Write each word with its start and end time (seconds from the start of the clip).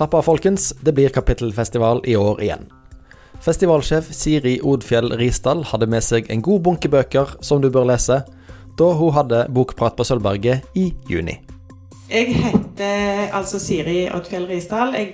Slapp 0.00 0.14
av, 0.14 0.22
folkens. 0.22 0.70
Det 0.80 0.94
blir 0.96 1.08
kapittelfestival 1.12 1.98
i 2.08 2.14
år 2.16 2.38
igjen. 2.40 2.62
Festivalsjef 3.44 4.06
Siri 4.16 4.54
Odfjell 4.64 5.12
Risdal 5.20 5.60
hadde 5.68 5.88
med 5.92 6.00
seg 6.00 6.30
en 6.32 6.40
god 6.40 6.62
bunke 6.64 6.88
bøker 6.88 7.34
som 7.44 7.60
du 7.60 7.68
bør 7.68 7.84
lese, 7.90 8.22
da 8.80 8.88
hun 8.96 9.12
hadde 9.12 9.42
Bokprat 9.52 9.98
på 10.00 10.08
Sølvberget 10.08 10.72
i 10.72 10.86
juni. 11.04 11.36
Jeg 12.08 12.32
heter 12.32 13.28
altså 13.36 13.60
Siri 13.60 14.06
Odfjell 14.08 14.48
Risdal. 14.48 14.96
Jeg, 14.96 15.12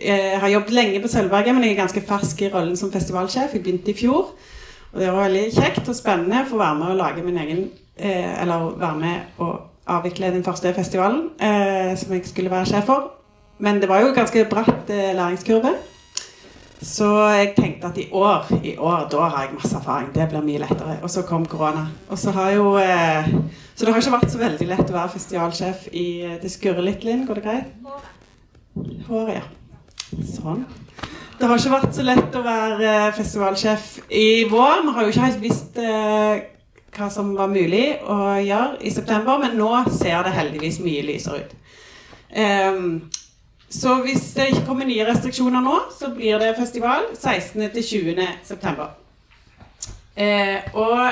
jeg 0.00 0.40
har 0.40 0.56
jobbet 0.56 0.78
lenge 0.80 1.04
på 1.04 1.12
Sølvberget, 1.12 1.52
men 1.52 1.68
jeg 1.68 1.76
er 1.76 1.82
ganske 1.84 2.06
fersk 2.08 2.40
i 2.48 2.52
rollen 2.56 2.80
som 2.80 2.96
festivalsjef. 2.96 3.52
Jeg 3.52 3.68
begynte 3.68 3.92
i 3.92 3.98
fjor. 4.00 4.32
Og 4.94 5.00
det 5.02 5.12
var 5.12 5.26
veldig 5.26 5.48
kjekt 5.60 5.92
og 5.92 6.00
spennende 6.00 6.46
å 6.46 6.54
få 6.54 6.64
være 6.64 6.80
med 6.80 6.94
og 6.94 7.02
lage 7.04 7.26
min 7.28 7.42
egen 7.44 7.66
eh, 8.00 8.32
Eller 8.40 8.70
være 8.80 8.96
med 8.96 9.42
og 9.44 9.58
avvikle 9.92 10.32
den 10.32 10.48
første 10.48 10.72
festivalen 10.72 11.34
eh, 11.36 11.92
som 12.00 12.16
jeg 12.16 12.32
skulle 12.32 12.60
være 12.60 12.72
sjef 12.72 12.88
for. 12.88 13.18
Men 13.58 13.80
det 13.80 13.88
var 13.88 14.00
jo 14.02 14.12
ganske 14.14 14.44
bratt 14.50 14.90
eh, 14.90 15.14
læringskurve. 15.16 15.74
Så 16.82 17.06
jeg 17.30 17.52
tenkte 17.56 17.86
at 17.92 17.98
i 17.98 18.08
år, 18.12 18.48
i 18.64 18.76
år, 18.76 19.08
da 19.12 19.28
har 19.30 19.44
jeg 19.44 19.54
masse 19.54 19.76
erfaring. 19.76 20.08
Det 20.14 20.28
blir 20.28 20.42
mye 20.42 20.62
lettere. 20.64 20.96
Og 21.02 21.10
så 21.10 21.22
kom 21.22 21.46
korona. 21.46 21.86
Og 22.08 22.18
så 22.18 22.30
har 22.30 22.50
jo 22.50 22.76
eh, 22.78 23.28
Så 23.74 23.86
det 23.86 23.94
har 23.94 24.00
ikke 24.00 24.16
vært 24.16 24.32
så 24.32 24.38
veldig 24.38 24.68
lett 24.68 24.90
å 24.90 24.96
være 24.96 25.14
festivalsjef 25.14 25.88
i 25.92 26.06
eh, 26.26 26.38
Det 26.42 26.50
skurrer 26.50 26.82
litt, 26.82 27.04
Linn. 27.04 27.26
Går 27.26 27.40
det 27.40 27.44
greit? 27.46 27.70
Håret, 29.08 29.38
ja. 29.38 29.44
Sånn. 30.26 30.64
Det 31.38 31.48
har 31.48 31.58
ikke 31.58 31.76
vært 31.76 31.94
så 31.94 32.02
lett 32.06 32.34
å 32.36 32.44
være 32.44 32.96
festivalsjef 33.16 33.88
i 34.10 34.26
vår. 34.50 34.82
Vi 34.86 34.96
har 34.96 35.06
jo 35.06 35.14
ikke 35.14 35.28
helt 35.28 35.42
visst 35.42 35.80
hva 36.92 37.08
som 37.10 37.32
var 37.36 37.48
mulig 37.50 37.86
å 38.04 38.36
gjøre 38.42 38.82
i 38.84 38.92
september, 38.92 39.40
men 39.40 39.56
nå 39.56 39.70
ser 39.90 40.22
det 40.26 40.34
heldigvis 40.36 40.78
mye 40.84 41.04
lysere 41.06 41.40
ut. 41.40 41.54
Um, 42.32 42.84
så 43.72 43.94
hvis 44.04 44.34
det 44.36 44.50
ikke 44.50 44.66
kommer 44.66 44.88
nye 44.88 45.06
restriksjoner 45.08 45.62
nå, 45.64 45.78
så 45.96 46.10
blir 46.12 46.36
det 46.42 46.52
festival 46.58 47.06
16.-20. 47.16 48.20
september. 48.44 48.92
Eh, 50.16 50.60
og 50.76 51.08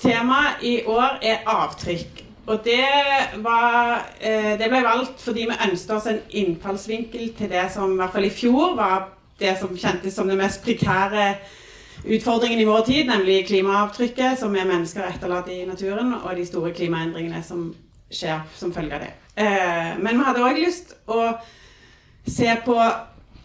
temaet 0.00 0.64
i 0.64 0.78
år 0.88 1.18
er 1.22 1.44
avtrykk. 1.46 2.24
Og 2.48 2.64
det, 2.64 2.80
var, 3.44 4.06
eh, 4.20 4.54
det 4.56 4.70
ble 4.72 4.80
valgt 4.86 5.20
fordi 5.20 5.44
vi 5.50 5.58
ønsket 5.68 5.92
oss 5.98 6.08
en 6.08 6.22
innfallsvinkel 6.30 7.34
til 7.36 7.50
det 7.52 7.66
som 7.74 7.92
i 7.92 8.00
hvert 8.00 8.16
fall 8.16 8.24
i 8.24 8.32
fjor 8.32 8.72
var 8.78 9.10
det 9.38 9.52
som 9.60 9.76
kjentes 9.76 10.16
som 10.16 10.28
den 10.28 10.40
mest 10.40 10.64
prekære 10.64 11.34
utfordringen 12.08 12.62
i 12.62 12.64
vår 12.64 12.86
tid, 12.86 13.04
nemlig 13.10 13.44
klimaavtrykket 13.50 14.40
som 14.40 14.54
vi 14.54 14.64
mennesker 14.64 15.04
etterlater 15.04 15.52
i 15.52 15.66
naturen, 15.68 16.14
og 16.22 16.36
de 16.36 16.46
store 16.46 16.72
klimaendringene 16.72 17.42
som 17.44 17.68
skjer 18.08 18.40
som 18.56 18.72
følge 18.72 18.96
av 18.96 19.04
det. 19.04 19.12
Eh, 19.36 19.94
men 20.00 20.16
vi 20.16 20.26
hadde 20.26 20.44
òg 20.48 20.60
lyst 20.62 20.96
å 21.06 21.34
se 22.26 22.56
på 22.64 22.78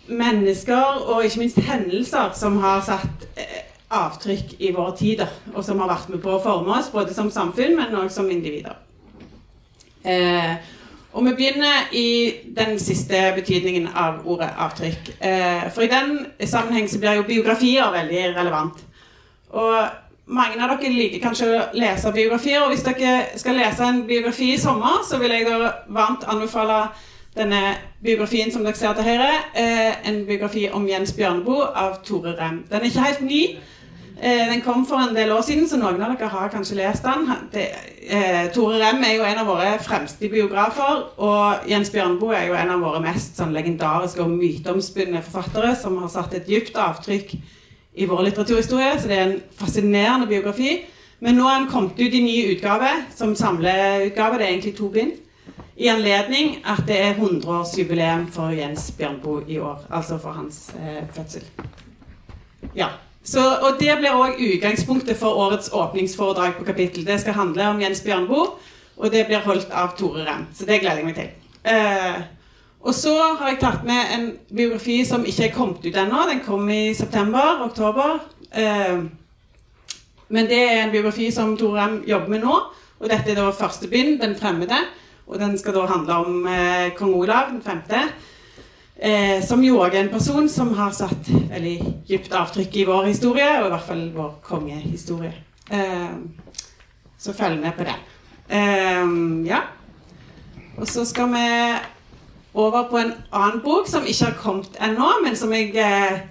mennesker 0.08 1.04
og 1.08 1.26
ikke 1.26 1.40
minst 1.40 1.60
hendelser 1.64 2.34
som 2.36 2.58
har 2.64 2.82
satt 2.86 3.28
eh, 3.40 3.62
avtrykk 3.94 4.56
i 4.60 4.72
våre 4.74 4.96
tider, 4.98 5.30
og 5.54 5.64
som 5.66 5.80
har 5.84 5.92
vært 5.92 6.10
med 6.12 6.22
på 6.24 6.34
å 6.34 6.42
forme 6.44 6.74
oss, 6.78 6.92
både 6.94 7.14
som 7.16 7.32
samfunn, 7.32 7.76
men 7.78 7.96
òg 7.98 8.10
som 8.12 8.30
individer. 8.32 8.80
Eh, 10.04 10.56
og 11.14 11.28
vi 11.28 11.36
begynner 11.38 11.92
i 11.94 12.08
den 12.58 12.80
siste 12.82 13.20
betydningen 13.36 13.92
av 13.94 14.24
ordet 14.26 14.50
avtrykk. 14.58 15.12
Eh, 15.22 15.68
for 15.74 15.86
i 15.86 15.92
den 15.92 16.16
sammenheng 16.42 16.90
så 16.90 17.00
blir 17.00 17.20
jo 17.20 17.28
biografier 17.28 17.92
veldig 17.94 18.24
relevant. 18.34 18.82
Og 19.54 19.78
mange 20.26 20.58
av 20.58 20.74
dere 20.74 20.90
liker 20.90 21.22
kanskje 21.22 21.50
å 21.52 21.64
lese 21.78 22.12
biografier, 22.16 22.64
og 22.64 22.74
hvis 22.74 22.86
dere 22.88 23.38
skal 23.38 23.60
lese 23.62 23.86
en 23.86 24.04
biografi 24.10 24.54
i 24.56 24.60
sommer, 24.60 25.04
så 25.06 25.20
vil 25.22 25.36
jeg 25.36 25.46
da 25.46 25.74
varmt 25.94 26.26
anbefale 26.26 26.88
denne 27.38 27.62
biografien 28.04 28.52
som 28.54 28.66
dere 28.66 28.78
ser 28.78 28.94
til 28.98 29.08
høyre. 29.08 29.30
Eh, 29.58 30.10
en 30.10 30.26
biografi 30.28 30.68
om 30.74 30.86
Jens 30.88 31.14
Bjørneboe 31.18 31.70
av 31.76 32.02
Tore 32.06 32.36
Rem. 32.38 32.64
Den 32.70 32.82
er 32.82 32.90
ikke 32.90 33.08
helt 33.08 33.24
ny. 33.26 33.42
Eh, 34.22 34.46
den 34.52 34.62
kom 34.62 34.86
for 34.86 35.02
en 35.02 35.16
del 35.16 35.32
år 35.34 35.42
siden, 35.42 35.66
så 35.68 35.80
noen 35.82 36.02
av 36.02 36.14
dere 36.14 36.30
har 36.30 36.52
kanskje 36.54 36.78
lest 36.78 37.04
den. 37.04 37.26
Det, 37.52 37.66
eh, 38.08 38.52
Tore 38.54 38.78
Rem 38.80 39.04
er 39.04 39.16
jo 39.16 39.24
en 39.24 39.42
av 39.42 39.48
våre 39.48 39.80
fremste 39.82 40.30
biografer, 40.30 41.10
og 41.18 41.68
Jens 41.70 41.90
Bjørneboe 41.90 42.36
er 42.36 42.48
jo 42.48 42.54
en 42.54 42.70
av 42.70 42.80
våre 42.80 43.02
mest 43.02 43.38
sånn, 43.38 43.54
legendariske 43.54 44.22
og 44.22 44.30
myteomspunne 44.30 45.24
forfattere, 45.24 45.76
som 45.76 45.98
har 45.98 46.10
satt 46.10 46.34
et 46.34 46.48
dypt 46.48 46.78
avtrykk 46.78 47.36
i 47.96 48.06
vår 48.06 48.24
litteraturhistorie. 48.30 49.00
Så 49.00 49.08
det 49.08 49.18
er 49.18 49.26
en 49.26 49.42
fascinerende 49.58 50.28
biografi. 50.28 50.86
Men 51.20 51.36
nå 51.36 51.48
er 51.48 51.60
den 51.60 51.70
kommet 51.72 52.00
ut 52.00 52.14
i 52.14 52.22
ny 52.22 52.56
utgave, 52.56 52.90
som 53.16 53.36
samleutgave. 53.36 54.38
Det 54.38 54.46
er 54.46 54.52
egentlig 54.52 54.76
to 54.78 54.90
bind 54.90 55.14
i 55.76 55.88
anledning 55.90 56.60
at 56.66 56.84
det 56.88 57.00
er 57.02 57.16
100-årsjubileum 57.18 58.28
for 58.32 58.54
Jens 58.54 58.92
Bjørnboe 58.98 59.44
i 59.48 59.58
år. 59.58 59.86
Altså 59.90 60.20
for 60.22 60.38
hans 60.38 60.70
eh, 60.78 61.02
fødsel. 61.16 61.44
Ja. 62.76 62.88
Så, 63.24 63.40
og 63.40 63.80
Det 63.80 63.96
blir 63.98 64.14
òg 64.20 64.38
utgangspunktet 64.38 65.18
for 65.18 65.40
årets 65.40 65.72
åpningsforedrag 65.74 66.58
på 66.58 66.68
kapittel. 66.68 67.06
Det 67.08 67.22
skal 67.22 67.34
handle 67.34 67.68
om 67.72 67.82
Jens 67.82 68.02
Bjørnboe, 68.04 68.48
og 68.98 69.12
det 69.12 69.26
blir 69.28 69.46
holdt 69.46 69.72
av 69.72 69.96
Tore 69.98 70.26
Rem. 70.28 70.46
Så 70.54 70.68
det 70.68 70.82
gleder 70.84 71.02
jeg 71.02 71.06
meg 71.08 71.16
til. 71.16 71.30
Eh, 71.64 72.22
og 72.84 72.94
så 72.96 73.16
har 73.40 73.54
jeg 73.54 73.62
tatt 73.62 73.86
med 73.88 74.14
en 74.14 74.26
biografi 74.52 75.00
som 75.08 75.24
ikke 75.26 75.48
er 75.48 75.56
kommet 75.56 75.86
ut 75.86 75.98
ennå. 75.98 76.26
Den 76.30 76.44
kom 76.46 76.68
i 76.70 76.94
september-oktober. 76.94 78.20
Eh, 78.52 78.98
men 80.28 80.50
det 80.50 80.60
er 80.60 80.82
en 80.84 80.92
biografi 80.92 81.32
som 81.32 81.56
Tore 81.58 81.80
Rem 81.80 82.02
jobber 82.08 82.36
med 82.36 82.44
nå. 82.44 82.60
Og 83.00 83.10
dette 83.10 83.32
er 83.32 83.40
da 83.40 83.50
første 83.52 83.88
bind, 83.88 84.20
'Den 84.20 84.36
fremmede'. 84.36 84.84
Og 85.28 85.40
den 85.40 85.58
skal 85.58 85.76
da 85.78 85.86
handle 85.90 86.20
om 86.26 86.48
eh, 86.48 86.92
kong 86.98 87.14
Olav 87.16 87.52
den 87.52 87.62
femte. 87.64 88.02
Eh, 88.96 89.40
som 89.44 89.64
jo 89.64 89.80
òg 89.82 89.96
er 89.96 90.06
en 90.06 90.14
person 90.14 90.50
som 90.52 90.74
har 90.78 90.92
satt 90.96 91.30
veldig 91.50 91.78
dypt 92.08 92.36
avtrykk 92.38 92.76
i 92.78 92.88
vår 92.88 93.10
historie, 93.10 93.48
og 93.62 93.68
i 93.68 93.74
hvert 93.74 93.88
fall 93.88 94.04
vår 94.16 94.36
kongehistorie. 94.46 95.34
Eh, 95.72 96.14
så 97.18 97.34
følg 97.34 97.62
med 97.62 97.74
på 97.78 97.88
det. 97.88 97.98
Eh, 98.50 99.16
ja. 99.48 99.64
Og 100.78 100.88
så 100.90 101.06
skal 101.06 101.34
vi 101.34 101.48
over 102.54 102.88
på 102.90 102.98
en 102.98 103.14
annen 103.32 103.62
bok 103.64 103.88
som 103.90 104.06
ikke 104.06 104.26
har 104.26 104.40
kommet 104.42 104.78
ennå, 104.82 105.10
men 105.24 105.36
som 105.36 105.54
jeg 105.54 105.74
eh, 105.78 106.22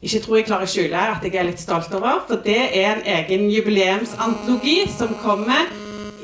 ikke 0.00 0.22
tror 0.24 0.36
jeg 0.38 0.46
klarer 0.48 0.68
å 0.68 0.72
skjule 0.72 1.04
at 1.12 1.24
jeg 1.24 1.36
er 1.36 1.48
litt 1.50 1.60
stolt 1.60 1.92
over. 1.96 2.22
For 2.28 2.40
det 2.44 2.60
er 2.80 2.94
en 2.94 3.06
egen 3.18 3.48
jubileumsantologi 3.52 4.86
som 4.92 5.12
kommer 5.20 5.68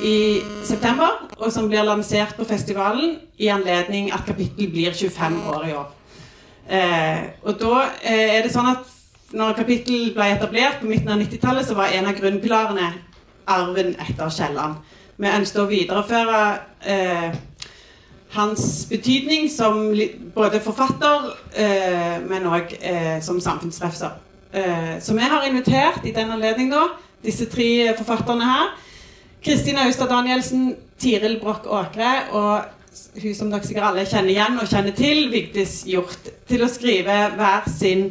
i 0.00 0.40
september, 0.64 1.25
og 1.36 1.52
som 1.52 1.68
blir 1.68 1.84
lansert 1.84 2.36
på 2.36 2.46
festivalen 2.48 3.18
i 3.38 3.50
anledning 3.52 4.12
at 4.14 4.24
kapittel 4.26 4.70
blir 4.72 4.94
25 4.94 5.40
år 5.52 5.66
i 5.68 5.74
år. 5.76 5.88
Eh, 6.66 7.24
og 7.42 7.58
da 7.60 7.82
eh, 8.02 8.38
er 8.38 8.46
det 8.46 8.52
sånn 8.54 8.70
at 8.72 8.86
når 9.36 9.58
kapittel 9.58 10.12
ble 10.14 10.30
etablert 10.32 10.80
på 10.80 10.88
midten 10.88 11.12
av 11.12 11.20
90-tallet, 11.20 11.66
så 11.66 11.76
var 11.76 11.92
en 11.92 12.08
av 12.08 12.16
grunnpilarene 12.18 12.92
arven 13.46 13.92
etter 14.02 14.32
Kielland. 14.32 14.80
Vi 15.16 15.28
ønsket 15.30 15.60
å 15.62 15.68
videreføre 15.70 16.40
eh, 16.86 17.36
hans 18.36 18.86
betydning 18.90 19.50
som 19.52 19.90
både 20.34 20.60
forfatter, 20.64 21.30
eh, 21.56 22.16
men 22.26 22.48
òg 22.48 22.74
eh, 22.80 23.18
som 23.24 23.40
samfunnsrefser. 23.40 24.16
Eh, 24.52 24.96
så 25.00 25.14
vi 25.14 25.28
har 25.28 25.46
invitert 25.46 26.04
i 26.04 26.14
den 26.16 26.32
anledning 26.32 26.72
disse 27.24 27.48
tre 27.50 27.94
forfatterne 27.98 28.44
her 28.46 28.74
Kristin 29.46 29.78
Austad 29.78 30.08
Danielsen, 30.10 30.74
Tiril 30.98 31.36
Broch 31.38 31.68
Åkre 31.70 32.12
og 32.34 32.64
hun 33.22 33.34
som 33.38 33.50
dere 33.52 33.62
sikkert 33.62 33.84
alle 33.92 34.02
kjenner 34.02 34.32
igjen 34.32 34.56
og 34.58 34.66
kjenner 34.66 34.94
til, 34.98 35.28
Vigdis 35.30 35.74
Hjort, 35.86 36.30
til 36.50 36.64
å 36.64 36.68
skrive 36.72 37.14
hver 37.38 37.68
sin 37.70 38.08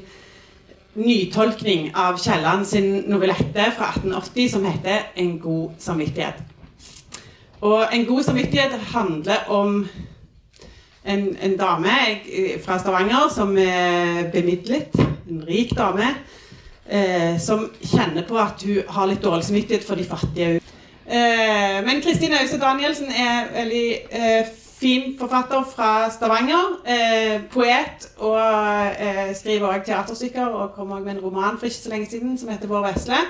nytolkning 0.95 1.89
av 1.91 2.21
Kielland 2.23 2.63
sin 2.69 2.87
novellette 3.11 3.65
fra 3.75 3.89
1880 3.97 4.47
som 4.53 4.63
heter 4.63 5.11
'En 5.17 5.39
god 5.39 5.75
samvittighet'. 5.79 6.39
Og 7.61 7.83
'En 7.91 8.05
god 8.05 8.23
samvittighet' 8.23 8.79
handler 8.95 9.49
om 9.49 9.87
en, 11.05 11.37
en 11.41 11.57
dame 11.57 11.97
fra 12.63 12.79
Stavanger 12.79 13.27
som 13.35 13.57
er 13.57 14.31
bemidlet, 14.31 14.95
en 15.29 15.43
rik 15.47 15.75
dame, 15.77 16.15
eh, 16.89 17.39
som 17.39 17.71
kjenner 17.81 18.23
på 18.23 18.37
at 18.37 18.63
hun 18.63 18.83
har 18.87 19.07
litt 19.07 19.23
dårlig 19.23 19.43
samvittighet 19.43 19.83
for 19.83 19.95
de 19.95 20.03
fattige. 20.03 20.61
Eh, 21.07 21.85
men 21.85 22.01
Kristine 22.01 22.41
Øyse 22.41 22.59
Danielsen 22.59 23.07
er 23.11 23.51
veldig 23.53 23.89
eh, 24.11 24.45
fin 24.79 25.15
forfatter 25.19 25.63
fra 25.75 26.09
Stavanger. 26.11 26.81
Eh, 26.87 27.41
poet 27.51 28.09
og 28.17 28.41
skriver 29.35 29.67
også 29.67 29.85
teaterstykker 29.85 30.45
og 30.45 30.73
kom 30.75 30.91
også 30.91 31.03
med 31.03 31.13
en 31.13 31.19
roman 31.19 31.57
for 31.57 31.65
ikke 31.65 31.83
så 31.83 31.89
lenge 31.89 32.09
siden 32.09 32.37
som 32.37 32.49
heter 32.49 32.67
'Vår 32.67 32.87
vesle'. 32.87 33.25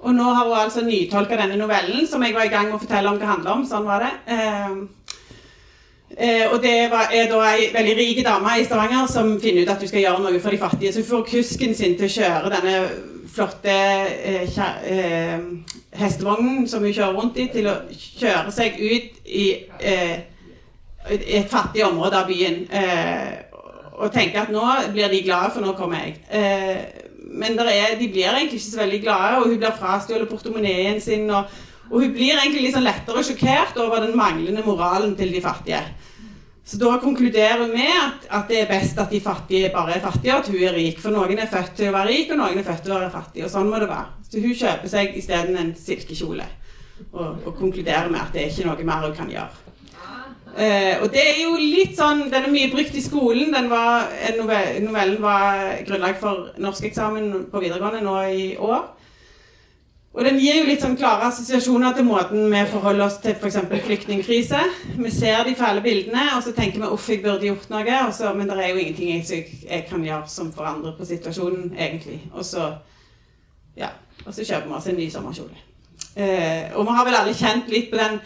Og 0.00 0.14
nå 0.14 0.22
har 0.22 0.44
hun 0.44 0.58
altså 0.64 0.84
nytolka 0.84 1.36
denne 1.36 1.56
novellen, 1.56 2.06
som 2.06 2.22
jeg 2.22 2.34
var 2.34 2.42
i 2.42 2.48
gang 2.48 2.64
med 2.64 2.74
å 2.74 2.78
fortelle 2.78 3.08
om 3.08 3.14
hva 3.14 3.20
det 3.20 3.28
handler 3.28 3.50
om. 3.50 3.66
Sånn 3.66 3.86
var 3.86 3.98
det. 3.98 4.12
Eh, 6.18 6.52
og 6.52 6.62
det 6.62 6.90
var, 6.90 7.10
er 7.12 7.26
da 7.28 7.40
ei 7.50 7.66
veldig 7.74 7.96
rik 7.98 8.24
dame 8.24 8.54
i 8.60 8.64
Stavanger 8.64 9.08
som 9.10 9.40
finner 9.40 9.62
ut 9.62 9.72
at 9.72 9.82
hun 9.82 9.88
skal 9.90 10.00
gjøre 10.00 10.22
noe 10.22 10.40
for 10.40 10.54
de 10.54 10.58
fattige. 10.58 10.92
Så 10.92 11.02
hun 11.02 11.08
får 11.08 11.26
kusken 11.32 11.74
sin 11.74 11.96
til 11.98 12.06
å 12.06 12.14
kjøre 12.14 12.52
denne 12.54 12.76
flotte 13.34 13.74
eh, 13.74 14.60
eh, 14.86 15.40
hestevognen 15.96 16.68
som 16.68 16.82
hun 16.84 16.94
kjører 16.94 17.16
rundt 17.16 17.38
i, 17.40 17.48
til 17.52 17.68
å 17.70 17.76
kjøre 17.92 18.52
seg 18.54 18.80
ut 18.80 19.20
i 19.26 19.46
eh, 19.80 20.16
et 21.10 21.50
fattig 21.50 21.84
område 21.86 22.18
av 22.18 22.30
byen. 22.30 22.64
Eh, 22.70 23.34
og 23.96 24.12
tenke 24.12 24.42
at 24.42 24.52
nå 24.52 24.64
blir 24.92 25.08
de 25.12 25.22
glade, 25.24 25.52
for 25.54 25.64
nå 25.64 25.72
kommer 25.78 26.02
jeg. 26.02 26.18
Eh, 26.28 27.04
men 27.36 27.58
er, 27.58 27.96
de 27.98 28.08
blir 28.08 28.28
egentlig 28.28 28.60
ikke 28.60 28.70
så 28.70 28.82
veldig 28.82 29.00
glade, 29.02 29.38
og 29.38 29.48
hun 29.48 29.60
blir 29.60 29.78
frastjålet 29.78 30.28
portemoneen 30.30 31.00
sin. 31.00 31.30
Og, 31.30 31.48
og, 31.90 32.00
hun 32.02 32.12
blir 32.12 32.36
egentlig 32.36 32.60
litt 32.60 32.68
liksom 32.70 32.86
lettere 32.86 33.24
sjokkert 33.26 33.80
over 33.82 34.04
den 34.04 34.16
manglende 34.18 34.64
moralen 34.66 35.16
til 35.16 35.32
de 35.34 35.42
fattige. 35.42 35.82
Så 36.66 36.76
da 36.76 36.96
konkluderer 36.98 37.60
hun 37.62 37.70
med 37.70 37.92
at, 37.94 38.24
at, 38.30 38.48
det 38.48 38.60
er 38.60 38.70
best 38.70 38.98
at 38.98 39.12
de 39.14 39.20
fattige 39.22 39.68
bare 39.74 39.92
er 39.94 40.00
fattige, 40.02 40.34
at 40.34 40.48
hun 40.50 40.62
er 40.66 40.74
rik. 40.74 40.98
For 40.98 41.14
noen 41.14 41.38
er 41.38 41.50
født 41.50 41.76
til 41.78 41.92
å 41.92 41.94
være 41.94 42.10
rik, 42.10 42.32
og 42.34 42.40
noen 42.40 42.58
er 42.58 42.66
født 42.66 42.82
til 42.82 42.94
å 42.94 42.98
være 42.98 43.12
fattig. 43.12 43.44
Og 43.46 43.52
sånn 43.52 43.70
må 43.70 43.78
det 43.78 43.86
være. 43.92 44.08
Så 44.26 44.42
hun 44.42 44.56
kjøper 44.58 44.90
seg 44.90 45.14
isteden 45.20 45.60
en 45.60 45.70
silkekjole. 45.78 46.48
Og, 47.12 47.46
og 47.46 47.52
konkluderer 47.54 48.10
med 48.10 48.18
at 48.18 48.34
det 48.34 48.42
er 48.42 48.50
ikke 48.50 48.66
noe 48.66 48.88
mer 48.88 49.06
hun 49.06 49.14
kan 49.14 49.30
gjøre. 49.30 49.62
Uh, 50.56 51.04
og 51.04 51.10
det 51.12 51.20
er 51.20 51.38
jo 51.42 51.56
litt 51.60 51.98
sånn 51.98 52.30
Den 52.32 52.46
er 52.46 52.48
mye 52.48 52.70
brukt 52.72 52.94
i 52.96 53.02
skolen. 53.04 53.54
Var, 53.70 54.12
novellen 54.40 55.18
var 55.22 55.62
grunnlag 55.86 56.18
for 56.18 56.48
norskeksamen 56.58 57.46
på 57.52 57.62
videregående 57.62 58.02
nå 58.02 58.16
i 58.32 58.46
år. 58.58 58.88
Og 60.16 60.24
den 60.24 60.38
gir 60.40 60.62
jo 60.62 60.64
litt 60.64 60.80
sånn 60.80 60.96
klare 60.96 61.26
assosiasjoner 61.28 61.92
til 61.92 62.06
måten 62.08 62.46
vi 62.48 62.60
forholder 62.70 63.04
oss 63.04 63.18
til 63.20 63.34
f.eks. 63.36 63.58
flyktningkrise. 63.84 64.62
Vi 64.96 65.10
ser 65.12 65.42
de 65.44 65.52
fæle 65.58 65.82
bildene, 65.84 66.22
og 66.32 66.40
så 66.44 66.54
tenker 66.56 66.80
vi 66.80 66.88
'uff, 66.88 67.10
jeg 67.12 67.20
burde 67.22 67.44
gjort 67.44 67.68
noe', 67.68 67.98
så, 68.16 68.32
men 68.32 68.48
det 68.48 68.56
er 68.56 68.70
jo 68.70 68.80
ingenting 68.80 69.10
jeg, 69.12 69.44
jeg, 69.70 69.84
kan 69.90 70.04
gjøre 70.04 70.28
som 70.28 70.52
forandrer 70.52 70.96
på 70.96 71.04
situasjonen, 71.04 71.74
egentlig. 71.78 72.22
Og 72.32 72.44
så, 72.44 72.70
ja, 73.76 73.92
og 74.24 74.32
så 74.34 74.44
kjøper 74.44 74.68
vi 74.68 74.74
oss 74.74 74.86
en 74.86 74.96
ny 74.96 75.10
sommerkjole. 75.10 75.60
Eh, 76.16 76.72
og 76.74 76.86
vi 76.86 76.96
har 76.96 77.04
vel 77.04 77.18
alle 77.20 77.36
kjent 77.36 77.68
litt 77.68 77.90
på 77.90 78.00
den 78.00 78.18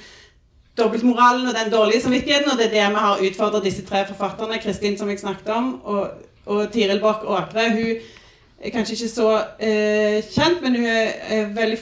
dobbeltmoralen 0.79 1.49
og 1.49 1.59
den 1.59 1.73
dårlige 1.73 2.05
samvittigheten, 2.07 2.53
og 2.53 2.59
det 2.59 2.67
er 2.71 2.77
det 2.77 2.87
vi 2.95 3.03
har 3.03 3.27
utfordret 3.27 3.67
disse 3.67 3.83
tre 3.83 4.07
forfatterne, 4.07 4.63
Kristin 4.63 4.99
som 4.99 5.11
jeg 5.11 5.19
snakket 5.19 5.49
om, 5.49 5.81
og, 5.85 6.23
og 6.47 6.71
Tiril 6.73 7.03
Borch 7.03 7.27
Åkre. 7.27 7.71
hun 7.75 8.20
kanskje 8.69 8.99
ikke 8.99 9.09
så 9.09 9.31
eh, 9.59 10.21
kjent, 10.29 10.61
men 10.63 10.77
hun 10.77 10.87
er 10.87 11.13
eh, 11.31 11.57
veldig 11.57 11.79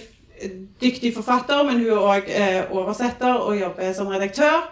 dyktig 0.80 1.14
forfatter. 1.14 1.62
Men 1.66 1.80
hun 1.82 1.90
er 1.90 2.04
òg 2.12 2.28
eh, 2.30 2.60
oversetter 2.70 3.40
og 3.42 3.58
jobber 3.58 3.92
som 3.96 4.10
redaktør. 4.12 4.69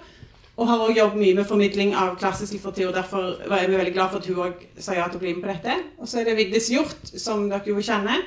Og 0.57 0.69
har 0.71 0.85
òg 0.87 0.97
jobbet 0.97 1.21
mye 1.21 1.37
med 1.37 1.49
formidling 1.49 1.95
av 1.99 2.15
klassisk 2.17 2.55
litteratur. 2.57 2.95
Derfor 2.95 3.35
var 3.49 3.67
vi 3.67 3.77
veldig 3.77 3.93
glad 3.93 4.13
for 4.13 4.23
at 4.23 4.29
hun 4.31 4.45
òg 4.47 4.63
sa 4.81 4.95
ja 4.97 5.09
til 5.11 5.19
å 5.19 5.25
bli 5.25 5.35
med 5.35 5.45
på 5.45 5.51
dette. 5.51 5.75
Og 5.99 6.09
så 6.09 6.21
er 6.21 6.31
det 6.31 6.37
Vigdis 6.39 6.71
Hjort, 6.73 7.11
som 7.19 7.49
dere 7.51 7.69
jo 7.69 7.83
kjenner. 7.83 8.23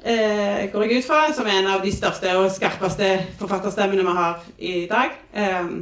Eh, 0.00 0.66
går 0.72 0.84
jeg 0.86 1.00
ut 1.00 1.06
fra, 1.06 1.22
som 1.36 1.46
er 1.46 1.60
en 1.60 1.70
av 1.76 1.82
de 1.84 1.92
største 1.92 2.34
og 2.40 2.50
skarpeste 2.52 3.08
forfatterstemmene 3.40 4.04
vi 4.04 4.16
har 4.18 4.44
i 4.58 4.74
dag. 4.90 5.16
Eh, 5.32 5.72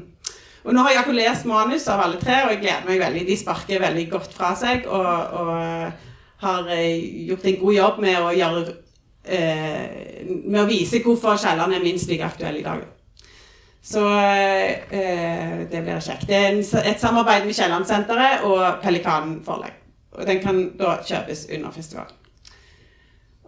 og 0.68 0.74
nå 0.74 0.84
har 0.84 0.98
jeg 0.98 1.16
lest 1.16 1.46
manus 1.48 1.86
av 1.88 2.02
alle 2.04 2.18
tre, 2.20 2.42
og 2.44 2.52
jeg 2.52 2.60
gleder 2.60 2.86
meg 2.86 3.00
veldig. 3.00 3.24
De 3.26 3.36
sparker 3.40 3.80
veldig 3.80 4.04
godt 4.10 4.34
fra 4.36 4.52
seg. 4.58 4.86
og, 4.86 5.06
og 5.40 6.07
har 6.42 6.68
eh, 6.74 7.26
gjort 7.28 7.44
en 7.44 7.58
god 7.60 7.74
jobb 7.74 7.98
med 8.04 8.20
å, 8.20 8.28
gjøre, 8.36 8.76
eh, 9.24 10.22
med 10.44 10.60
å 10.62 10.68
vise 10.68 11.02
hvorfor 11.04 11.40
Kielland 11.40 11.74
er 11.74 11.84
minst 11.84 12.10
like 12.10 12.26
aktuell 12.26 12.60
i 12.60 12.66
dag. 12.66 12.84
Så 13.82 14.04
eh, 14.04 15.64
det 15.70 15.82
blir 15.82 16.00
kjekt. 16.04 16.28
Det 16.28 16.36
er 16.36 16.60
et 16.60 17.00
samarbeid 17.00 17.46
med 17.46 17.56
Kiellandsenteret 17.56 18.44
og 18.46 18.82
Pelikanen 18.82 19.40
forlag. 19.46 19.74
Og 20.18 20.26
den 20.26 20.42
kan 20.42 20.64
da 20.78 20.98
kjøpes 21.06 21.46
under 21.54 21.72
festivalen. 21.72 22.18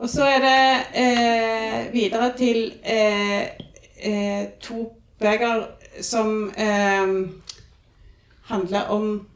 Og 0.01 0.09
så 0.09 0.25
er 0.25 0.39
det 0.41 0.77
eh, 1.03 1.93
videre 1.93 2.33
til 2.37 2.73
eh, 2.83 3.43
eh, 4.01 4.47
to 4.61 4.93
bøker 5.21 5.67
som 6.01 6.51
handler 8.49 8.81
om 8.89 9.27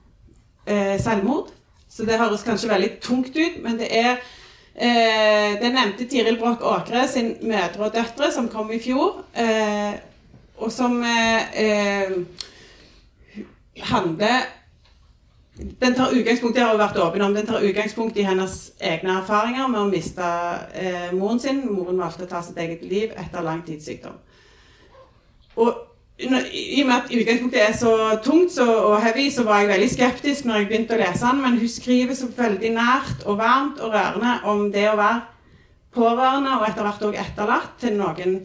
selvmord. 0.99 1.51
Så 1.95 2.07
det 2.07 2.19
høres 2.19 2.43
kanskje 2.43 2.73
veldig 2.73 2.91
tungt 3.03 3.37
ut, 3.37 3.61
men 3.63 3.79
det 3.79 3.91
er 3.95 4.17
eh, 4.75 5.55
Det 5.61 5.71
nevnte 5.71 6.09
Tiril 6.11 6.39
Broch 6.41 6.63
Åkre 6.63 7.07
sin 7.09 7.37
'Mødre 7.43 7.87
og 7.87 7.95
døtre', 7.95 8.33
som 8.33 8.49
kom 8.49 8.73
i 8.73 8.81
fjor, 8.83 9.23
eh, 9.37 9.95
og 10.57 10.73
som 10.73 11.03
eh, 11.03 12.11
handler 13.79 14.43
den 15.81 15.95
tar 15.95 16.11
utgangspunkt, 16.11 16.59
har 16.59 16.77
vært 16.79 16.99
åpen 16.99 17.23
om, 17.23 17.35
den 17.35 17.47
tar 17.47 17.63
utgangspunkt 17.63 18.17
i 18.19 18.27
hennes 18.27 18.73
egne 18.83 19.21
erfaringer 19.21 19.69
med 19.71 19.85
å 19.85 19.91
miste 19.91 20.31
eh, 20.75 21.13
moren 21.15 21.39
sin. 21.39 21.61
Moren 21.71 22.01
valgte 22.03 22.27
å 22.27 22.31
ta 22.31 22.41
sitt 22.43 22.59
eget 22.59 22.83
liv 22.83 23.13
etter 23.15 23.45
lang 23.47 23.63
tids 23.63 23.87
sykdom. 23.87 24.17
Og 25.55 25.94
i 26.19 26.83
og 26.83 26.87
med 26.87 26.95
at 26.95 27.11
utgangspunktet 27.11 27.63
er 27.63 27.73
så 27.75 27.93
tungt 28.23 28.53
så, 28.55 28.67
og 28.87 29.01
heavy, 29.03 29.31
så 29.35 29.43
var 29.43 29.65
jeg 29.65 29.69
veldig 29.73 29.91
skeptisk 29.91 30.45
når 30.47 30.61
jeg 30.61 30.69
begynte 30.69 30.95
å 30.95 31.01
lese 31.01 31.27
den, 31.27 31.41
men 31.43 31.57
hun 31.59 31.71
skriver 31.71 32.15
så 32.15 32.29
veldig 32.37 32.71
nært 32.77 33.25
og 33.27 33.41
varmt 33.41 33.81
og 33.83 33.97
rørende 33.97 34.37
om 34.51 34.69
det 34.73 34.85
å 34.93 34.99
være 35.01 35.25
pårørende 35.95 36.55
og 36.59 36.69
etter 36.69 36.87
hvert 36.87 37.03
òg 37.09 37.19
etterlatt 37.19 37.75
til 37.83 37.99
noen 37.99 38.39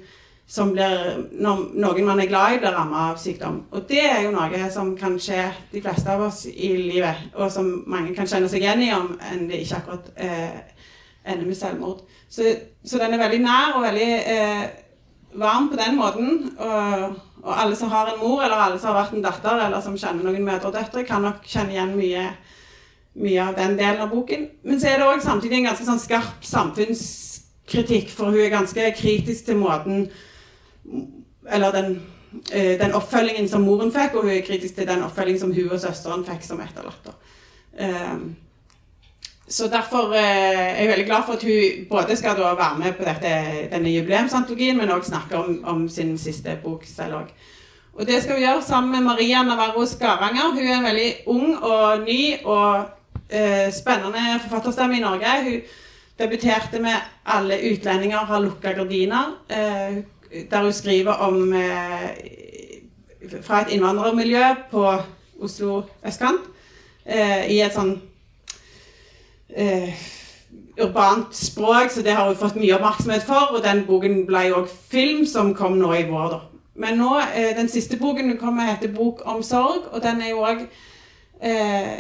som 0.50 0.71
blir, 0.74 1.27
noen 1.38 2.06
man 2.07 2.24
er 2.24 2.30
glad 2.30 2.56
i, 2.56 2.60
blir 2.63 2.74
rammet 2.74 3.12
av 3.12 3.21
sykdom. 3.21 3.62
Og 3.69 3.86
det 3.89 4.01
er 4.01 4.24
jo 4.25 4.33
noe 4.33 4.71
som 4.74 4.95
kan 4.98 5.19
skje 5.21 5.44
de 5.69 5.81
fleste 5.86 6.10
av 6.10 6.25
oss 6.25 6.48
i 6.50 6.71
livet, 6.74 7.30
og 7.36 7.51
som 7.54 7.69
mange 7.86 8.16
kan 8.18 8.30
kjenne 8.30 8.50
seg 8.50 8.66
igjen 8.66 8.81
i 8.88 8.89
om 8.98 9.12
enn 9.30 9.45
det 9.51 9.62
ikke 9.62 9.83
akkurat 9.83 10.10
eh, 10.18 10.57
ender 11.21 11.45
med 11.45 11.57
selvmord. 11.57 12.01
Så, 12.25 12.50
så, 12.81 12.98
den 12.98 13.13
er 13.13 13.21
veldig 13.21 13.44
nær 13.45 13.77
og 13.77 13.86
veldig 13.86 14.12
eh, 14.33 14.68
varm 15.38 15.69
på 15.69 15.77
den 15.77 16.01
måten. 16.01 16.56
og 16.57 17.29
og 17.44 17.62
alle 17.62 17.76
som 17.76 17.92
har 17.92 18.12
en 18.12 18.20
mor, 18.20 18.44
eller 18.44 18.60
alle 18.60 18.80
som 18.80 18.92
har 18.92 19.04
vært 19.04 19.16
en 19.16 19.24
datter, 19.24 19.62
eller 19.66 19.84
som 19.84 19.98
kjenner 19.98 20.28
noen 20.28 20.46
mødre 20.46 20.72
og 20.72 20.76
døtre, 20.76 21.06
kan 21.08 21.24
nok 21.24 21.46
kjenne 21.48 21.76
igjen 21.76 21.96
mye, 21.96 22.26
mye 23.20 23.46
av 23.46 23.56
den 23.56 23.78
delen 23.80 24.04
av 24.04 24.12
boken. 24.12 24.46
Men 24.68 24.82
så 24.82 24.92
er 24.92 25.00
det 25.00 25.08
òg 25.08 25.24
samtidig 25.24 25.62
en 25.62 25.70
ganske 25.70 25.88
sånn 25.88 26.02
skarp 26.04 26.44
samfunnskritikk, 26.48 28.12
for 28.12 28.34
hun 28.34 28.44
er 28.44 28.52
ganske 28.54 28.92
kritisk 29.00 29.48
til 29.52 29.62
måten 29.62 30.10
Eller 31.50 31.72
den, 31.72 31.96
eh, 32.52 32.78
den 32.78 32.92
oppfølgingen 32.94 33.48
som 33.50 33.64
moren 33.66 33.90
fikk, 33.92 34.16
og 34.16 34.28
hun 34.28 34.36
er 34.36 34.46
kritisk 34.46 34.76
til 34.76 34.86
den 34.86 35.02
oppfølgingen 35.02 35.40
som 35.42 35.54
hun 35.54 35.72
og 35.72 35.80
søsteren 35.82 36.26
fikk 36.28 36.44
som 36.46 36.60
etterlatter. 36.62 37.16
Um, 37.80 38.36
så 39.50 39.68
derfor 39.68 40.13
eh, 40.13 40.22
er 40.22 40.81
jeg 40.81 40.90
veldig 40.92 41.06
glad 41.06 41.24
for 41.25 41.34
at 41.34 41.44
hun 41.44 41.86
både 41.90 42.16
skal 42.16 42.38
være 42.38 42.78
med 42.78 42.94
på 42.94 43.04
dette, 43.07 43.31
denne 43.72 43.94
jubileumsantologien, 43.96 44.78
men 44.78 44.92
òg 44.94 45.07
snakke 45.07 45.38
om, 45.38 45.63
om, 45.66 45.88
sin 45.90 46.18
siste 46.22 46.54
bok 46.63 46.86
selv 46.86 47.24
òg. 47.24 47.31
Og 47.94 48.07
det 48.07 48.22
skal 48.22 48.38
hun 48.38 48.44
gjøre 48.44 48.63
sammen 48.63 48.92
med 48.92 49.07
Maria 49.07 49.42
Navarro 49.44 49.86
Skaranger. 49.86 50.54
Hun 50.54 50.68
er 50.69 50.86
veldig 50.86 51.10
ung 51.34 51.56
og 51.57 52.06
ny 52.06 52.22
og 52.46 52.86
eh, 53.30 53.74
spennende 53.74 54.38
forfatterstemme 54.44 54.97
i 54.97 55.02
Norge. 55.04 55.33
Hun 55.44 55.62
debuterte 56.19 56.80
med 56.80 56.95
'Alle 57.26 57.57
utlendinger 57.71 58.18
har 58.18 58.40
lukka 58.40 58.71
gardiner', 58.71 59.33
eh, 59.50 59.97
der 60.52 60.64
hun 60.64 60.74
skriver 60.74 61.12
om 61.12 61.54
eh, 61.54 62.09
fra 63.42 63.62
et 63.62 63.74
innvandrermiljø 63.74 64.44
på 64.71 64.94
Oslo 65.42 65.83
østkant. 66.06 66.42
Eh, 67.06 67.52
I 67.52 67.62
et 67.62 67.74
sånn 67.74 68.02
eh, 69.56 69.94
urbant 70.80 71.36
språk, 71.36 71.90
så 71.92 72.02
det 72.02 72.12
har 72.12 72.28
hun 72.28 72.38
fått 72.40 72.56
mye 72.56 72.76
oppmerksomhet 72.76 73.24
for. 73.28 73.56
Og 73.56 73.64
den 73.64 73.86
boken 73.88 74.26
ble 74.28 74.50
òg 74.56 74.70
film, 74.92 75.26
som 75.26 75.54
kom 75.56 75.78
nå 75.80 75.94
i 75.94 76.06
vår. 76.10 76.30
da. 76.30 76.40
Men 76.80 76.98
nå, 76.98 77.20
eh, 77.36 77.56
den 77.58 77.70
siste 77.70 77.98
boken 77.98 78.38
kommer 78.38 78.64
heter 78.64 78.94
'Bok 78.94 79.22
om 79.26 79.44
sorg', 79.44 79.90
og 79.92 80.04
den 80.04 80.22
er 80.22 80.30
jo 80.30 80.38
òg 80.38 80.68
eh, 81.42 82.00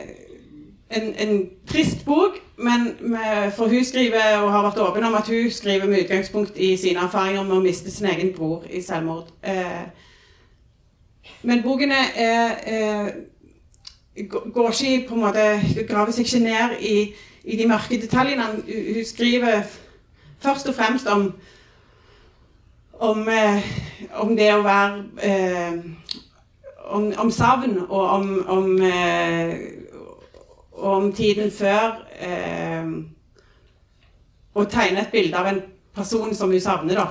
en, 0.89 1.15
en, 1.17 1.49
trist 1.67 2.05
bok, 2.05 2.39
men 2.57 2.95
med, 2.99 3.51
for 3.51 3.67
hun 3.67 3.83
skriver, 3.83 4.37
og 4.37 4.51
har 4.51 4.63
vært 4.63 4.79
åpen 4.79 5.03
om 5.03 5.13
at 5.13 5.27
hun 5.27 5.51
skriver 5.51 5.85
med 5.85 6.03
utgangspunkt 6.03 6.57
i 6.57 6.77
sine 6.77 6.99
erfaringer 6.99 7.43
med 7.43 7.57
å 7.57 7.59
miste 7.59 7.91
sin 7.91 8.07
egen 8.07 8.33
bror 8.33 8.63
i 8.69 8.81
selvmord. 8.81 9.27
Eh, 9.43 9.85
men 11.43 11.63
bokene 11.63 11.99
er, 12.15 12.55
er 12.65 13.11
går 14.29 14.71
ikke 14.71 15.07
på 15.07 15.15
en 15.15 15.21
måte 15.21 15.85
Graver 15.87 16.11
seg 16.11 16.25
ikke 16.25 16.43
ned 16.43 16.79
i 16.81 16.95
i 17.43 17.57
de 17.57 17.67
mørke 17.67 18.01
detaljene. 18.01 18.49
Hun 18.95 19.05
skriver 19.05 19.63
først 20.39 20.67
og 20.67 20.75
fremst 20.75 21.07
om 21.07 21.33
om, 22.99 23.27
eh, 23.29 23.63
om 24.19 24.35
det 24.35 24.49
å 24.53 24.63
være 24.63 25.03
eh, 25.23 25.77
om, 26.89 27.09
om, 27.21 27.31
savn 27.31 27.77
og 27.85 28.01
om, 28.01 28.31
om, 28.49 28.69
eh, 28.83 29.53
om 30.75 31.11
tiden 31.13 31.51
før 31.53 32.05
Å 34.59 34.63
tegne 34.67 35.05
et 35.05 35.11
bilde 35.13 35.37
av 35.39 35.47
en 35.47 35.59
person 35.95 36.33
som 36.35 36.51
hun 36.51 36.59
savner, 36.59 36.97
da. 36.97 37.05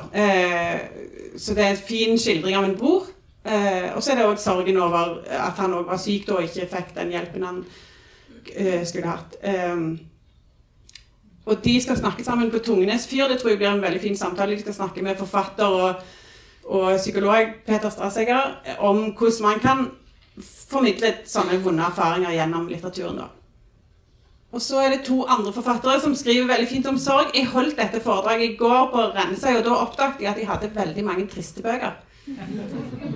Så 1.39 1.55
det 1.57 1.63
er 1.65 1.71
en 1.71 1.81
fin 1.81 2.19
skildring 2.21 2.57
av 2.59 2.67
en 2.67 2.75
bror. 2.77 3.07
Og 3.95 4.03
så 4.03 4.13
er 4.13 4.19
det 4.19 4.27
òg 4.27 4.41
sorgen 4.43 4.81
over 4.83 5.23
at 5.33 5.57
han 5.63 5.77
òg 5.79 5.87
var 5.89 6.01
syk 6.03 6.27
da 6.27 6.37
og 6.37 6.45
ikke 6.45 6.67
fikk 6.75 6.91
den 6.99 7.15
hjelpen 7.15 7.47
han 7.47 7.63
skulle 8.85 9.15
hatt. 9.15 9.39
Eh, 9.41 9.87
og 11.49 11.65
de 11.65 11.75
skal 11.81 11.97
snakke 11.97 12.25
sammen 12.25 12.51
på 12.53 12.61
Tungenes 12.65 13.07
fyr. 13.09 13.29
Det 13.29 13.39
tror 13.41 13.55
jeg 13.55 13.61
blir 13.63 13.71
en 13.71 13.83
veldig 13.83 14.01
fin 14.03 14.17
samtale. 14.17 14.57
De 14.57 14.61
skal 14.61 14.77
snakke 14.77 15.03
med 15.03 15.17
forfatter 15.17 15.65
og, 15.65 16.03
og 16.65 16.99
psykolog 17.01 17.55
Peter 17.67 17.91
Strassegger 17.91 18.77
om 18.85 19.09
hvordan 19.17 19.43
man 19.47 19.65
kan 19.65 19.87
formidle 20.69 21.15
sånne 21.27 21.61
vonde 21.65 21.89
erfaringer 21.89 22.37
gjennom 22.37 22.69
litteraturen. 22.69 23.23
da. 23.25 23.38
Og 24.53 24.63
så 24.65 24.81
er 24.81 24.95
det 24.95 25.05
to 25.05 25.23
andre 25.29 25.53
forfattere 25.53 26.01
som 26.01 26.15
skriver 26.17 26.49
veldig 26.49 26.69
fint 26.69 26.87
om 26.89 26.99
sorg. 26.99 27.35
Jeg 27.37 27.51
holdt 27.53 27.77
dette 27.77 28.01
foredraget 28.01 28.51
i 28.51 28.57
går 28.57 28.91
på 28.93 29.09
Rennesøy, 29.13 29.59
og 29.59 29.65
da 29.67 29.81
oppdaget 29.83 30.23
jeg 30.25 30.31
at 30.31 30.39
jeg 30.41 30.49
hadde 30.49 30.71
veldig 30.75 31.05
mange 31.05 31.27
triste 31.29 31.63
bøker. 31.63 31.99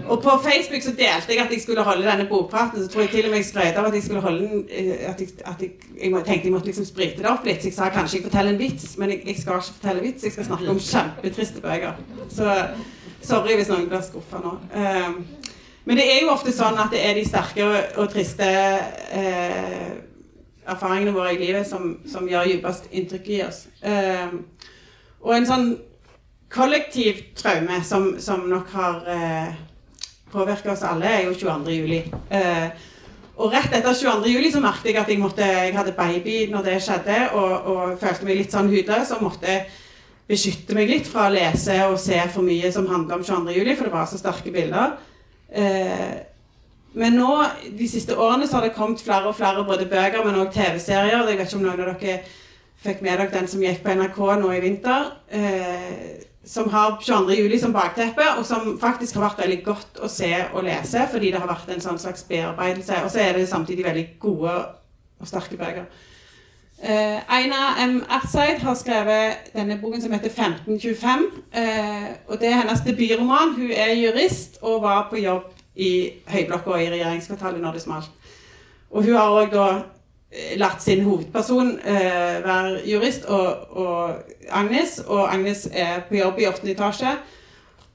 Og 0.08 0.22
på 0.22 0.30
Facebook 0.44 0.82
så 0.82 0.92
delte 0.96 1.32
jeg 1.34 1.40
at 1.44 1.52
jeg 1.52 1.60
skulle 1.62 1.84
holde 1.84 2.04
denne 2.06 2.26
bokpraten. 2.28 2.82
Så 2.82 2.88
tror 2.88 3.00
jeg 3.00 3.10
til 3.10 3.24
og 3.24 3.30
med 3.30 3.40
jeg 3.40 3.48
skrøt 3.48 3.76
av 3.80 3.88
at 3.88 3.94
jeg 3.94 4.02
skulle 4.02 4.20
holde 4.20 4.48
den 4.48 4.62
eh, 4.70 5.10
At 5.10 5.20
jeg, 5.20 5.28
at 5.44 5.60
jeg, 5.60 5.70
jeg 6.02 6.24
tenkte 6.24 6.48
jeg 6.48 6.52
måtte 6.52 6.66
liksom 6.66 6.84
sprite 6.84 7.22
det 7.22 7.28
opp 7.30 7.44
litt. 7.46 7.60
Så 7.60 7.68
jeg 7.68 7.76
sa 7.76 7.88
kanskje 7.92 8.18
jeg 8.18 8.26
forteller 8.28 8.52
en 8.52 8.60
vits, 8.60 8.96
men 8.98 9.10
jeg, 9.10 9.22
jeg 9.26 9.40
skal 9.40 9.60
ikke 9.60 9.78
fortelle 9.80 10.02
vits. 10.02 10.24
Jeg 10.24 10.32
skal 10.32 10.48
snakke 10.48 10.70
om 10.70 10.80
kjempetriste 10.80 11.64
bøker. 11.64 12.00
Så 12.32 12.56
sorry 13.22 13.56
hvis 13.56 13.72
noen 13.72 13.88
blir 13.88 14.04
skuffa 14.04 14.40
nå. 14.42 14.54
Um, 14.76 15.20
men 15.84 15.98
det 15.98 16.06
er 16.08 16.22
jo 16.22 16.32
ofte 16.32 16.54
sånn 16.54 16.78
at 16.78 16.92
det 16.94 17.02
er 17.04 17.16
de 17.18 17.26
sterke 17.26 17.68
og 17.98 18.08
triste 18.12 18.48
eh, 18.48 19.92
erfaringene 20.66 21.14
våre 21.14 21.34
i 21.34 21.40
livet 21.40 21.66
som, 21.68 21.96
som 22.08 22.28
gjør 22.28 22.50
dypest 22.52 22.88
inntrykk 22.90 23.28
i 23.34 23.40
oss. 23.46 23.64
Eh, 23.82 24.36
og 25.22 25.34
en 25.36 25.48
sånn 25.48 25.68
kollektiv 26.52 27.20
traume 27.38 27.80
som, 27.86 28.14
som 28.20 28.44
nok 28.50 28.72
har 28.76 29.04
eh, 29.08 29.52
påvirka 30.32 30.72
oss 30.72 30.84
alle, 30.86 31.08
er 31.08 31.28
jo 31.28 31.36
22. 31.36 31.76
juli. 31.76 32.00
Eh, 32.32 32.88
og 33.42 33.54
rett 33.54 33.72
etter 33.72 33.94
22. 33.96 34.28
juli 34.28 34.50
så 34.52 34.60
merket 34.62 34.92
jeg 34.92 35.00
at 35.00 35.08
jeg, 35.10 35.20
måtte, 35.20 35.46
jeg 35.46 35.76
hadde 35.76 35.94
baby 35.96 36.36
når 36.52 36.66
det 36.66 36.80
skjedde, 36.84 37.20
og, 37.38 37.70
og 37.72 37.94
følte 38.00 38.28
meg 38.28 38.42
litt 38.42 38.52
sånn 38.54 38.70
hudløs 38.70 39.14
og 39.16 39.24
måtte 39.24 39.62
beskytte 40.28 40.76
meg 40.76 40.90
litt 40.90 41.08
fra 41.08 41.26
å 41.26 41.32
lese 41.32 41.78
og 41.88 41.98
se 42.00 42.18
for 42.32 42.46
mye 42.46 42.70
som 42.72 42.86
handler 42.90 43.18
om 43.18 43.24
22. 43.24 43.56
juli, 43.56 43.74
for 43.76 43.88
det 43.88 43.94
var 43.94 44.06
så 44.10 44.20
sterke 44.20 44.52
bilder. 44.54 44.94
Eh, 45.48 46.12
men 46.94 47.16
nå, 47.16 47.30
de 47.78 47.88
siste 47.88 48.16
årene 48.18 48.46
så 48.48 48.58
har 48.58 48.66
det 48.66 48.76
kommet 48.76 49.00
flere 49.00 49.30
og 49.30 49.36
flere 49.38 49.64
både 49.64 49.88
bøker, 49.88 50.24
men 50.26 50.40
òg 50.42 50.52
TV-serier. 50.52 51.22
Jeg 51.22 51.38
vet 51.38 51.46
ikke 51.46 51.60
om 51.60 51.64
noen 51.64 51.80
av 51.80 51.94
dere 52.02 52.18
fikk 52.82 53.00
med 53.04 53.16
dere 53.16 53.32
den 53.32 53.48
som 53.48 53.62
gikk 53.62 53.80
på 53.84 53.94
NRK 53.96 54.20
nå 54.42 54.52
i 54.52 54.60
vinter. 54.60 55.08
Eh, 55.32 56.28
som 56.44 56.68
har 56.72 56.96
22. 57.00 57.36
juli 57.38 57.58
som 57.58 57.72
bakteppe, 57.72 58.24
og 58.38 58.46
som 58.46 58.76
faktisk 58.82 59.14
har 59.14 59.28
vært 59.28 59.44
veldig 59.44 59.58
godt 59.64 60.00
å 60.02 60.08
se 60.10 60.32
og 60.50 60.64
lese, 60.66 61.04
fordi 61.12 61.30
det 61.30 61.40
har 61.40 61.50
vært 61.50 61.70
en 61.70 61.84
sånn 61.84 62.00
slags 62.02 62.26
bearbeidelse. 62.28 63.04
Og 63.04 63.12
så 63.14 63.22
er 63.22 63.38
det 63.38 63.48
samtidig 63.48 63.86
veldig 63.86 64.06
gode 64.20 64.56
og 65.22 65.30
sterke 65.30 65.56
bøker. 65.56 65.86
Eh, 66.82 67.20
Aina 67.30 67.76
M. 67.84 68.00
Ertseid 68.10 68.58
har 68.58 68.74
skrevet 68.74 69.52
denne 69.54 69.78
boken 69.78 70.02
som 70.02 70.12
heter 70.16 70.32
1525. 70.34 71.28
Eh, 71.54 72.08
og 72.26 72.40
det 72.42 72.50
er 72.50 72.58
hennes 72.58 72.82
debutroman. 72.82 73.54
Hun 73.54 73.70
er 73.70 73.94
jurist 73.94 74.58
og 74.66 74.82
var 74.82 75.06
på 75.10 75.22
jobb 75.22 75.52
i 75.74 75.92
høyblokka 76.28 76.78
i 76.80 76.90
regjeringskvartalet 76.92 77.62
når 77.62 77.76
det 77.78 77.82
smalt. 77.82 78.10
Og 78.90 79.04
hun 79.04 79.16
har 79.16 79.36
òg 79.40 79.52
da 79.52 79.66
eh, 80.30 80.56
latt 80.60 80.82
sin 80.84 81.04
hovedperson 81.06 81.78
eh, 81.80 82.40
være 82.44 82.82
jurist, 82.88 83.24
og, 83.24 83.76
og, 83.76 84.34
Agnes. 84.50 84.98
Og 85.06 85.34
Agnes 85.34 85.68
er 85.72 86.02
på 86.08 86.18
jobb 86.18 86.42
i 86.42 86.48
8. 86.50 86.68
etasje. 86.74 87.14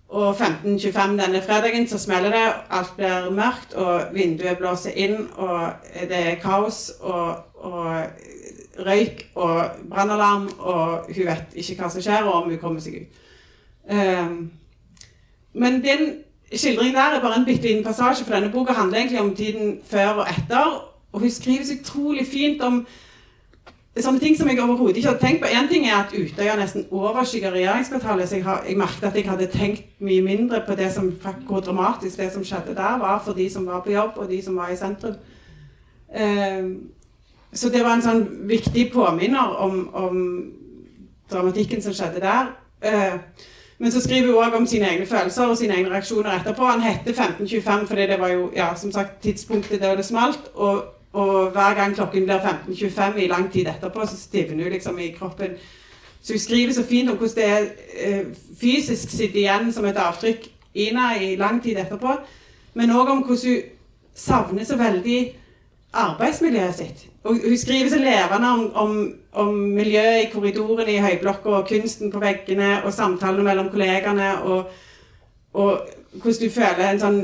Og 0.08 0.36
15.25 0.36 1.18
denne 1.20 1.42
fredagen 1.44 1.88
så 1.88 2.00
smeller 2.00 2.32
det, 2.32 2.46
alt 2.72 2.94
blir 2.96 3.30
mørkt, 3.36 3.74
og 3.76 4.14
vinduet 4.16 4.58
blåser 4.58 4.96
inn, 4.96 5.28
og 5.36 5.68
det 6.08 6.22
er 6.32 6.40
kaos 6.40 6.94
og, 7.02 7.36
og 7.56 8.06
røyk 8.88 9.26
og 9.36 9.64
brannalarm, 9.90 10.48
og 10.60 11.12
hun 11.12 11.28
vet 11.28 11.58
ikke 11.60 11.82
hva 11.82 11.90
som 11.92 12.06
skjer, 12.06 12.24
og 12.24 12.44
om 12.44 12.50
hun 12.54 12.62
kommer 12.62 12.84
seg 12.84 13.02
ut. 13.02 13.20
Um, 13.92 14.52
men 15.54 15.84
den 15.84 16.08
skildringen 16.56 16.96
der 16.96 17.18
er 17.18 17.22
bare 17.22 17.40
en 17.40 17.46
bitte 17.46 17.68
liten 17.68 17.84
passasje, 17.84 18.26
for 18.26 18.34
denne 18.34 18.52
boka 18.52 18.74
handler 18.74 18.98
egentlig 18.98 19.20
om 19.20 19.36
tiden 19.36 19.80
før 19.84 20.08
og 20.08 20.28
etter. 20.30 20.94
Og 21.12 21.20
hun 21.20 21.32
skriver 21.32 21.66
så 21.66 21.74
utrolig 21.82 22.28
fint 22.28 22.62
om 22.62 22.86
sånne 24.02 24.22
ting 24.22 24.36
som 24.38 24.50
jeg 24.50 24.60
overhodet 24.62 25.00
ikke 25.00 25.10
hadde 25.10 25.24
tenkt 25.24 25.42
på. 25.42 25.50
Én 25.50 25.70
ting 25.72 25.88
er 25.88 25.96
at 26.04 26.14
Utøya 26.14 26.56
nesten 26.60 26.86
overskygger 26.92 27.52
regjeringskvartalet, 27.52 28.30
så 28.30 28.36
jeg, 28.36 28.46
har, 28.46 28.64
jeg 28.68 28.78
merket 28.78 29.08
at 29.10 29.16
jeg 29.16 29.30
hadde 29.30 29.48
tenkt 29.52 29.88
mye 30.00 30.22
mindre 30.22 30.62
på 30.68 30.76
det 30.78 30.92
som, 30.94 31.10
hvor 31.48 31.64
dramatisk 31.66 32.18
det 32.18 32.30
som 32.34 32.46
skjedde 32.46 32.76
der, 32.76 33.00
var 33.02 33.22
for 33.26 33.34
de 33.34 33.50
som 33.50 33.66
var 33.66 33.82
på 33.86 33.92
jobb, 33.92 34.12
og 34.16 34.30
de 34.30 34.42
som 34.44 34.56
var 34.56 34.70
i 34.70 34.78
sentrum. 34.78 35.18
Uh, 36.14 36.76
så 37.54 37.70
det 37.74 37.84
var 37.84 37.98
en 37.98 38.06
sånn 38.06 38.24
viktig 38.48 38.90
påminner 38.94 39.58
om, 39.66 39.88
om 39.96 40.18
dramatikken 41.32 41.82
som 41.82 41.96
skjedde 41.96 42.22
der. 42.24 42.54
Uh, 42.84 43.20
men 43.78 43.92
så 43.92 44.02
skriver 44.02 44.28
hun 44.28 44.42
òg 44.42 44.56
om 44.58 44.68
sine 44.68 44.88
egne 44.90 45.06
følelser 45.06 45.46
og 45.46 45.58
sine 45.58 45.76
egne 45.78 45.90
reaksjoner 45.94 46.40
etterpå. 46.40 46.66
Han 46.66 46.82
heter 46.82 47.14
1525 47.14 47.88
fordi 47.88 48.08
det 48.10 48.20
var 48.20 48.32
jo 48.34 48.52
ja, 48.56 48.72
som 48.76 48.92
sagt 48.92 49.22
tidspunktet 49.22 49.82
der 49.82 49.96
det 49.96 50.06
smalt. 50.06 50.40
Og, 50.56 50.86
og 51.14 51.52
hver 51.52 51.76
gang 51.76 51.96
klokken 51.96 52.26
blir 52.26 52.40
15.25 52.40 53.18
i 53.18 53.28
lang 53.28 53.52
tid 53.54 53.68
etterpå, 53.70 54.06
så 54.06 54.18
stivner 54.18 54.64
hun 54.64 54.74
liksom 54.74 55.00
i 55.00 55.12
kroppen. 55.20 55.58
Så 56.22 56.34
hun 56.34 56.40
skriver 56.40 56.74
så 56.74 56.84
fint 56.84 57.10
om 57.10 57.18
hvordan 57.18 57.36
det 57.36 57.46
er 57.46 57.66
eh, 58.00 58.26
fysisk 58.62 59.10
sitter 59.10 59.40
igjen 59.40 59.74
som 59.74 59.86
et 59.86 59.98
avtrykk 59.98 60.50
Ina 60.78 61.14
i 61.22 61.36
lang 61.36 61.62
tid 61.64 61.78
etterpå. 61.78 62.18
Men 62.74 62.92
òg 62.92 63.10
om 63.10 63.24
hvordan 63.26 63.54
hun 63.54 63.62
savner 64.16 64.66
så 64.66 64.78
veldig 64.78 65.20
arbeidsmiljøet 65.98 66.76
sitt. 66.76 67.06
Og 67.28 67.40
hun 67.44 67.58
skriver 67.58 67.90
så 67.90 68.00
levende 68.00 68.50
om, 68.50 68.66
om, 68.76 69.14
om 69.34 69.54
miljøet 69.54 70.24
i 70.24 70.30
korridorene 70.32 70.94
i 70.94 71.02
høyblokka, 71.04 71.50
og 71.50 71.68
kunsten 71.68 72.12
på 72.12 72.22
veggene, 72.24 72.84
og 72.86 72.94
samtalene 72.94 73.44
mellom 73.44 73.70
kollegene, 73.74 74.30
og, 74.44 74.70
og 75.54 75.72
hvordan 76.22 76.44
du 76.44 76.54
føler 76.54 77.00
sånn, 77.02 77.18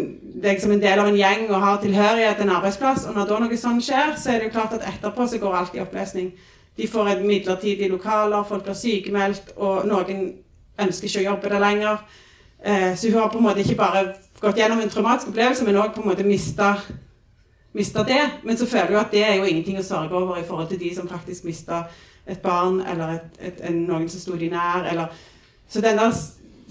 deg 0.44 0.60
som 0.62 0.74
en 0.74 0.82
del 0.82 1.00
av 1.00 1.10
en 1.10 1.18
gjeng 1.18 1.46
og 1.50 1.62
har 1.64 1.80
tilhørighet 1.82 2.40
til 2.40 2.48
en 2.48 2.56
arbeidsplass. 2.58 3.06
Og 3.10 3.16
når 3.18 3.30
da 3.30 3.40
noe 3.44 3.60
sånt 3.60 3.86
skjer, 3.86 4.18
så 4.20 4.34
er 4.34 4.42
det 4.42 4.50
jo 4.50 4.56
klart 4.58 4.76
at 4.78 4.90
etterpå 4.94 5.28
så 5.30 5.40
går 5.42 5.56
alt 5.60 5.78
i 5.78 5.84
oppløsning. 5.84 6.34
De 6.78 6.90
får 6.90 7.12
et 7.12 7.24
midlertidig 7.26 7.90
lokaler, 7.92 8.44
folk 8.50 8.66
blir 8.66 8.78
sykemeldt, 8.78 9.54
og 9.56 9.88
noen 9.88 10.26
ønsker 10.82 11.10
ikke 11.10 11.24
å 11.24 11.30
jobbe 11.32 11.54
der 11.54 11.64
lenger. 11.64 12.04
Eh, 12.66 12.92
så 12.98 13.12
hun 13.12 13.20
har 13.22 13.32
på 13.32 13.40
en 13.40 13.48
måte 13.48 13.64
ikke 13.64 13.80
bare 13.80 14.06
gått 14.42 14.60
gjennom 14.60 14.82
en 14.82 14.92
traumatisk 14.92 15.32
opplevelse, 15.32 15.66
men 15.68 15.80
òg 15.80 16.26
mista 16.26 16.74
mista 17.74 18.04
det. 18.04 18.30
Men 18.44 18.58
så 18.58 18.66
føler 18.66 18.88
du 18.88 18.98
at 19.00 19.12
det 19.12 19.26
er 19.26 19.36
jo 19.36 19.44
ingenting 19.44 19.80
å 19.80 19.86
sørge 19.86 20.16
over 20.16 20.38
i 20.38 20.48
forhold 20.48 20.70
til 20.70 20.80
de 20.80 20.96
som 20.96 21.10
faktisk 21.10 21.44
mista 21.44 21.84
et 22.28 22.40
barn 22.42 22.82
eller 22.82 23.18
et, 23.18 23.38
et, 23.40 23.62
en, 23.70 23.84
noen 23.88 24.08
som 24.10 24.22
sto 24.22 24.38
de 24.40 24.50
nær. 24.54 24.88
Eller, 24.92 25.08
så 25.70 25.82
den 25.82 26.00
der 26.00 26.16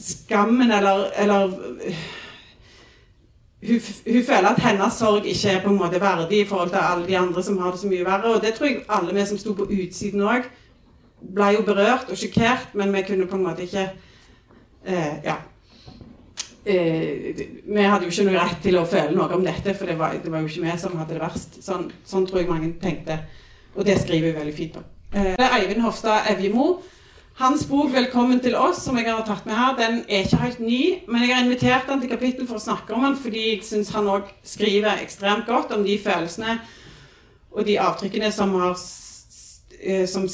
skammen 0.00 0.72
eller, 0.72 1.10
eller 1.18 1.46
hun, 3.62 3.78
hun, 4.06 4.24
føler 4.24 4.48
at 4.48 4.62
hennes 4.64 4.98
sorg 4.98 5.26
ikke 5.26 5.50
er 5.50 5.62
på 5.62 5.70
en 5.70 5.78
måte 5.78 6.00
verdig 6.00 6.40
i 6.40 6.48
forhold 6.48 6.72
til 6.72 6.82
alle 6.82 7.06
de 7.06 7.18
andre 7.18 7.42
som 7.42 7.58
har 7.58 7.70
det 7.70 7.80
så 7.80 7.92
mye 7.92 8.08
verre. 8.08 8.34
Og 8.34 8.42
det 8.42 8.54
tror 8.54 8.70
jeg 8.70 8.82
alle 8.88 9.14
vi 9.14 9.26
som 9.26 9.38
sto 9.38 9.54
på 9.58 9.68
utsiden 9.70 10.26
òg, 10.26 10.50
ble 11.22 11.52
jo 11.54 11.62
berørt 11.62 12.10
og 12.10 12.18
sjokkert, 12.18 12.72
men 12.74 12.90
vi 12.94 13.04
kunne 13.06 13.28
på 13.30 13.38
en 13.38 13.46
måte 13.46 13.62
ikke 13.68 13.90
eh, 14.84 15.22
Ja 15.22 15.36
eh, 16.64 17.42
Vi 17.66 17.82
hadde 17.82 18.06
jo 18.06 18.12
ikke 18.12 18.26
noe 18.28 18.38
rett 18.38 18.62
til 18.62 18.78
å 18.78 18.86
føle 18.88 19.16
noe 19.16 19.36
om 19.36 19.44
dette, 19.44 19.74
for 19.78 19.90
det 19.90 19.98
var, 19.98 20.16
det 20.22 20.32
var 20.32 20.42
jo 20.44 20.50
ikke 20.50 20.64
vi 20.66 20.78
som 20.80 20.96
hadde 21.00 21.16
det 21.16 21.22
verst. 21.22 21.60
Sånn, 21.64 21.90
sånn, 22.04 22.26
tror 22.28 22.42
jeg 22.42 22.50
mange 22.50 22.72
tenkte. 22.82 23.18
Og 23.76 23.86
det 23.88 23.98
skriver 24.02 24.30
vi 24.30 24.38
veldig 24.38 24.56
fint 24.56 24.80
om. 24.80 24.88
Eh, 25.12 25.36
Eivind 25.58 25.84
Hofstad 25.84 26.30
Evjemo. 26.32 26.82
Hans 27.40 27.64
bok 27.64 27.90
'Velkommen 27.90 28.40
til 28.40 28.54
oss', 28.54 28.82
som 28.84 28.96
jeg 28.96 29.06
har 29.08 29.24
tatt 29.24 29.46
med 29.46 29.54
her, 29.56 29.76
den 29.76 30.04
er 30.08 30.24
ikke 30.24 30.36
helt 30.36 30.60
ny. 30.60 31.00
Men 31.08 31.22
jeg 31.22 31.36
har 31.36 31.44
invitert 31.44 31.88
han 31.88 32.00
til 32.00 32.10
kapittel 32.10 32.46
for 32.46 32.56
å 32.56 32.60
snakke 32.60 32.92
om 32.92 33.00
han, 33.00 33.16
fordi 33.16 33.54
jeg 33.54 33.64
syns 33.64 33.90
han 33.90 34.06
òg 34.06 34.28
skriver 34.44 35.00
ekstremt 35.00 35.46
godt 35.46 35.72
om 35.72 35.84
de 35.84 35.98
følelsene 35.98 36.60
og 37.52 37.66
de 37.66 37.78
avtrykkene 37.80 38.32
som 38.32 38.54
har 38.54 38.76
eh, 39.82 40.06
som 40.06 40.28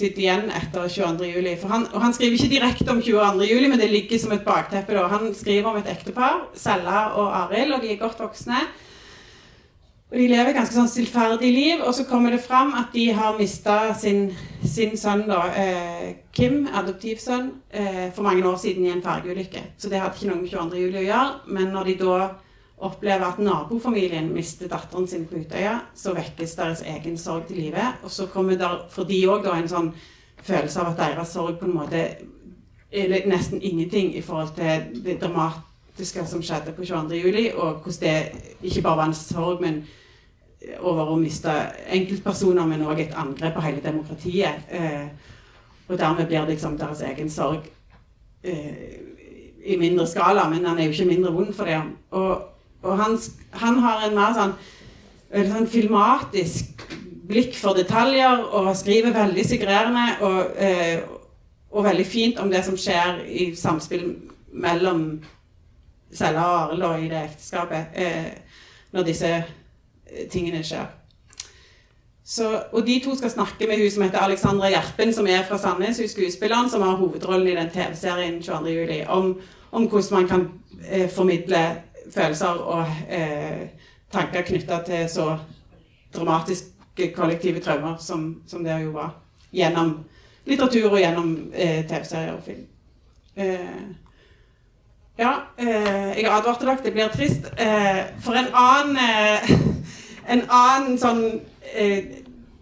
sitter 0.00 0.24
igjen 0.24 0.50
etter 0.50 0.88
22. 0.88 1.30
juli. 1.30 1.56
For 1.60 1.72
han, 1.72 1.86
og 1.92 2.04
han 2.04 2.14
skriver 2.16 2.36
ikke 2.36 2.54
direkte 2.54 2.92
om 2.92 3.02
22. 3.04 3.48
juli, 3.50 3.70
men 3.70 3.80
det 3.80 3.90
ligger 3.92 4.20
som 4.22 4.34
et 4.34 4.46
bakteppe. 4.46 4.96
Da. 4.96 5.08
Han 5.12 5.34
skriver 5.36 5.70
om 5.70 5.80
et 5.80 5.90
ektepar, 5.92 6.46
Sella 6.58 7.10
og 7.20 7.34
Arild, 7.44 7.76
og 7.76 7.84
de 7.84 7.92
er 7.92 8.00
godt 8.00 8.22
voksne. 8.22 8.62
Og 10.10 10.18
De 10.18 10.26
lever 10.26 10.50
et 10.50 10.56
ganske 10.58 10.74
sånn 10.74 10.90
stillferdig 10.90 11.52
liv, 11.54 11.82
og 11.86 11.94
så 11.94 12.02
kommer 12.08 12.34
det 12.34 12.42
fram 12.42 12.72
at 12.74 12.90
de 12.96 13.04
har 13.14 13.36
mista 13.38 13.92
sin, 13.94 14.32
sin, 14.66 14.96
sønn, 14.98 15.28
da, 15.28 15.44
eh, 15.54 16.08
Kim, 16.34 16.64
adoptivsønn, 16.66 17.52
eh, 17.70 18.08
for 18.14 18.26
mange 18.26 18.42
år 18.42 18.58
siden 18.58 18.88
i 18.88 18.90
en 18.90 19.04
fergeulykke. 19.04 19.62
Så 19.78 19.88
det 19.88 20.00
hadde 20.02 20.18
ikke 20.18 20.32
noe 20.32 20.40
med 20.42 20.50
22. 20.50 20.80
juli 20.82 20.98
å 21.04 21.06
gjøre. 21.06 21.40
Men 21.46 21.70
når 21.76 21.92
de 21.92 21.94
da 22.02 22.16
opplever 22.80 23.26
at 23.26 23.38
nabofamilien 23.38 24.32
mister 24.32 24.68
datteren 24.68 25.08
sin 25.08 25.26
på 25.28 25.36
Utøya, 25.42 25.76
så 25.94 26.14
vekkes 26.16 26.54
deres 26.56 26.82
egen 26.88 27.18
sorg 27.18 27.46
til 27.48 27.60
live. 27.60 27.86
Og 28.02 28.10
så 28.10 28.26
kommer 28.32 28.56
der 28.56 28.86
for 28.90 29.08
de 29.08 29.20
òg 29.28 29.48
en 29.52 29.68
sånn 29.68 29.90
følelse 30.40 30.80
av 30.80 30.92
at 30.92 31.02
deres 31.02 31.34
sorg 31.36 31.58
på 31.60 31.68
en 31.68 31.76
måte 31.76 32.04
er 32.90 33.26
nesten 33.28 33.62
ingenting 33.62 34.14
i 34.16 34.22
forhold 34.24 34.54
til 34.56 35.02
det 35.04 35.20
dramatiske 35.20 36.24
som 36.26 36.42
skjedde 36.42 36.72
på 36.74 36.84
22. 36.84 37.20
juli, 37.20 37.50
og 37.54 37.84
hvordan 37.84 38.00
det 38.00 38.62
ikke 38.62 38.82
bare 38.82 38.96
var 38.96 39.10
en 39.10 39.14
sorg, 39.14 39.60
men 39.60 39.82
over 40.80 41.12
å 41.12 41.18
miste 41.20 41.52
enkeltpersoner, 41.88 42.66
men 42.68 42.84
òg 42.88 43.04
et 43.04 43.14
angrep 43.16 43.54
på 43.56 43.64
hele 43.64 43.84
demokratiet. 43.84 44.66
Eh, 44.68 45.06
og 45.88 45.98
dermed 45.98 46.26
blir 46.26 46.44
det 46.44 46.56
liksom 46.56 46.76
deres 46.78 47.00
egen 47.06 47.30
sorg 47.30 47.64
eh, 48.42 48.98
i 49.64 49.76
mindre 49.76 50.06
skala, 50.06 50.48
men 50.48 50.64
den 50.64 50.78
er 50.78 50.88
jo 50.88 50.96
ikke 50.96 51.08
mindre 51.08 51.32
vond 51.32 51.54
for 51.56 51.68
det. 51.68 51.80
Og 52.10 52.49
og 52.82 52.98
han, 52.98 53.18
han, 53.50 53.78
har 53.84 54.04
en 54.06 54.16
mer 54.16 54.36
sånn, 54.36 54.54
sånn 55.52 55.68
filmatisk 55.70 56.84
blikk 57.30 57.56
for 57.60 57.78
detaljer 57.78 58.44
og 58.56 58.70
skriver 58.76 59.14
veldig 59.14 59.44
sigrerende 59.46 60.06
og, 60.26 60.54
eh, 60.58 61.02
og, 61.70 61.84
veldig 61.86 62.06
fint 62.06 62.40
om 62.42 62.50
det 62.50 62.64
som 62.66 62.78
skjer 62.80 63.20
i 63.28 63.50
samspill 63.56 64.08
mellom 64.50 65.20
Selja 66.10 66.42
og 66.42 66.72
Arild 66.74 67.04
i 67.04 67.10
det 67.12 67.20
ekteskapet 67.28 68.00
eh, 68.00 68.32
når 68.90 69.06
disse 69.06 69.34
tingene 70.32 70.64
skjer. 70.66 70.88
Så, 72.30 72.46
og 72.72 72.86
de 72.86 73.00
to 73.02 73.14
skal 73.18 73.30
snakke 73.30 73.66
med 73.66 73.80
hun 73.80 73.90
som 73.90 74.02
heter 74.04 74.22
Alexandra 74.22 74.68
Gjerpen, 74.70 75.10
som 75.14 75.26
er 75.26 75.42
fra 75.48 75.58
Sandnes, 75.58 75.98
hun 75.98 76.08
skuespilleren 76.08 76.70
som 76.70 76.82
har 76.86 76.98
hovedrollen 76.98 77.48
i 77.48 77.56
den 77.58 77.70
TV-serien 77.74 78.36
22.07, 78.42 79.08
om, 79.10 79.32
om 79.70 79.86
hvordan 79.90 80.14
man 80.14 80.28
kan 80.28 80.44
eh, 80.86 81.08
formidle 81.10 81.62
følelser 82.14 82.60
og 82.74 82.86
eh, 83.08 83.68
tanker 84.12 84.42
knytta 84.42 84.82
til 84.86 85.08
så 85.10 85.30
dramatiske 86.14 87.12
kollektive 87.16 87.60
traumer 87.60 87.96
som, 88.02 88.42
som 88.46 88.64
det 88.64 88.82
jo 88.82 88.90
var. 88.96 89.14
Gjennom 89.52 89.96
litteratur 90.46 90.90
og 90.92 91.00
gjennom 91.00 91.34
eh, 91.54 91.84
TV-serier 91.88 92.32
og 92.34 92.42
film. 92.44 92.66
Eh, 93.36 93.82
ja, 95.18 95.32
eh, 95.58 96.18
jeg 96.18 96.30
advarte 96.30 96.66
dere, 96.66 96.78
det 96.84 96.92
blir 96.92 97.12
trist. 97.12 97.50
Eh, 97.58 98.02
for 98.20 98.32
en 98.38 98.50
annen 98.54 98.98
en 100.30 100.42
annen 100.48 100.98
sånn 100.98 101.24
et, 101.74 102.20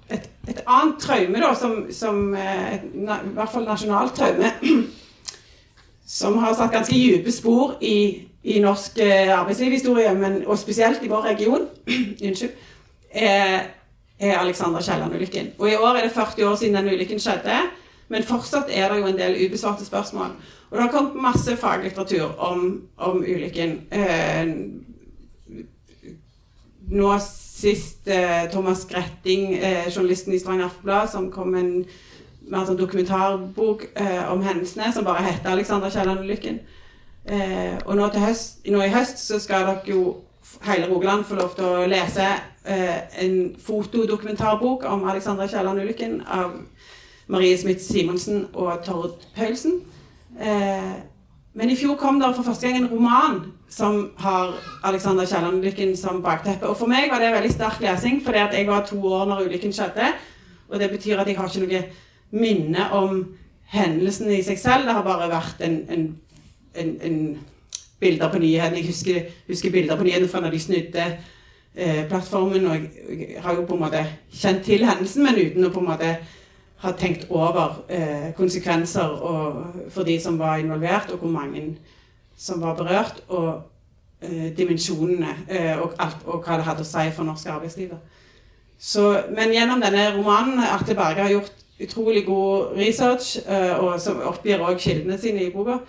et, 0.09 0.63
annet 0.67 0.97
traume, 1.01 1.41
da, 1.41 1.53
som, 1.55 1.85
som 1.93 2.35
et, 2.35 2.85
i 2.95 3.05
hvert 3.37 3.53
fall 3.53 3.67
nasjonalt 3.69 4.17
traume, 4.17 4.53
som 6.19 6.39
har 6.41 6.57
satt 6.57 6.73
ganske 6.73 6.95
dype 6.95 7.33
spor 7.33 7.77
i, 7.85 8.28
i 8.45 8.61
norsk 8.63 9.01
arbeidslivshistorie, 9.35 10.15
men, 10.15 10.43
og 10.47 10.59
spesielt 10.59 11.03
i 11.03 11.11
vår 11.11 11.27
region, 11.33 11.67
unnskyld, 12.27 12.53
er, 13.11 13.67
er 14.19 14.39
Alexander 14.39 14.81
Kielland-ulykken. 14.81 15.53
Og 15.59 15.71
i 15.71 15.77
år 15.77 15.99
er 15.99 16.07
det 16.07 16.15
40 16.15 16.47
år 16.47 16.55
siden 16.55 16.77
den 16.79 16.93
ulykken 16.95 17.21
skjedde, 17.21 17.59
men 18.09 18.25
fortsatt 18.25 18.71
er 18.71 18.93
det 18.93 19.01
jo 19.01 19.11
en 19.11 19.19
del 19.19 19.37
ubesvarte 19.47 19.85
spørsmål. 19.85 20.37
Og 20.71 20.77
det 20.77 20.85
har 20.85 20.93
kommet 20.93 21.23
masse 21.23 21.57
faglitteratur 21.57 22.39
om, 22.39 22.83
om 22.97 23.23
ulykken. 23.23 23.81
Eh, 23.93 24.55
nå 26.89 27.13
sist 27.21 28.09
eh, 28.09 28.51
Thomas 28.53 28.85
Gretting, 28.89 29.55
eh, 29.55 29.89
journalisten 29.97 30.35
i 30.35 30.39
Stavanger 30.39 30.65
Aftenblad, 30.65 31.11
som 31.11 31.31
kom 31.33 31.53
med 31.53 31.65
en 31.65 31.85
mer 32.49 32.65
sånn 32.69 32.79
dokumentarbok 32.79 33.89
eh, 33.99 34.25
om 34.33 34.45
hendelsene, 34.45 34.93
som 34.93 35.05
bare 35.05 35.27
heter 35.27 35.51
'Alexander 35.51 35.93
Kielland-ulykken'. 35.93 36.61
Eh, 37.29 37.77
og 37.85 37.97
nå, 37.97 38.09
høst, 38.25 38.63
nå, 38.67 38.81
i 38.83 38.93
høst 38.93 39.21
så 39.21 39.41
skal 39.43 39.67
dere 39.69 39.93
jo 39.93 40.03
hele 40.65 40.89
Rogaland 40.89 41.27
få 41.29 41.37
lov 41.37 41.53
til 41.59 41.67
å 41.69 41.89
lese 41.91 42.25
eh, 42.65 43.03
en 43.21 43.37
fotodokumentarbok 43.61 44.87
om 44.89 45.05
Alexandra 45.11 45.49
Kielland-ulykken 45.51 46.23
av 46.25 46.57
Marie 47.29 47.59
Smith 47.61 47.85
Simonsen 47.85 48.47
og 48.55 48.81
Tord 48.87 49.29
Paulsen. 49.37 49.83
Eh, 50.41 50.97
men 51.59 51.71
i 51.73 51.77
fjor 51.77 51.99
kom 52.01 52.21
det 52.21 52.31
for 52.37 52.47
første 52.47 52.69
gang 52.69 52.79
en 52.81 52.91
roman 52.91 53.41
som 53.69 54.13
har 54.23 54.55
Alexandra 54.89 55.27
Kielland-ulykken 55.29 55.97
som 55.97 56.23
bakteppe. 56.25 56.69
Og 56.69 56.79
for 56.81 56.89
meg 56.89 57.11
var 57.13 57.21
det 57.21 57.35
veldig 57.35 57.53
sterk 57.53 57.83
lesing, 57.85 58.23
fordi 58.25 58.41
at 58.45 58.57
jeg 58.57 58.69
var 58.69 58.87
to 58.87 59.01
år 59.05 59.27
når 59.29 59.49
ulykken 59.49 59.75
skjedde. 59.75 60.13
Og 60.69 60.81
det 60.81 60.91
betyr 60.91 61.21
at 61.21 61.29
jeg 61.29 61.37
har 61.37 61.51
ikke 61.51 61.67
noe 61.67 61.83
minne 62.31 62.89
om 62.97 63.21
hendelsen 63.73 64.31
i 64.33 64.41
seg 64.45 64.61
selv. 64.61 64.87
Det 64.89 64.97
har 64.97 65.05
bare 65.05 65.29
vært 65.33 65.65
en, 65.65 65.79
en, 65.93 66.07
en, 66.75 67.01
en 67.03 67.39
bilder 68.01 68.33
på 68.33 68.39
nyhetene. 68.39 68.81
Jeg 68.81 68.87
husker, 68.87 69.21
husker, 69.49 69.71
bilder 69.71 69.97
på 69.97 70.07
nyhetene 70.07 70.29
fra 70.29 70.41
når 70.41 70.51
de 70.51 70.61
snudde 70.61 71.07
eh, 71.75 72.09
plattformen. 72.09 72.67
Og 72.67 72.75
jeg, 72.75 72.91
jeg, 73.09 73.43
har 73.43 73.55
jo 73.55 73.65
på 73.67 73.75
en 73.75 73.85
måte 73.87 74.05
kjent 74.33 74.65
til 74.65 74.87
hendelsen, 74.87 75.25
men 75.25 75.41
uten 75.47 75.69
å 75.69 75.73
på 75.75 75.85
en 75.85 75.91
måte 75.93 76.13
ha 76.79 76.93
tenkt 76.95 77.27
over 77.31 77.81
eh, 77.91 78.31
konsekvenser 78.39 79.17
og, 79.31 79.65
for 79.91 80.07
de 80.07 80.21
som 80.23 80.39
var 80.39 80.61
involvert, 80.63 81.11
og 81.11 81.19
hvor 81.25 81.33
mange 81.33 81.65
som 82.39 82.63
var 82.63 82.77
berørt, 82.79 83.23
og 83.29 83.65
eh, 84.23 84.53
dimensjonene 84.57 85.35
eh, 85.49 85.75
og, 85.81 85.97
alt, 85.99 86.23
og, 86.27 86.45
hva 86.45 86.59
det 86.59 86.69
hadde 86.69 86.87
å 86.87 86.89
si 86.89 87.09
for 87.17 87.27
norsk 87.27 87.51
arbeidsliv. 87.51 87.97
Men 89.35 89.51
gjennom 89.51 89.83
denne 89.83 90.13
romanen 90.15 90.63
Arte 90.63 90.95
Berge 90.95 91.25
har 91.25 91.35
gjort 91.35 91.65
utrolig 91.83 92.25
god 92.27 92.77
research, 92.79 93.39
eh, 93.47 93.75
og 93.79 93.99
som 94.01 94.23
oppgir 94.27 94.63
også 94.63 94.85
kildene 94.85 95.19
sine 95.19 95.47
i 95.47 95.51
boka, 95.55 95.81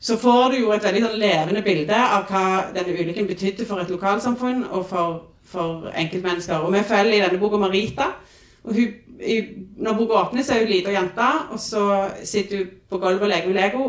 så 0.00 0.16
får 0.16 0.50
du 0.50 0.56
jo 0.62 0.72
et 0.72 0.84
veldig 0.84 1.02
sånn 1.04 1.20
levende 1.20 1.62
bilde 1.64 1.96
av 1.96 2.24
hva 2.30 2.44
denne 2.72 2.94
ulykken 2.96 3.28
betydde 3.28 3.66
for 3.68 3.82
et 3.82 3.90
lokalsamfunn 3.92 4.62
og 4.70 4.86
for, 4.88 5.18
for 5.44 5.90
enkeltmennesker. 5.92 6.64
Og 6.64 6.72
vi 6.72 6.84
følger 6.88 7.18
i 7.18 7.22
denne 7.26 7.40
boka 7.42 7.60
Marita. 7.60 8.06
og 8.64 8.74
hun 8.74 8.94
i, 9.20 9.40
når 9.76 9.98
boka 9.98 10.22
åpner, 10.22 10.42
så 10.42 10.54
er 10.54 10.64
hun 10.64 10.72
lita 10.72 10.92
jente, 10.94 11.26
og 11.52 11.60
så 11.60 11.82
sitter 12.24 12.62
hun 12.62 12.70
på 12.88 12.98
gulvet 12.98 13.26
og 13.26 13.28
leker 13.28 13.52
med 13.52 13.60
Lego. 13.60 13.88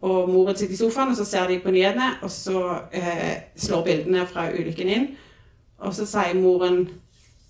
Og 0.00 0.28
moren 0.30 0.56
sitter 0.56 0.74
i 0.74 0.78
sofaen, 0.78 1.10
og 1.10 1.16
så 1.16 1.24
ser 1.24 1.48
de 1.48 1.58
på 1.58 1.72
nyhetene, 1.74 2.10
og 2.22 2.30
så 2.30 2.60
eh, 2.92 3.48
slår 3.56 3.84
bildene 3.86 4.26
fra 4.28 4.50
ulykken 4.52 4.92
inn. 4.94 5.06
Og 5.78 5.94
så 5.94 6.06
sier 6.06 6.36
moren 6.38 6.84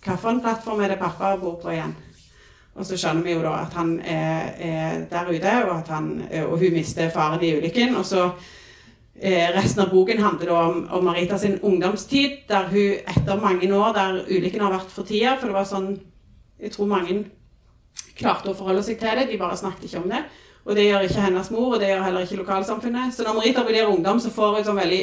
hvilken 0.04 0.40
plattform 0.40 0.80
er 0.80 0.94
det 0.94 1.00
pappa 1.02 1.34
bor 1.36 1.58
på 1.60 1.74
igjen? 1.74 1.96
Og 2.78 2.86
så 2.86 2.98
skjønner 2.98 3.26
vi 3.26 3.34
jo 3.34 3.42
da 3.42 3.56
at 3.64 3.74
han 3.74 3.96
er, 4.00 4.52
er 4.62 5.00
der 5.10 5.30
ute, 5.32 5.54
og, 5.66 5.90
han, 5.90 6.12
og, 6.44 6.54
hun 6.60 6.76
mister 6.76 7.10
faren 7.14 7.42
i 7.42 7.56
ulykken. 7.58 7.96
Og 7.98 8.06
så 8.06 8.28
eh, 9.18 9.48
Resten 9.56 9.82
av 9.82 9.90
boken 9.90 10.22
handler 10.22 10.52
da 10.52 10.60
om, 10.68 10.84
om 10.94 11.08
Marita 11.10 11.38
sin 11.38 11.58
ungdomstid, 11.62 12.44
der 12.48 12.70
hun 12.70 13.00
etter 13.02 13.42
mange 13.42 13.72
år 13.74 13.96
der 13.96 14.20
ulykken 14.28 14.62
har 14.62 14.76
vært 14.76 14.94
for 14.94 15.08
tida, 15.08 15.34
for 15.40 15.50
det 15.50 15.58
var 15.58 15.68
sånn 15.68 15.96
jeg 16.58 16.74
tror 16.74 16.90
mange 16.90 17.20
klarte 18.18 18.50
å 18.50 18.56
forholde 18.58 18.82
seg 18.82 18.98
til 18.98 19.14
det, 19.14 19.28
de 19.30 19.38
bare 19.38 19.58
snakket 19.58 19.88
ikke 19.88 20.02
om 20.02 20.10
det. 20.10 20.22
Og 20.68 20.76
det 20.76 20.88
gjør 20.88 21.06
ikke 21.06 21.24
hennes 21.24 21.50
mor, 21.54 21.74
og 21.74 21.80
det 21.80 21.92
gjør 21.92 22.02
heller 22.04 22.24
ikke 22.26 22.40
lokalsamfunnet. 22.42 23.14
Så 23.14 23.24
når 23.24 23.38
Marita 23.38 23.62
blir 23.64 23.88
ungdom, 23.88 24.18
så 24.20 24.32
får 24.34 24.56
hun 24.56 24.66
sånn 24.66 24.80
veldig 24.80 25.02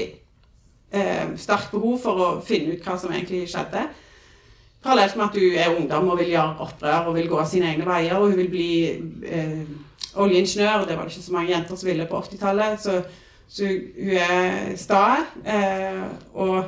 eh, 0.93 1.29
sterkt 1.41 1.71
behov 1.73 1.95
for 2.03 2.21
å 2.21 2.27
finne 2.45 2.75
ut 2.75 2.83
hva 2.85 2.97
som 3.01 3.13
egentlig 3.13 3.45
skjedde. 3.49 3.87
Parallelt 4.85 5.17
med 5.17 5.25
at 5.25 5.39
hun 5.41 5.59
er 5.65 5.75
ungdom 5.75 6.13
og 6.13 6.19
vil 6.21 6.31
gjøre 6.35 6.55
opprør 6.67 7.09
og 7.09 7.17
vil 7.17 7.29
gå 7.31 7.41
sine 7.49 7.71
egne 7.73 7.87
veier. 7.89 8.15
Og 8.19 8.29
hun 8.29 8.37
vil 8.37 8.49
bli 8.53 8.69
eh, 9.25 9.59
oljeingeniør. 10.15 10.85
Det 10.85 10.97
var 10.97 11.07
det 11.07 11.15
ikke 11.15 11.27
så 11.27 11.33
mange 11.33 11.51
jenter 11.51 11.79
som 11.81 11.89
ville 11.89 12.07
på 12.09 12.23
80-tallet. 12.27 12.81
Så, 12.81 13.01
så, 13.49 13.69
hun 13.99 14.17
er 14.29 14.75
sta. 14.77 15.05
Eh, 15.45 16.03
og 16.33 16.63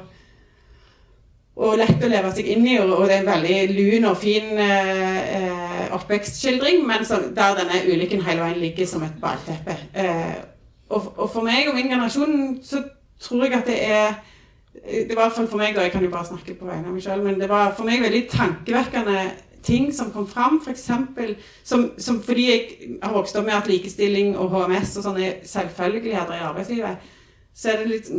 og 1.57 1.73
lett 1.79 2.03
å 2.05 2.09
leve 2.09 2.29
seg 2.35 2.49
inn 2.53 2.67
i. 2.69 2.75
Og, 2.77 2.99
det 3.09 3.15
er 3.15 3.23
en 3.23 3.31
veldig 3.31 3.57
lun 3.73 4.09
og 4.11 4.19
fin 4.21 4.59
eh, 4.61 5.87
oppvekstskildring, 5.95 6.83
men 6.85 7.05
så, 7.07 7.21
der 7.33 7.57
denne 7.57 7.81
ulykken 7.87 8.21
hele 8.25 8.45
veien 8.45 8.61
ligger 8.61 8.89
som 8.89 9.05
et 9.07 9.17
bakteppe. 9.21 9.77
Eh, 9.97 10.37
og, 10.89 11.11
og, 11.17 11.25
for 11.33 11.45
meg 11.47 11.67
og 11.67 11.75
min 11.77 11.89
generasjon 11.89 12.59
så 12.63 12.83
tror 13.21 13.47
jeg 13.47 13.57
at 13.57 13.71
det 13.71 13.79
er 13.83 14.19
Det 14.85 15.17
var 15.17 15.31
i 15.31 15.47
for 15.47 15.57
meg, 15.59 15.75
da, 15.75 15.83
jeg 15.87 15.91
kan 15.91 16.05
jo 16.05 16.13
bare 16.13 16.29
snakke 16.29 16.55
på 16.55 16.67
vegne 16.67 16.87
av 16.87 16.95
meg 16.95 17.03
sjøl, 17.03 17.23
men 17.25 17.39
det 17.41 17.49
var 17.49 17.73
for 17.75 17.87
meg 17.87 18.01
veldig 18.03 18.23
tankevekkende 18.31 19.25
ting 19.67 19.89
som 19.93 20.11
kom 20.13 20.27
fram, 20.29 20.61
f.eks. 20.63 20.85
Som, 21.67 21.87
som 21.97 22.21
fordi 22.23 22.45
jeg 22.47 22.97
har 23.03 23.15
vokst 23.15 23.35
opp 23.35 23.47
med 23.49 23.57
at 23.57 23.67
likestilling 23.67 24.37
og 24.39 24.53
HMS 24.53 24.95
og 24.99 25.07
sånne 25.09 25.33
selvfølgeligheter 25.49 26.37
i 26.37 26.45
arbeidslivet, 26.47 27.09
så 27.57 27.73
er 27.73 27.81
det 27.81 27.89
litt 27.91 28.11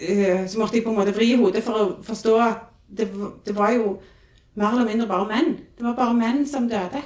Eh, 0.00 0.46
så 0.48 0.58
måtte 0.58 0.76
jeg 0.76 0.84
på 0.84 0.90
en 0.90 0.98
måte 0.98 1.14
vri 1.16 1.30
hodet 1.38 1.62
for 1.64 1.80
å 1.80 1.84
forstå 2.04 2.32
at 2.44 2.64
det, 2.98 3.06
det, 3.46 3.54
var 3.56 3.72
jo 3.72 3.96
mer 4.54 4.74
eller 4.74 4.90
mindre 4.90 5.08
bare 5.08 5.28
menn. 5.30 5.54
Det 5.78 5.86
var 5.86 5.96
bare 5.96 6.16
menn 6.16 6.44
som 6.48 6.68
døde. 6.68 7.00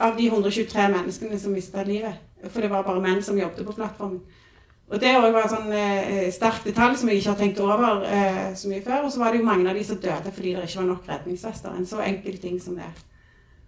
Av 0.00 0.16
de 0.16 0.28
123 0.30 0.88
menneskene 0.94 1.38
som 1.40 1.52
mista 1.52 1.84
livet. 1.84 2.22
For 2.48 2.62
det 2.62 2.70
var 2.70 2.86
bare 2.86 3.02
menn 3.02 3.20
som 3.24 3.38
jobbet 3.38 3.66
på 3.66 3.76
plattformen. 3.76 4.22
Og 4.88 5.00
det 5.00 5.10
var 5.20 5.34
en 5.36 5.50
sånn 5.52 5.72
eh, 5.76 6.30
sterk 6.32 6.62
detalj 6.64 6.96
som 6.96 7.10
jeg 7.10 7.20
ikke 7.20 7.32
har 7.34 7.40
tenkt 7.42 7.58
over 7.60 8.06
eh, 8.08 8.54
så 8.56 8.70
mye 8.70 8.84
før. 8.84 9.04
Og 9.04 9.12
så 9.12 9.20
var 9.20 9.34
det 9.34 9.42
jo 9.42 9.48
mange 9.48 9.68
av 9.68 9.76
de 9.76 9.84
som 9.84 10.00
døde 10.00 10.32
fordi 10.32 10.54
det 10.56 10.64
ikke 10.64 10.80
var 10.80 10.88
nok 10.94 11.10
redningsvester. 11.10 11.74
En 11.76 11.88
så 11.88 12.00
enkel 12.06 12.38
ting 12.40 12.56
som 12.62 12.78
det. 12.78 12.88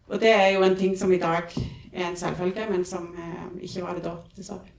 Og 0.09 0.21
det 0.21 0.33
er 0.33 0.49
jo 0.55 0.65
en 0.65 0.77
ting 0.77 0.97
som 0.99 1.13
i 1.13 1.21
dag 1.21 1.53
er 1.93 2.07
en 2.09 2.17
selvfølge, 2.17 2.67
men 2.71 2.85
som 2.89 3.11
eh, 3.13 3.65
ikke 3.69 3.85
var 3.85 3.99
det 3.99 4.07
da, 4.09 4.17
dessverre. 4.37 4.77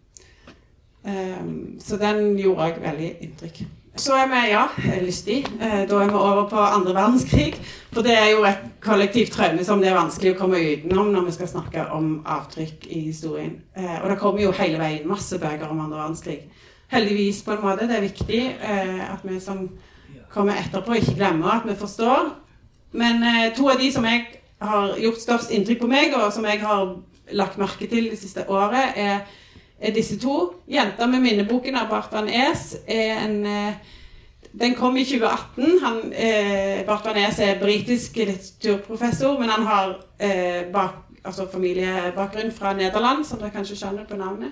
Um, 1.02 1.80
så 1.82 1.98
den 1.98 2.36
gjorde 2.38 2.64
jeg 2.64 2.82
veldig 2.82 3.08
inntrykk. 3.26 3.62
Så 3.96 4.14
er 4.16 4.28
vi, 4.32 4.40
ja, 4.52 4.68
lystig. 5.04 5.42
Uh, 5.60 5.84
da 5.90 5.98
er 6.00 6.08
vi 6.08 6.16
over 6.16 6.46
på 6.50 6.60
andre 6.60 6.94
verdenskrig. 6.96 7.58
For 7.92 8.06
det 8.06 8.14
er 8.16 8.30
jo 8.32 8.46
et 8.48 8.64
kollektivt 8.84 9.34
traume 9.36 9.66
som 9.68 9.82
det 9.84 9.90
er 9.92 9.98
vanskelig 9.98 10.32
å 10.32 10.38
komme 10.40 10.62
utenom 10.64 11.12
når 11.12 11.28
vi 11.28 11.34
skal 11.36 11.50
snakke 11.52 11.84
om 11.92 12.14
avtrykk 12.24 12.88
i 12.88 13.02
historien. 13.10 13.58
Uh, 13.76 13.98
og 14.00 14.10
det 14.14 14.20
kommer 14.22 14.46
jo 14.46 14.54
hele 14.56 14.80
veien 14.80 15.10
masse 15.10 15.40
bøker 15.40 15.68
om 15.68 15.84
andre 15.84 16.00
verdenskrig. 16.00 16.40
Heldigvis, 16.92 17.44
på 17.44 17.56
en 17.56 17.66
måte. 17.66 17.90
Det 17.90 17.98
er 17.98 18.08
viktig 18.08 18.42
uh, 18.64 19.04
at 19.12 19.28
vi 19.28 19.42
som 19.44 19.66
kommer 20.32 20.56
etterpå, 20.62 20.96
ikke 20.96 21.18
glemmer 21.20 21.58
at 21.58 21.68
vi 21.68 21.76
forstår. 21.76 22.32
Men 22.96 23.24
to 23.56 23.68
av 23.72 23.80
de 23.80 23.88
som 23.92 24.04
jeg 24.08 24.26
har 24.60 24.98
gjort 25.00 25.20
størst 25.20 25.52
inntrykk 25.56 25.80
på 25.84 25.90
meg, 25.92 26.16
og 26.16 26.32
som 26.32 26.46
jeg 26.48 26.60
har 26.64 26.94
lagt 27.36 27.60
merke 27.60 27.88
til 27.92 28.10
det 28.12 28.20
siste 28.20 28.44
året, 28.52 28.96
er 28.96 29.24
disse 29.90 30.20
to. 30.20 30.54
'Jenta 30.68 31.08
med 31.08 31.22
minneboken' 31.22 31.76
av 31.76 31.90
Bartran 31.90 32.30
Es 32.30 32.78
er 32.88 33.18
en, 33.26 33.46
eh, 33.46 33.74
den 34.60 34.76
kom 34.76 34.98
i 34.98 35.06
2018. 35.06 35.80
Han, 35.84 36.14
eh, 36.14 36.86
Bartvanes 36.86 37.40
er 37.40 37.60
britisk 37.60 38.16
litteraturprofessor, 38.16 39.40
men 39.40 39.50
han 39.50 39.66
har 39.66 39.96
eh, 40.20 40.72
bak, 40.74 40.94
altså 41.24 41.48
familiebakgrunn 41.52 42.52
fra 42.52 42.74
Nederland, 42.74 43.26
som 43.26 43.40
dere 43.40 43.52
kanskje 43.52 43.76
skjønner 43.76 44.06
på 44.06 44.18
navnet. 44.18 44.52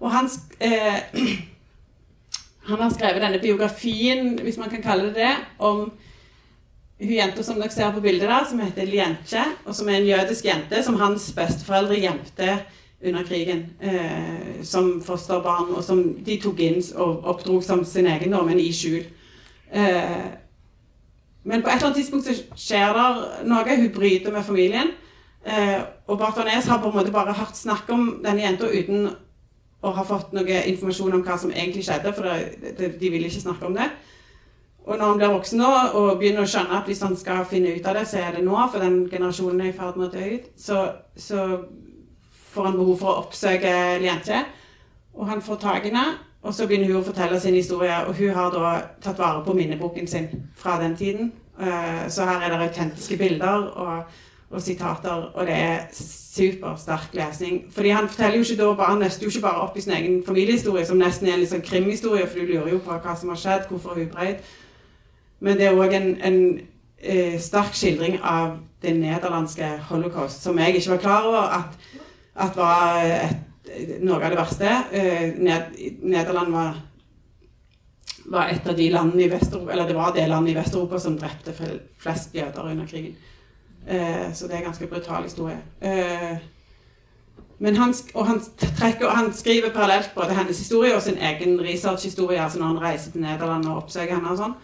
Og 0.00 0.10
han, 0.10 0.28
eh, 0.60 1.00
han 2.68 2.80
har 2.80 2.90
skrevet 2.90 3.22
denne 3.22 3.40
biografien, 3.42 4.38
hvis 4.42 4.58
man 4.58 4.70
kan 4.70 4.82
kalle 4.82 5.04
det 5.04 5.14
det, 5.14 5.34
om 5.58 5.90
hun 6.98 7.14
jenta 7.14 7.42
som 7.42 7.60
dere 7.60 7.70
ser 7.70 7.92
på 7.94 8.02
bildet 8.02 8.28
der, 8.28 8.44
som 8.48 8.60
heter 8.60 8.86
Lientje, 8.86 9.44
og 9.66 9.74
som 9.74 9.88
er 9.88 10.00
en 10.00 10.08
jødisk 10.08 10.44
jente 10.44 10.82
som 10.82 10.98
hans 11.00 11.30
besteforeldre 11.34 12.00
gjemte 12.02 12.58
under 13.04 13.22
krigen 13.22 13.66
eh, 13.80 14.64
som 14.66 15.02
fosterbarn, 15.02 15.74
og 15.76 15.84
som 15.84 16.02
de 16.26 16.38
tok 16.42 16.60
inn 16.60 16.80
og 16.96 17.24
oppdro 17.30 17.60
som 17.62 17.84
sin 17.86 18.06
egen, 18.10 18.34
men 18.46 18.58
i 18.58 18.72
skjul. 18.74 19.04
Eh, 19.70 20.26
men 21.48 21.62
på 21.62 21.70
et 21.70 21.76
eller 21.76 21.86
annet 21.86 22.00
tidspunkt 22.00 22.26
så 22.26 22.34
skjer 22.58 22.96
det 22.96 23.46
noe. 23.48 23.76
Hun 23.78 23.94
bryter 23.94 24.34
med 24.34 24.44
familien. 24.44 24.90
Eh, 25.46 25.80
og 26.06 26.18
Barthanes 26.18 26.66
har 26.66 26.82
på 26.82 26.90
en 26.90 26.98
måte 26.98 27.14
bare 27.14 27.32
hørt 27.32 27.56
snakk 27.56 27.88
om 27.94 28.18
denne 28.24 28.42
jenta 28.42 28.68
uten 28.68 29.08
å 29.80 29.92
ha 29.94 30.04
fått 30.04 30.34
noe 30.34 30.62
informasjon 30.72 31.14
om 31.14 31.22
hva 31.22 31.38
som 31.38 31.52
egentlig 31.54 31.84
skjedde, 31.86 32.12
for 32.16 32.26
det, 32.26 32.74
det, 32.78 32.94
de 33.00 33.10
vil 33.12 33.28
ikke 33.28 33.44
snakke 33.46 33.68
om 33.68 33.76
det. 33.78 33.86
Og 34.88 34.96
når 34.96 35.04
han 35.04 35.20
blir 35.20 35.34
voksen 35.36 35.60
nå 35.60 35.68
og 36.00 36.18
begynner 36.18 36.42
å 36.42 36.50
skjønne 36.50 36.80
at 36.80 36.88
hvis 36.88 37.02
han 37.04 37.14
skal 37.16 37.44
finne 37.46 37.76
ut 37.76 37.86
av 37.86 37.98
det, 37.98 38.06
så 38.08 38.22
er 38.22 38.34
det 38.34 38.44
nå, 38.44 38.56
for 38.72 38.82
den 38.82 39.02
generasjonen 39.10 39.60
er 39.62 39.70
i 39.70 39.76
ferd 39.76 40.00
med 40.00 40.08
å 40.08 40.12
dø 40.16 40.30
ut, 40.34 40.48
så, 40.58 40.80
så 41.16 41.44
får 42.58 42.64
han 42.66 42.78
behov 42.78 42.96
for 42.98 43.12
å 43.12 43.20
oppsøke 43.22 43.74
Lientje. 44.02 44.42
Og 45.18 45.26
han 45.30 45.42
får 45.42 45.60
tak 45.62 45.84
i 45.86 45.92
henne, 45.92 46.18
og 46.42 46.54
så 46.54 46.66
begynner 46.66 46.90
hun 46.90 47.00
å 47.00 47.06
fortelle 47.06 47.38
sin 47.40 47.54
historie. 47.54 47.94
Og 48.06 48.18
hun 48.18 48.34
har 48.34 48.54
da 48.54 48.72
tatt 49.02 49.18
vare 49.18 49.44
på 49.46 49.54
minneboken 49.54 50.10
sin 50.10 50.26
fra 50.58 50.78
den 50.82 50.96
tiden. 50.98 51.32
Eh, 51.60 52.06
så 52.10 52.26
her 52.26 52.42
er 52.42 52.54
det 52.54 52.68
autentiske 52.68 53.16
bilder 53.18 53.70
og, 53.74 54.02
og 54.50 54.62
sitater, 54.62 55.30
og 55.34 55.46
det 55.46 55.54
er 55.54 55.78
supersterk 55.92 57.14
lesning. 57.18 57.64
Fordi 57.74 57.94
han 57.94 58.08
forteller 58.08 58.38
jo 58.38 58.46
ikke 58.46 58.62
da 58.62 58.72
bare, 58.74 58.94
han 58.94 59.02
nøster 59.02 59.26
jo 59.26 59.30
ikke 59.34 59.46
bare 59.46 59.66
opp 59.66 59.76
i 59.76 59.84
sin 59.86 59.94
egen 59.98 60.22
familiehistorie, 60.26 60.86
som 60.86 60.98
nesten 60.98 61.28
er 61.28 61.34
en 61.34 61.44
liksom 61.44 61.62
krimhistorie, 61.66 62.26
for 62.26 62.38
du 62.38 62.52
lurer 62.52 62.72
jo 62.72 62.80
på 62.82 62.98
hva 63.02 63.14
som 63.18 63.34
har 63.34 63.42
skjedd, 63.42 63.68
hvorfor 63.70 63.98
hun 63.98 64.10
brøt. 64.14 64.42
Men 65.40 65.58
det 65.58 65.66
er 65.66 65.78
òg 65.78 65.94
en, 65.94 66.10
en 66.22 66.40
eh, 66.98 67.38
sterk 67.42 67.74
skildring 67.74 68.18
av 68.22 68.56
det 68.82 68.94
nederlandske 68.98 69.76
holocaust, 69.90 70.42
som 70.42 70.58
jeg 70.58 70.78
ikke 70.78 70.96
var 70.96 71.02
klar 71.06 71.26
over. 71.26 71.42
at 71.58 71.97
at 72.38 72.58
var 72.58 73.00
et, 73.04 73.38
noe 74.00 74.18
av 74.20 74.30
det 74.32 74.38
verste. 74.38 74.74
Eh, 74.92 75.24
Ned, 75.38 75.80
Nederland 76.02 76.52
var, 76.54 76.76
var, 78.26 78.52
et 78.52 78.68
av 78.68 78.76
de 78.76 78.90
landene 78.92 79.26
i 79.26 79.32
Vest-Europa 79.32 79.72
Eller 79.72 79.88
det 79.88 79.96
var 79.96 80.14
det 80.16 80.28
landet 80.28 80.54
i 80.54 80.58
Vest-Europa 80.58 81.00
som 81.02 81.18
drepte 81.18 81.54
flest 81.56 82.36
jøder 82.36 82.70
under 82.70 82.86
krigen. 82.86 83.16
Eh, 83.88 84.30
så 84.34 84.46
det 84.46 84.56
er 84.56 84.62
en 84.62 84.70
ganske 84.70 84.86
brutal 84.86 85.26
historie. 85.28 85.58
Eh, 85.80 86.38
men 87.58 87.76
han, 87.76 87.94
og 88.14 88.26
han, 88.26 88.40
trekker, 88.58 89.08
han 89.10 89.32
skriver 89.34 89.72
parallelt 89.74 90.12
både 90.14 90.36
hennes 90.36 90.58
historie 90.58 90.94
og 90.94 91.02
sin 91.02 91.18
egen 91.18 91.58
researchhistorie, 91.60 92.42
altså 92.42 92.58
når 92.58 92.66
han 92.66 92.82
reiser 92.82 93.10
til 93.12 93.24
Nederland 93.24 93.66
og 93.66 93.82
oppsøker 93.82 94.14
henne 94.14 94.30
og 94.30 94.38
sånn. 94.38 94.54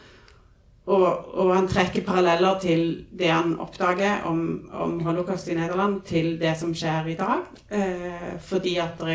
Og, 0.84 1.04
og, 1.32 1.50
han 1.56 1.68
trekker 1.68 2.04
paralleller 2.04 2.58
til 2.60 2.82
det 3.16 3.30
han 3.32 3.54
oppdager 3.60 4.26
om, 4.28 4.40
om 4.68 4.98
holocaust 5.06 5.48
i 5.48 5.56
Nederland, 5.56 6.02
til 6.04 6.34
det 6.40 6.52
som 6.60 6.74
skjer 6.76 7.08
i 7.08 7.16
dag. 7.16 7.46
Eh, 7.72 8.34
fordi 8.44 8.74
at 8.82 9.00
det 9.00 9.14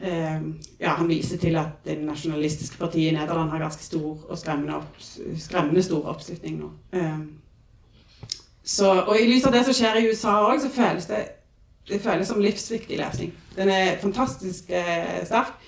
eh, 0.00 0.38
ja, 0.78 0.94
Han 0.94 1.08
viser 1.08 1.38
til 1.38 1.58
at 1.58 1.82
det 1.84 1.98
nasjonalistiske 2.04 2.78
partiet 2.78 3.10
i 3.10 3.16
Nederland 3.16 3.50
har 3.50 3.58
ganske 3.58 3.82
stor 3.82 4.22
og 4.28 4.38
skremmende, 4.38 4.76
opp, 4.78 5.02
skremmende 5.38 5.82
stor 5.82 6.06
oppslutning 6.14 6.60
nå. 6.62 6.70
Eh, 6.92 7.18
så, 8.62 8.92
og 9.02 9.16
i 9.18 9.26
lys 9.26 9.48
av 9.48 9.56
det 9.56 9.64
som 9.66 9.74
skjer 9.74 9.98
i 9.98 10.08
USA 10.12 10.36
òg, 10.46 10.60
så 10.62 10.70
føles 10.70 11.10
det, 11.10 11.24
det 11.90 11.98
føles 12.04 12.28
som 12.30 12.38
livsviktig 12.38 13.00
lesning. 13.00 13.34
Den 13.56 13.72
er 13.74 13.98
fantastisk 13.98 14.70
eh, 14.70 15.24
sterk 15.26 15.58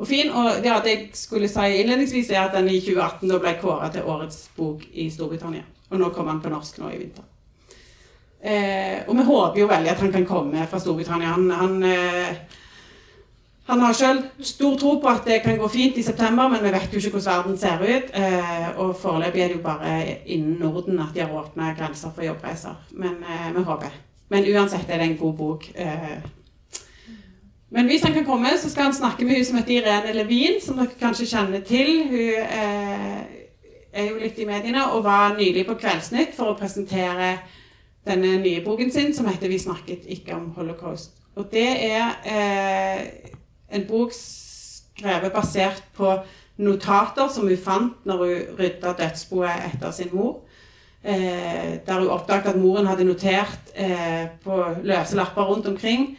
og 0.00 0.08
fin. 0.08 0.30
Og 0.32 0.62
det 0.64 0.70
jeg 0.88 1.08
skulle 1.14 1.48
si 1.48 1.66
innledningsvis, 1.80 2.30
er 2.30 2.46
at 2.46 2.56
den 2.56 2.70
i 2.72 2.80
2018 2.80 3.28
da 3.28 3.40
ble 3.42 3.56
kåra 3.60 3.90
til 3.92 4.08
årets 4.08 4.48
bok 4.56 4.86
i 4.92 5.10
Storbritannia. 5.12 5.66
Og 5.90 6.00
nå 6.00 6.08
kommer 6.14 6.32
den 6.32 6.42
på 6.44 6.52
norsk 6.52 6.80
nå 6.80 6.92
i 6.94 7.02
vinter. 7.02 7.26
Eh, 8.40 9.02
og 9.06 9.16
vi 9.18 9.26
håper 9.26 9.60
jo 9.60 9.68
veldig 9.68 9.90
at 9.92 10.00
han 10.00 10.12
kan 10.12 10.26
komme 10.26 10.66
fra 10.70 10.80
Storbritannia. 10.80 11.34
Han, 11.34 11.50
han, 11.50 11.82
eh, 11.82 12.58
han 13.68 13.82
har 13.84 13.94
sjøl 13.94 14.22
stor 14.40 14.78
tro 14.80 14.94
på 15.02 15.10
at 15.10 15.26
det 15.28 15.42
kan 15.44 15.58
gå 15.60 15.68
fint 15.68 15.98
i 16.00 16.06
september, 16.06 16.48
men 16.48 16.64
vi 16.64 16.72
vet 16.72 16.94
jo 16.94 17.02
ikke 17.02 17.18
hvordan 17.18 17.36
verden 17.36 17.58
ser 17.60 17.84
ut. 17.84 18.14
Eh, 18.16 18.68
og 18.80 18.96
foreløpig 18.96 19.42
er 19.42 19.52
det 19.52 19.58
jo 19.58 19.66
bare 19.66 19.96
innen 20.24 20.56
Norden 20.62 21.02
at 21.04 21.12
de 21.14 21.26
har 21.26 21.36
åpna 21.42 21.74
grenser 21.78 22.14
for 22.14 22.24
jobbreiser. 22.24 22.78
Men 22.96 23.20
eh, 23.20 23.50
vi 23.56 23.66
håper. 23.68 24.00
Men 24.30 24.46
uansett 24.54 24.88
er 24.88 25.02
det 25.02 25.10
en 25.10 25.18
god 25.18 25.34
bok. 25.34 25.72
Men 27.70 27.86
hvis 27.86 28.02
han 28.02 28.14
kan 28.14 28.24
komme, 28.26 28.50
så 28.58 28.70
skal 28.70 28.88
han 28.88 28.94
snakke 28.94 29.24
med 29.24 29.36
hun 29.36 29.44
som 29.46 29.58
heter 29.60 29.76
Irene 29.76 30.12
Levin, 30.12 30.58
som 30.62 30.78
dere 30.80 30.98
kanskje 30.98 31.28
kjenner 31.30 31.62
til. 31.66 31.90
Hun 32.10 32.40
eh, 32.42 33.20
er 33.92 34.08
jo 34.08 34.18
litt 34.18 34.38
i 34.42 34.46
mediene 34.48 34.88
og 34.90 35.04
var 35.06 35.36
nylig 35.38 35.62
på 35.68 35.76
Kveldsnytt 35.78 36.34
for 36.34 36.50
å 36.50 36.58
presentere 36.58 37.36
denne 38.06 38.38
nye 38.42 38.62
boken 38.64 38.90
sin 38.90 39.14
som 39.14 39.28
heter 39.30 39.48
'Vi 39.48 39.58
snakket 39.58 40.06
ikke 40.06 40.34
om 40.34 40.50
holocaust'. 40.56 41.14
Og 41.36 41.52
det 41.52 41.92
er 41.92 42.10
eh, 42.26 43.06
en 43.70 43.86
bok 43.86 44.12
skrevet 44.12 45.32
basert 45.32 45.82
på 45.94 46.18
notater 46.58 47.28
som 47.28 47.48
hun 47.48 47.56
fant 47.56 47.92
når 48.04 48.16
hun 48.24 48.58
rydda 48.58 48.92
dødsboet 48.98 49.70
etter 49.74 49.90
sin 49.90 50.10
mor. 50.12 50.40
Eh, 51.04 51.78
der 51.86 52.00
hun 52.00 52.08
oppdaget 52.08 52.46
at 52.46 52.58
moren 52.60 52.86
hadde 52.86 53.04
notert 53.04 53.70
eh, 53.74 54.26
på 54.44 54.64
løse 54.82 55.16
lapper 55.16 55.42
rundt 55.42 55.66
omkring 55.66 56.18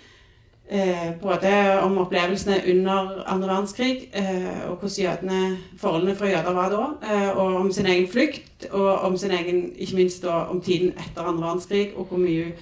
Eh, 0.71 1.13
både 1.21 1.79
om 1.81 1.97
opplevelsene 1.97 2.61
under 2.69 3.23
andre 3.27 3.47
verdenskrig, 3.47 4.09
eh, 4.13 4.69
og 4.69 4.77
hvordan 4.77 5.05
jødene, 5.05 5.57
forholdene 5.77 6.15
for 6.15 6.25
jøder 6.25 6.53
var 6.53 6.69
da. 6.69 7.13
Eh, 7.13 7.37
og 7.37 7.55
om 7.55 7.71
sin 7.71 7.85
egen 7.85 8.07
flukt, 8.07 8.65
og 8.71 8.99
om 8.99 9.17
sin 9.17 9.31
egen, 9.31 9.75
ikke 9.75 9.95
minst 9.95 10.23
da, 10.23 10.29
om 10.29 10.61
tiden 10.61 10.87
etter 10.87 11.21
andre 11.21 11.43
verdenskrig, 11.43 11.91
og 11.95 12.05
hvor 12.05 12.17
mye 12.17 12.53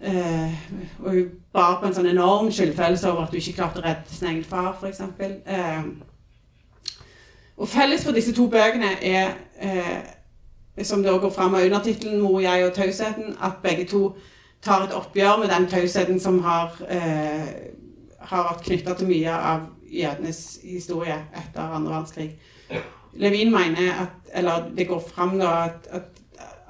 eh, 0.00 0.50
Og 1.04 1.10
hun 1.10 1.28
bar 1.52 1.80
på 1.80 1.86
en 1.86 1.94
sånn 1.94 2.08
enorm 2.10 2.50
skyldfølelse 2.52 3.10
over 3.12 3.22
at 3.22 3.28
hun 3.30 3.38
ikke 3.38 3.52
klarte 3.52 3.78
å 3.78 3.84
redde 3.84 4.10
sin 4.10 4.28
egen 4.28 4.44
far, 4.44 4.72
f.eks. 4.80 5.00
Eh, 5.46 5.82
og 7.56 7.68
felles 7.68 8.04
for 8.04 8.16
disse 8.16 8.34
to 8.34 8.48
bøkene 8.48 8.90
er, 9.02 9.30
eh, 9.60 10.82
som 10.82 11.02
det 11.02 11.12
også 11.12 11.20
går 11.28 11.30
fram 11.30 11.54
av 11.54 11.62
undertittelen 11.62 12.20
'Mor, 12.20 12.40
jeg 12.40 12.66
og 12.66 12.72
tausheten', 12.72 13.36
at 13.42 13.62
begge 13.62 13.84
to 13.84 14.16
tar 14.62 14.84
et 14.84 14.94
oppgjør 14.96 15.40
med 15.40 15.52
den 15.52 15.66
tausheten 15.70 16.20
som 16.20 16.38
har, 16.44 16.76
eh, 16.88 17.52
har 18.18 18.48
vært 18.50 18.64
knytta 18.64 18.94
til 18.94 19.08
mye 19.08 19.36
av 19.52 19.68
jødenes 19.90 20.60
historie 20.62 21.16
etter 21.34 21.60
andre 21.60 21.92
verdenskrig. 21.92 22.30
Levin 23.14 23.50
mener 23.50 23.92
at 24.06 24.16
Eller 24.32 24.70
det 24.76 24.86
går 24.86 25.00
fram 25.14 25.38
da 25.38 25.64
at, 25.64 25.86
at, 25.90 26.02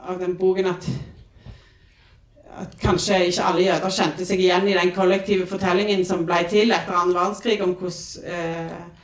av 0.08 0.18
den 0.18 0.36
boken 0.36 0.66
at 0.66 0.88
at 2.60 2.78
kanskje 2.80 3.26
ikke 3.26 3.44
alle 3.44 3.64
jøder 3.64 3.92
kjente 3.94 4.26
seg 4.26 4.40
igjen 4.40 4.68
i 4.68 4.76
den 4.76 4.92
kollektive 4.94 5.46
fortellingen 5.46 6.04
som 6.04 6.24
ble 6.26 6.40
til 6.50 6.72
etter 6.74 6.96
andre 6.96 7.20
verdenskrig, 7.20 7.60
om 7.62 7.74
hvordan 7.78 8.32
eh, 8.32 8.99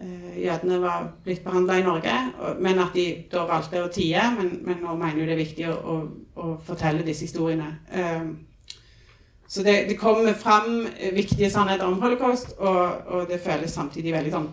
jødene 0.00 0.80
var 0.80 1.08
blitt 1.24 1.42
behandla 1.44 1.76
i 1.78 1.82
Norge, 1.84 2.12
men 2.60 2.78
at 2.80 2.94
de 2.94 3.06
da 3.32 3.44
valgte 3.48 3.82
å 3.84 3.90
tie. 3.92 4.22
Men, 4.36 4.54
men 4.64 4.80
nå 4.84 4.94
mener 4.96 5.20
jo 5.20 5.26
det 5.28 5.34
er 5.34 5.42
viktig 5.42 5.66
å, 5.68 5.74
å, 5.76 5.96
å 6.40 6.54
fortelle 6.64 7.04
disse 7.04 7.26
historiene. 7.26 7.68
Eh, 7.92 8.30
så 9.50 9.64
det, 9.66 9.76
det, 9.90 9.98
kommer 9.98 10.32
fram 10.38 10.86
viktige 11.12 11.50
sannheter 11.50 11.88
om 11.88 12.00
holocaust, 12.00 12.54
og, 12.58 12.80
og, 13.06 13.24
det 13.28 13.42
føles 13.42 13.74
samtidig 13.74 14.14
veldig 14.14 14.34
sånn 14.36 14.48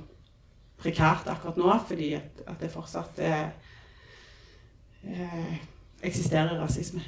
prekært 0.81 1.29
akkurat 1.31 1.59
nå, 1.61 1.69
fordi 1.87 2.11
at, 2.17 2.41
at 2.49 2.59
det 2.61 2.71
fortsatt 2.73 3.21
er, 3.23 3.51
eh, 5.05 5.53
eksisterer 6.03 6.57
rasisme. 6.59 7.03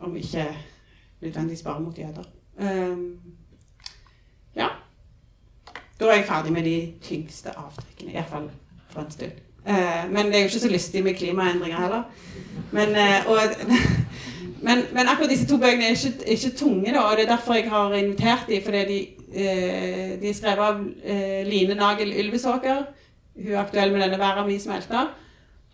Om 0.00 0.16
ikke 0.16 0.48
nødvendigvis 1.20 1.62
bare 1.64 1.84
mot 1.84 1.98
jøder. 1.98 2.26
Um. 2.60 3.39
Da 6.00 6.08
er 6.08 6.14
jeg 6.14 6.24
ferdig 6.24 6.52
med 6.52 6.64
de 6.64 6.92
tyngste 7.04 7.52
avtrykkene, 7.56 8.12
Iallfall 8.12 8.50
for 8.90 9.02
en 9.02 9.10
stund. 9.10 9.32
Eh, 9.66 10.04
men 10.10 10.26
det 10.26 10.36
er 10.36 10.40
jo 10.40 10.44
ikke 10.44 10.60
så 10.60 10.68
lystig 10.68 11.04
med 11.04 11.14
klimaendringer 11.14 11.80
heller. 11.80 12.02
Men, 12.72 12.88
eh, 12.96 13.28
og, 13.28 13.38
men, 14.66 14.84
men, 14.92 15.08
akkurat 15.08 15.30
disse 15.30 15.48
to 15.48 15.58
bøkene 15.60 15.84
er 15.84 15.90
ikke, 15.90 16.14
ikke, 16.26 16.56
tunge, 16.56 16.92
da, 16.92 17.00
og 17.00 17.16
det 17.16 17.26
er 17.26 17.34
derfor 17.34 17.54
jeg 17.54 17.68
har 17.70 17.94
invitert 17.94 18.48
dem. 18.48 18.62
Fordi 18.64 18.84
de, 18.88 19.00
eh, 19.34 20.16
de 20.22 20.28
er 20.28 20.34
skrevet 20.34 20.64
av 20.64 20.80
eh, 21.04 21.46
Line 21.46 21.76
Nagel 21.76 22.16
Ylvesåker. 22.24 22.84
Hun 23.36 23.52
er 23.52 23.60
aktuell 23.60 23.92
med 23.92 24.02
denne 24.02 24.18
'Verda 24.18 24.46
mi 24.46 24.58
smelter'. 24.58 25.12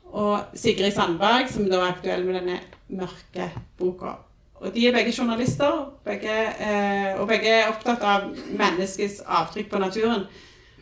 Og 0.04 0.40
Sigrid 0.54 0.92
Sandberg, 0.92 1.48
som 1.50 1.70
da 1.70 1.76
er 1.76 1.92
aktuell 1.92 2.24
med 2.24 2.34
denne 2.34 2.58
mørke 2.88 3.50
boka. 3.78 4.25
Og 4.60 4.74
de 4.74 4.86
er 4.88 4.92
begge 4.92 5.12
journalister, 5.18 5.92
begge, 6.04 6.36
eh, 6.60 7.20
og 7.20 7.28
begge 7.28 7.48
er 7.48 7.68
opptatt 7.68 8.02
av 8.02 8.30
menneskets 8.56 9.20
avtrykk 9.26 9.68
på 9.70 9.80
naturen. 9.82 10.24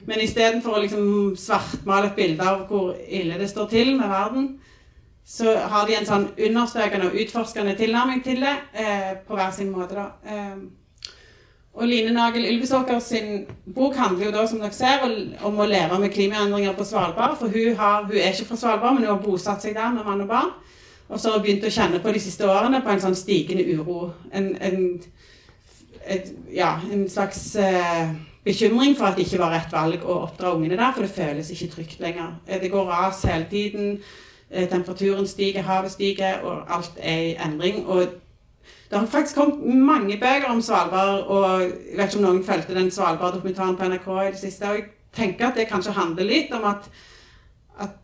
Men 0.06 0.20
istedenfor 0.20 0.76
å 0.76 0.84
liksom 0.84 1.08
svartmale 1.40 2.12
et 2.12 2.18
bilde 2.18 2.44
av 2.44 2.66
hvor 2.68 2.94
ille 3.08 3.38
det 3.40 3.48
står 3.50 3.68
til 3.72 3.96
med 3.96 4.08
verden, 4.08 4.48
så 5.26 5.56
har 5.56 5.86
de 5.88 5.96
en 5.96 6.06
sånn 6.06 6.26
understrekende 6.36 7.08
og 7.08 7.20
utforskende 7.24 7.74
tilnærming 7.78 8.22
til 8.24 8.44
det 8.44 8.54
eh, 8.76 9.12
på 9.26 9.36
hver 9.38 9.50
sin 9.56 9.72
måte. 9.72 9.96
da. 9.96 10.08
Eh, 10.28 10.56
og 11.74 11.88
Line 11.90 12.12
Nagel 12.14 12.44
Ylvesåker 12.46 13.00
sin 13.02 13.46
bok 13.74 13.96
handler 13.98 14.28
jo 14.28 14.34
da, 14.36 14.44
som 14.46 14.60
dere 14.62 14.76
ser, 14.76 15.02
om 15.42 15.56
å 15.58 15.66
leve 15.66 15.98
med 15.98 16.12
klimaendringer 16.14 16.76
på 16.78 16.86
Svalbard. 16.86 17.34
For 17.40 17.50
hun, 17.50 17.74
har, 17.80 18.04
hun 18.04 18.14
er 18.14 18.30
ikke 18.30 18.52
fra 18.52 18.58
Svalbard, 18.60 18.94
men 18.94 19.08
hun 19.08 19.16
har 19.16 19.24
bosatt 19.24 19.64
seg 19.64 19.74
der 19.74 19.90
med 19.96 20.06
mann 20.06 20.22
og 20.22 20.30
barn. 20.30 20.52
Og 21.14 21.20
så 21.20 21.30
har 21.30 21.38
hun 21.38 21.44
begynt 21.46 21.64
å 21.64 21.70
kjenne 21.70 22.00
på 22.02 22.12
de 22.12 22.20
siste 22.22 22.46
årene 22.50 22.80
på 22.82 22.90
en 22.90 23.02
sånn 23.04 23.14
stigende 23.14 23.62
uro. 23.70 24.08
En, 24.34 24.48
en, 24.58 24.80
et, 26.10 26.32
ja, 26.50 26.72
en 26.90 27.04
slags 27.10 27.44
eh, 27.62 28.10
bekymring 28.44 28.96
for 28.98 29.06
at 29.06 29.18
det 29.18 29.28
ikke 29.28 29.38
var 29.44 29.54
rett 29.54 29.70
valg 29.72 30.02
å 30.02 30.18
oppdra 30.24 30.56
ungene 30.56 30.74
der, 30.80 30.90
for 30.96 31.06
det 31.06 31.14
føles 31.14 31.52
ikke 31.54 31.70
trygt 31.76 32.02
lenger. 32.02 32.34
Eh, 32.48 32.58
det 32.60 32.72
går 32.74 32.90
ras 32.90 33.22
hele 33.30 33.46
tiden. 33.50 33.94
Eh, 34.50 34.66
temperaturen 34.70 35.30
stiger, 35.30 35.62
havet 35.62 35.94
stiger, 35.94 36.42
og 36.42 36.66
alt 36.74 36.98
er 36.98 37.22
i 37.30 37.32
endring. 37.46 37.84
Og 37.86 38.18
det 38.90 38.98
har 38.98 39.06
faktisk 39.06 39.38
kommet 39.38 39.64
mange 39.86 40.18
bøker 40.18 40.50
om 40.50 40.62
Svalbard, 40.62 41.24
og 41.30 41.62
jeg 41.62 41.96
vet 41.96 42.10
ikke 42.10 42.24
om 42.24 42.26
noen 42.26 42.44
fulgte 42.44 42.76
den 42.76 42.90
Svalbard-dokumentaren 42.90 43.78
på 43.78 43.88
NRK 43.90 44.10
i 44.18 44.30
det 44.34 44.40
siste. 44.42 44.68
og 44.68 44.82
jeg 44.82 44.90
tenker 45.14 45.46
at 45.46 45.56
det 45.58 45.70
kanskje 45.70 45.94
handler 45.94 46.26
litt 46.26 46.52
om 46.54 46.66
at, 46.68 46.90
at, 47.78 48.00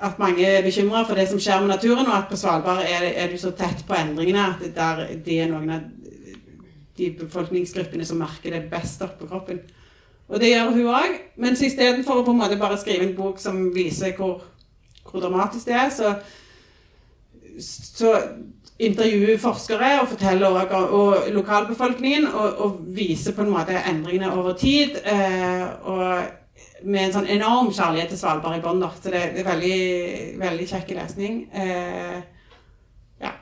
at, 0.00 0.18
mange 0.18 0.46
er 0.46 0.66
bekymra 0.66 1.04
for 1.06 1.18
det 1.18 1.28
som 1.30 1.40
skjer 1.42 1.62
med 1.62 1.72
naturen, 1.74 2.06
og 2.06 2.16
at 2.16 2.28
på 2.30 2.38
Svalbard 2.38 2.84
er, 2.84 3.08
er 3.14 3.32
du 3.32 3.38
så 3.40 3.54
tett 3.56 3.84
på 3.86 3.96
endringene 3.98 4.44
at 4.52 4.62
der, 4.76 5.06
de 5.24 5.40
er 5.40 5.50
noen 5.50 5.72
av 5.74 5.88
de 6.98 7.10
befolkningsgruppene 7.18 8.06
som 8.06 8.20
merker 8.20 8.54
det 8.54 8.68
best 8.70 9.02
oppå 9.06 9.24
på 9.24 9.32
kroppen. 9.32 9.60
Og 10.28 10.40
det 10.42 10.50
gjør 10.50 10.74
hun 10.74 10.92
òg. 10.92 11.18
Mens 11.40 11.62
istedenfor 11.64 12.20
å 12.20 12.24
på 12.26 12.34
en 12.34 12.40
måte 12.42 12.58
bare 12.60 12.76
skrive 12.80 13.06
en 13.06 13.16
bok 13.16 13.38
som 13.40 13.68
viser 13.72 14.16
hvor 14.18 14.42
hvor 15.10 15.20
dramatisk 15.20 15.66
det 15.66 15.74
er, 15.74 15.90
så, 15.90 16.14
så 17.60 18.14
intervjuer 18.78 19.38
forskere 19.38 20.00
og 20.00 20.08
forteller 20.08 20.46
og, 20.46 20.72
og 21.00 21.16
lokalbefolkningen 21.32 22.26
og, 22.26 22.58
og, 22.58 22.80
viser 22.94 23.34
på 23.34 23.42
en 23.42 23.50
måte 23.50 23.80
endringene 23.90 24.32
over 24.32 24.52
tid. 24.52 25.00
Eh, 25.04 25.64
og 25.82 26.22
med 26.84 27.04
en 27.04 27.14
sånn 27.14 27.30
enorm 27.34 27.70
kjærlighet 27.74 28.12
til 28.12 28.20
Svalbard 28.20 28.58
i 28.58 28.64
bånn. 28.64 28.82
Så 28.98 29.12
det, 29.14 29.22
er 29.40 29.46
veldig, 29.46 29.78
veldig 30.42 30.66
kjekk 30.72 30.92
lesning. 30.98 31.40
Eh, 31.52 32.18
ja. 33.24 33.32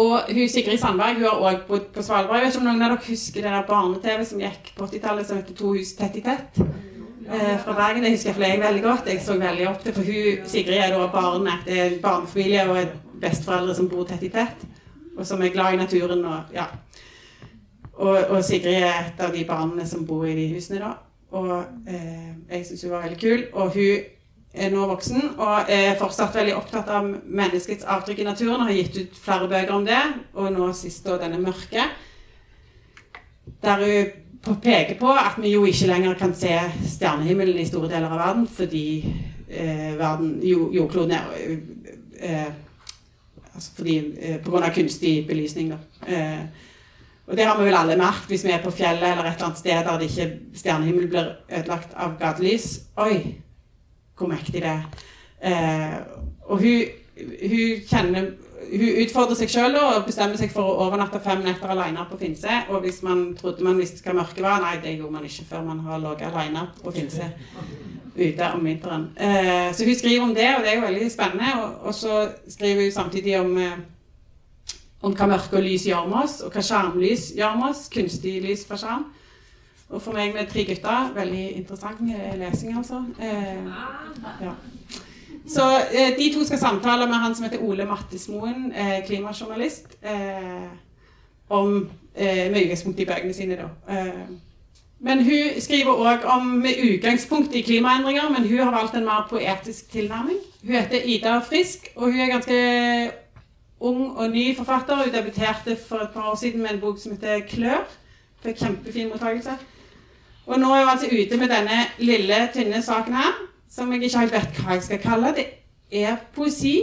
Og 0.00 0.30
hun 0.30 0.52
Sigrid 0.52 0.78
Sandberg 0.82 1.18
hun 1.18 1.26
har 1.28 1.48
òg 1.50 1.64
bodd 1.70 1.90
på 1.94 2.04
Svalbard. 2.06 2.38
Jeg 2.38 2.46
vet 2.46 2.54
ikke 2.54 2.64
om 2.64 2.70
noen 2.70 2.86
av 2.86 2.94
dere 2.94 3.08
husker 3.08 3.42
det 3.42 3.56
der 3.56 3.66
barne-TV 3.70 4.28
som 4.28 4.46
gikk 4.46 4.72
på 4.76 4.86
80-tallet 4.86 5.28
som 5.28 5.42
heter 5.42 5.58
To 5.58 5.74
hus 5.74 5.96
tett 5.98 6.20
i 6.20 6.24
tett? 6.26 6.62
eh, 7.32 7.58
fra 7.64 7.72
Bergen. 7.72 8.02
Det 8.02 8.10
husker 8.10 8.34
jeg 8.42 8.60
veldig 8.60 8.82
godt. 8.82 9.06
Jeg 9.06 9.22
så 9.22 9.38
veldig 9.38 9.68
opp 9.68 9.82
til, 9.84 9.94
for 9.94 10.02
hun, 10.06 10.46
Sigrid 10.48 10.78
er 10.78 10.94
da 10.94 11.06
barnet. 11.12 11.64
Det 11.66 11.80
er 11.80 11.98
barnefamilie 12.02 12.66
og 12.70 12.78
er 12.78 12.94
besteforeldre 13.20 13.74
som 13.76 13.88
bor 13.88 14.06
tett 14.08 14.24
i 14.24 14.32
tett, 14.32 14.64
og 15.16 15.26
som 15.26 15.42
er 15.42 15.52
glad 15.54 15.74
i 15.74 15.82
naturen. 15.82 16.24
Og, 16.24 16.54
ja. 16.54 16.66
og 17.98 18.44
Sigrid 18.44 18.80
er 18.80 19.12
et 19.12 19.22
av 19.22 19.34
de 19.34 19.44
barna 19.44 19.86
som 19.86 20.06
bor 20.06 20.26
i 20.26 20.36
de 20.36 20.48
husene 20.54 20.82
da. 20.82 20.94
Og 21.30 21.50
eh, 21.88 22.32
jeg 22.50 22.66
syns 22.66 22.82
hun 22.86 22.94
var 22.94 23.04
veldig 23.04 23.20
kul. 23.20 23.44
Og 23.52 23.74
hun 23.74 24.08
er 24.50 24.72
nå 24.72 24.86
voksen 24.90 25.36
og 25.38 25.70
er 25.70 25.98
fortsatt 25.98 26.34
veldig 26.34 26.56
opptatt 26.58 26.88
av 26.90 27.06
menneskets 27.06 27.86
avtrykk 27.86 28.22
i 28.22 28.26
naturen. 28.26 28.60
og 28.60 28.70
Har 28.70 28.78
gitt 28.78 28.98
ut 28.98 29.20
flere 29.24 29.50
bøker 29.50 29.74
om 29.76 29.86
det, 29.86 30.00
og 30.34 30.50
nå 30.52 30.72
sist 30.74 31.06
da 31.06 31.18
denne 31.20 31.38
'Mørke'. 31.38 31.90
Der 33.62 33.84
hun 34.46 34.56
peker 34.62 34.98
på 34.98 35.12
at 35.12 35.36
vi 35.42 35.52
jo 35.52 35.64
ikke 35.64 35.86
lenger 35.86 36.14
kan 36.14 36.34
se 36.34 36.58
stjernehimmelen 36.86 37.58
i 37.58 37.66
store 37.66 37.88
deler 37.88 38.08
av 38.08 38.18
verden 38.18 38.46
fordi 38.48 39.04
eh, 39.48 39.98
verden, 39.98 40.40
jo, 40.42 40.70
jordkloden 40.72 41.10
er 41.12 41.20
eh, 42.20 42.46
altså 43.54 43.70
fordi, 43.76 43.98
eh, 44.18 44.40
På 44.42 44.50
grunn 44.50 44.62
av 44.62 44.74
kunstig 44.74 45.26
belysning. 45.26 45.70
Da. 45.70 45.78
Eh, 46.06 46.44
og 47.30 47.36
det 47.38 47.46
har 47.46 47.58
vi 47.58 47.68
vel 47.68 47.78
alle 47.78 47.96
merket 48.00 48.32
hvis 48.32 48.44
vi 48.44 48.52
er 48.52 48.62
på 48.64 48.72
fjellet 48.74 49.06
eller 49.12 49.28
et 49.28 49.36
eller 49.36 49.46
annet 49.48 49.62
sted 49.62 49.86
der 49.86 49.98
det 50.00 50.10
ikke 50.10 50.58
stjernehimmelen 50.58 51.10
blir 51.12 51.28
ødelagt 51.46 51.94
av 51.94 52.16
gatelys. 52.18 52.68
Oi, 52.98 53.36
hvor 54.18 54.30
mektig 54.32 54.64
det 54.64 54.72
er. 54.72 54.82
Eh, 55.40 55.98
og 56.50 56.58
hun, 56.58 56.82
hun 57.16 57.84
kjenner 57.86 58.32
hun 58.70 58.98
utfordrer 59.02 59.38
seg 59.38 59.50
sjøl 59.50 59.76
og 59.78 60.04
bestemmer 60.06 60.38
seg 60.38 60.52
for 60.52 60.68
å 60.68 60.86
overnatte 60.86 61.20
fem 61.24 61.42
netter 61.44 61.72
alene 61.72 62.04
på 62.10 62.18
Finse. 62.20 62.60
Og 62.70 62.84
hvis 62.84 63.00
man 63.06 63.30
trodde 63.38 63.64
man 63.66 63.78
visste 63.80 64.04
hva 64.04 64.14
mørket 64.20 64.44
var, 64.44 64.60
nei, 64.62 64.76
det 64.82 64.96
gjorde 64.96 65.16
man 65.16 65.26
ikke 65.26 65.46
før 65.48 65.64
man 65.66 65.80
har 65.86 66.02
ligget 66.02 66.28
alene 66.30 66.66
på 66.82 66.94
Finse 66.94 67.30
ute 68.20 68.50
om 68.52 68.66
vinteren. 68.66 69.08
Eh, 69.16 69.70
så 69.74 69.86
hun 69.86 69.96
skriver 69.96 70.26
om 70.26 70.34
det, 70.34 70.48
og 70.56 70.62
det 70.64 70.72
er 70.72 70.78
jo 70.78 70.86
veldig 70.86 71.10
spennende. 71.12 71.50
Og, 71.62 71.88
og 71.88 71.94
så 71.96 72.20
skriver 72.50 72.84
hun 72.84 72.94
samtidig 72.94 73.38
om, 73.40 73.56
eh, 73.58 73.78
om 75.00 75.14
hva 75.16 75.30
mørke 75.30 75.56
og 75.56 75.64
lys 75.64 75.86
gjør 75.88 76.08
med 76.10 76.24
oss, 76.24 76.40
og 76.44 76.52
hva 76.52 76.64
skjermlys 76.64 77.30
gjør 77.38 77.56
med 77.60 77.70
oss. 77.70 77.86
Kunstig 77.92 78.36
lys 78.44 78.66
fra 78.68 78.78
skjerm. 78.80 79.06
Og 79.90 80.02
for 80.02 80.14
meg 80.14 80.34
med 80.34 80.46
tre 80.50 80.64
gutter, 80.68 81.08
veldig 81.16 81.46
interessant 81.58 82.02
lesing, 82.38 82.76
altså. 82.78 83.00
Eh, 83.18 83.64
ja. 84.44 84.52
Så 85.50 85.64
eh, 85.90 86.12
de 86.18 86.28
to 86.34 86.44
skal 86.46 86.60
samtale 86.60 87.08
med 87.10 87.18
han 87.24 87.34
som 87.34 87.48
heter 87.48 87.64
Ole 87.66 87.86
Mattismoen, 87.88 88.70
eh, 88.72 89.00
klimajournalist, 89.06 89.96
eh, 90.02 90.68
om 91.48 91.88
eh, 92.14 92.52
med 92.52 92.62
utgangspunkt 92.62 93.00
i 93.00 93.08
bøkene 93.08 93.34
sine, 93.34 93.58
da. 93.58 93.96
Eh, 93.96 94.22
men 95.00 95.24
hun 95.24 95.58
skriver 95.58 95.96
òg 95.96 96.24
om 96.28 96.46
med 96.60 96.78
utgangspunkt 96.84 97.54
i 97.56 97.62
klimaendringer, 97.66 98.28
men 98.28 98.46
hun 98.46 98.58
har 98.58 98.70
valgt 98.70 98.94
en 98.94 99.04
mer 99.04 99.26
poetisk 99.30 99.90
tilnærming. 99.90 100.38
Hun 100.62 100.74
heter 100.76 101.02
Ida 101.04 101.38
Frisk, 101.40 101.88
og 101.96 102.12
hun 102.12 102.20
er 102.20 102.26
ganske 102.26 102.58
ung 103.80 104.16
og 104.16 104.30
ny 104.30 104.56
forfatter. 104.56 104.96
Hun 105.04 105.12
debuterte 105.14 105.76
for 105.88 106.04
et 106.04 106.14
par 106.14 106.30
år 106.30 106.36
siden 106.40 106.62
med 106.62 106.74
en 106.74 106.80
bok 106.80 106.98
som 107.00 107.12
heter 107.12 107.40
'Klør'. 107.40 107.86
Fikk 108.42 108.56
kjempefin 108.56 109.08
mottakelse. 109.08 109.58
Og 110.46 110.60
nå 110.60 110.66
er 110.74 110.80
hun 110.80 110.90
altså 110.90 111.06
ute 111.06 111.36
med 111.36 111.48
denne 111.48 111.78
lille, 111.98 112.48
tynne 112.54 112.82
saken 112.82 113.14
her 113.14 113.32
som 113.70 113.92
jeg 113.92 114.02
ikke 114.02 114.18
helt 114.18 114.32
vet 114.34 114.58
hva 114.58 114.74
jeg 114.74 114.82
skal 114.82 114.98
kalle. 114.98 115.34
Det 115.36 115.46
er 115.92 116.16
poesi, 116.34 116.82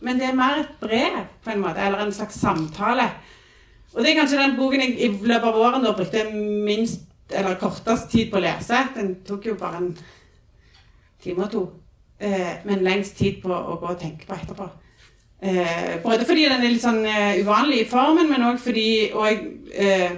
men 0.00 0.20
det 0.20 0.28
er 0.28 0.36
mer 0.38 0.60
et 0.62 0.76
brev, 0.80 1.24
på 1.44 1.50
en 1.50 1.60
måte, 1.60 1.84
eller 1.84 2.04
en 2.04 2.12
slags 2.12 2.40
samtale. 2.40 3.10
Og 3.94 4.02
det 4.02 4.10
er 4.10 4.18
kanskje 4.18 4.40
den 4.40 4.56
boken 4.56 4.80
jeg 4.80 4.96
i 5.00 5.08
løpet 5.08 5.48
av 5.48 5.58
våren 5.58 5.84
da 5.84 5.92
brukte 5.92 6.24
minst 6.32 7.04
eller 7.30 7.58
kortest 7.60 8.10
tid 8.12 8.30
på 8.30 8.40
å 8.40 8.44
lese. 8.44 8.80
Den 8.96 9.14
tok 9.26 9.46
jo 9.46 9.58
bare 9.60 9.80
en 9.80 9.92
time 11.22 11.44
og 11.44 11.52
to. 11.52 11.62
Eh, 12.20 12.64
men 12.64 12.84
lengst 12.84 13.16
tid 13.18 13.40
på 13.42 13.52
å 13.52 13.76
gå 13.80 13.92
og 13.92 14.00
tenke 14.00 14.26
på 14.26 14.36
etterpå. 14.36 14.68
Eh, 15.44 16.02
både 16.02 16.24
fordi 16.24 16.46
den 16.48 16.62
er 16.62 16.72
litt 16.72 16.84
sånn 16.84 17.02
eh, 17.04 17.40
uvanlig 17.44 17.82
i 17.82 17.88
formen, 17.90 18.30
men 18.30 18.46
òg 18.48 18.62
fordi 18.64 19.10
og 19.12 19.26
jeg, 19.28 19.42
eh, 19.74 20.14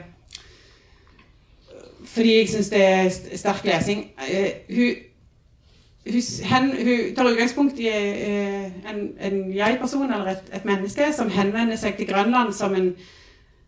Fordi 2.17 2.37
jeg 2.39 2.49
syns 2.49 2.69
det 2.73 2.81
er 2.81 3.09
sterk 3.37 3.67
lesing. 3.67 4.07
Uh, 4.17 4.53
hun 4.73 4.95
hun, 6.07 6.71
hun, 6.87 7.15
tar 7.17 7.31
utgangspunkt 7.31 7.79
i 7.79 7.89
eh, 7.89 8.65
en, 8.91 9.01
en 9.21 9.55
jeg-person, 9.55 10.13
eller 10.13 10.31
et, 10.31 10.43
et, 10.53 10.65
menneske, 10.65 11.13
som 11.13 11.31
henvender 11.31 11.77
seg 11.77 11.97
til 11.97 12.07
Grønland 12.07 12.53
som, 12.55 12.75
en, 12.75 12.93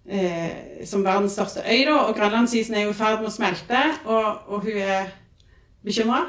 eh, 0.07 0.85
som 0.87 1.05
verdens 1.05 1.33
største 1.33 1.65
øy. 1.67 1.85
Da, 1.85 1.97
og 1.97 2.15
Grønlandsisen 2.17 2.75
er 2.75 2.87
jo 2.87 2.95
i 2.95 2.99
ferd 2.99 3.19
med 3.19 3.29
å 3.29 3.35
smelte, 3.35 3.83
og, 4.05 4.47
og 4.47 4.69
hun 4.69 4.79
er 4.79 5.11
bekymra. 5.85 6.29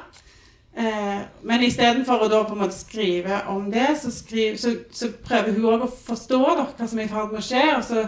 Eh, 0.80 1.22
men 1.44 1.64
istedenfor 1.68 2.24
å 2.24 2.32
da 2.32 2.44
på 2.48 2.56
en 2.56 2.62
måte 2.64 2.78
skrive 2.78 3.42
om 3.52 3.66
det, 3.72 3.90
så, 4.00 4.12
skrive, 4.16 4.56
så, 4.62 4.72
så 4.96 5.12
prøver 5.26 5.58
hun 5.58 5.66
òg 5.74 5.84
å 5.84 5.92
forstå 5.92 6.40
da, 6.56 6.68
hva 6.78 6.88
som 6.88 7.02
er 7.02 7.10
i 7.10 7.12
ferd 7.12 7.34
med 7.34 7.42
å 7.42 7.48
skje. 7.50 7.64
og 7.76 7.84
så 7.84 8.06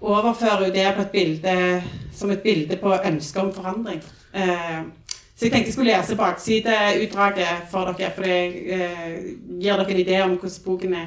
overfører 0.00 0.64
hun 0.66 0.74
det 0.74 0.86
et 0.88 1.12
bilde, 1.12 1.54
som 2.16 2.32
et 2.34 2.42
bilde 2.42 2.80
på 2.80 2.96
ønsket 2.96 3.42
om 3.44 3.52
forandring. 3.54 4.02
Eh, 4.34 4.80
så 5.36 5.46
jeg 5.46 5.54
tenkte 5.54 5.70
jeg 5.70 5.76
skulle 5.76 5.94
lese 5.94 6.18
baksideutdraget 6.18 7.70
for 7.70 7.94
dere, 7.94 8.10
for 8.16 8.26
det 8.26 8.40
eh, 8.74 9.14
gir 9.62 9.78
dere 9.78 9.86
en 9.86 10.02
idé 10.02 10.18
om 10.24 10.34
hvordan 10.34 10.64
boken 10.66 10.98
er 10.98 11.06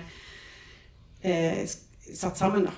eh, 1.21 1.61
satt 2.13 2.39
sammen. 2.39 2.65
da. 2.65 2.73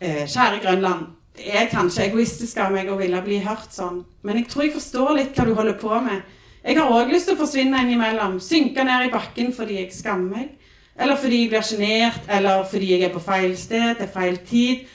Eh, 0.00 0.24
kjære 0.30 0.62
Grønland. 0.62 1.06
Det 1.36 1.52
er 1.58 1.68
kanskje 1.70 2.06
egoistisk 2.06 2.56
av 2.62 2.72
meg 2.72 2.88
å 2.90 2.96
ville 2.98 3.20
bli 3.22 3.42
hørt 3.44 3.74
sånn, 3.74 4.00
men 4.22 4.40
jeg 4.40 4.48
tror 4.50 4.64
jeg 4.64 4.78
forstår 4.78 5.12
litt 5.18 5.36
hva 5.36 5.44
du 5.46 5.52
holder 5.58 5.76
på 5.78 6.00
med. 6.06 6.22
Jeg 6.64 6.78
har 6.78 6.90
òg 6.90 7.12
lyst 7.12 7.28
til 7.28 7.36
å 7.36 7.40
forsvinne 7.40 7.80
innimellom. 7.84 8.38
Synke 8.42 8.84
ned 8.84 9.06
i 9.06 9.12
bakken 9.12 9.52
fordi 9.56 9.78
jeg 9.80 9.94
skammer 9.94 10.36
meg. 10.36 10.54
Eller 10.98 11.16
fordi 11.16 11.44
jeg 11.44 11.50
blir 11.52 11.66
sjenert, 11.66 12.24
eller 12.28 12.64
fordi 12.66 12.92
jeg 12.92 13.06
er 13.06 13.12
på 13.14 13.22
feil 13.22 13.52
sted 13.56 14.00
til 14.00 14.08
feil 14.14 14.38
tid. 14.46 14.86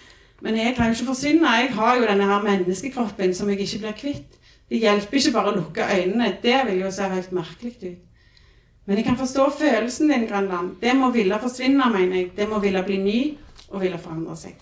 Men 0.44 0.58
jeg 0.60 0.76
kan 0.76 0.90
jo 0.92 0.98
ikke 0.98 1.12
forsvinne. 1.14 1.54
Jeg 1.62 1.70
har 1.78 2.00
jo 2.00 2.08
denne 2.10 2.28
her 2.28 2.42
menneskekroppen 2.44 3.36
som 3.36 3.50
jeg 3.50 3.64
ikke 3.64 3.80
blir 3.86 3.96
kvitt. 4.02 4.40
Det 4.70 4.82
hjelper 4.82 5.20
ikke 5.20 5.32
bare 5.38 5.54
å 5.54 5.56
lukke 5.56 5.88
øynene. 5.88 6.34
Det 6.44 6.58
vil 6.68 6.84
jo 6.84 6.92
se 6.92 7.08
helt 7.08 7.32
merkelig 7.32 7.78
ut. 7.84 8.02
Men 8.86 9.00
jeg 9.00 9.06
kan 9.08 9.18
forstå 9.18 9.48
følelsen 9.60 10.12
din, 10.12 10.28
Grønland. 10.28 10.76
Det 10.82 10.96
må 11.00 11.10
ville 11.16 11.40
forsvinne, 11.40 11.88
mener 11.94 12.18
jeg. 12.18 12.32
Det 12.36 12.50
må 12.50 12.60
ville 12.60 12.84
bli 12.84 12.98
ny 13.00 13.20
og 13.70 13.82
ville 13.82 13.98
forandre 13.98 14.36
seg. 14.36 14.60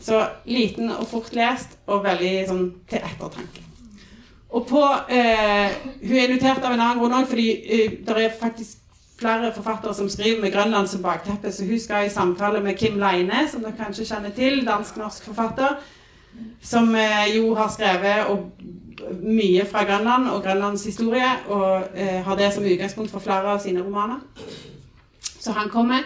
Så 0.00 0.20
liten 0.44 0.92
og 0.92 1.08
fort 1.08 1.32
lest 1.36 1.78
og 1.86 2.04
veldig 2.04 2.36
sånn 2.48 2.70
til 2.88 3.00
ettertanke. 3.00 3.69
Og 4.50 4.66
på 4.66 4.82
eh, 5.08 5.70
Hun 6.02 6.16
er 6.16 6.26
invitert 6.26 6.64
av 6.64 6.74
en 6.74 6.80
annen 6.80 6.98
grunn 6.98 7.14
òg, 7.20 7.28
fordi 7.30 7.48
eh, 7.62 7.92
det 8.06 8.16
er 8.18 8.38
faktisk 8.40 8.78
flere 9.20 9.52
forfattere 9.52 9.94
som 9.94 10.08
skriver 10.08 10.40
med 10.40 10.52
Grønland 10.52 10.88
som 10.88 11.02
bakteppe, 11.02 11.52
så 11.52 11.64
hun 11.64 11.80
skal 11.80 12.06
i 12.06 12.10
samtale 12.10 12.60
med 12.60 12.74
Kim 12.74 12.96
Leine, 12.98 13.44
som 13.50 13.62
dere 13.62 13.76
kanskje 13.76 14.06
kjenner 14.08 14.32
til, 14.34 14.62
dansk-norsk 14.66 15.28
forfatter, 15.28 15.76
som 16.62 16.94
eh, 16.96 17.36
jo 17.36 17.54
har 17.54 17.68
skrevet 17.68 18.32
og, 18.32 18.50
mye 19.22 19.64
fra 19.68 19.84
Grønland 19.84 20.28
og 20.28 20.42
Grønlands 20.44 20.84
historie, 20.84 21.28
og 21.48 21.88
eh, 21.94 22.20
har 22.24 22.36
det 22.36 22.52
som 22.54 22.64
utgangspunkt 22.64 23.10
for 23.12 23.20
flere 23.24 23.54
av 23.54 23.62
sine 23.62 23.84
romaner. 23.84 24.20
Så 25.40 25.52
han 25.56 25.70
kommer. 25.72 26.04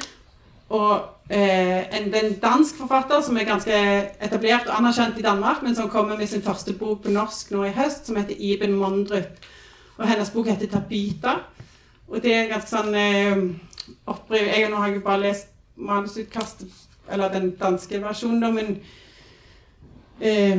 Og 0.69 1.01
eh, 1.31 1.97
en, 1.99 2.15
en 2.15 2.37
dansk 2.43 2.77
forfatter 2.77 3.21
som 3.25 3.37
er 3.37 3.49
ganske 3.49 3.81
etablert 4.23 4.69
og 4.69 4.79
anerkjent 4.79 5.19
i 5.19 5.27
Danmark, 5.27 5.63
men 5.63 5.77
som 5.77 5.91
kommer 5.91 6.19
med 6.19 6.27
sin 6.27 6.43
første 6.43 6.73
bok 6.73 7.03
på 7.05 7.15
norsk 7.15 7.51
nå 7.51 7.65
i 7.65 7.75
høst, 7.77 8.07
som 8.07 8.17
heter 8.17 8.37
Iben 8.39 8.77
Mondrup. 8.79 9.45
Og 9.97 10.09
hennes 10.09 10.31
bok 10.31 10.47
heter 10.47 10.67
'Tabita'. 10.67 11.39
Og 12.09 12.23
det 12.23 12.35
er 12.35 12.43
en 12.43 12.51
ganske 12.51 12.71
sånn 12.71 12.95
eh, 12.95 13.37
oppriv 14.07 14.47
Jeg 14.47 14.71
nå 14.71 14.77
har 14.77 14.89
jeg 14.89 15.03
bare 15.03 15.21
lest 15.21 15.49
manusutkastet, 15.77 16.69
eller 17.11 17.33
den 17.33 17.51
danske 17.61 18.01
versjonen, 18.03 18.55
men 18.55 18.81
eh, 20.21 20.57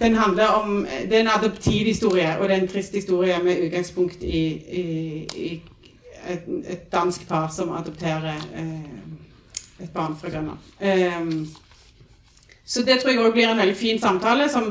den 0.00 0.14
handler 0.14 0.46
om 0.46 0.86
Det 0.86 1.16
er 1.16 1.20
en 1.20 1.34
adoptivhistorie, 1.36 2.38
og 2.38 2.48
det 2.48 2.56
er 2.56 2.60
en 2.62 2.68
trist 2.68 2.94
historie 2.94 3.42
med 3.42 3.66
utgangspunkt 3.66 4.22
i, 4.22 4.44
i, 4.80 4.84
i 5.36 5.62
et, 6.28 6.42
et, 6.68 6.92
dansk 6.92 7.28
par 7.28 7.48
som 7.48 7.72
adopterer 7.72 8.36
eh, 8.54 8.80
et 9.82 9.92
barn 9.94 10.16
fra 10.16 10.30
Grønland. 10.30 10.58
Um, 10.80 11.48
så 12.64 12.84
det 12.86 13.00
tror 13.00 13.12
jeg 13.12 13.22
òg 13.22 13.34
blir 13.34 13.50
en 13.50 13.58
veldig 13.58 13.76
fin 13.76 13.98
samtale, 14.00 14.48
som, 14.48 14.70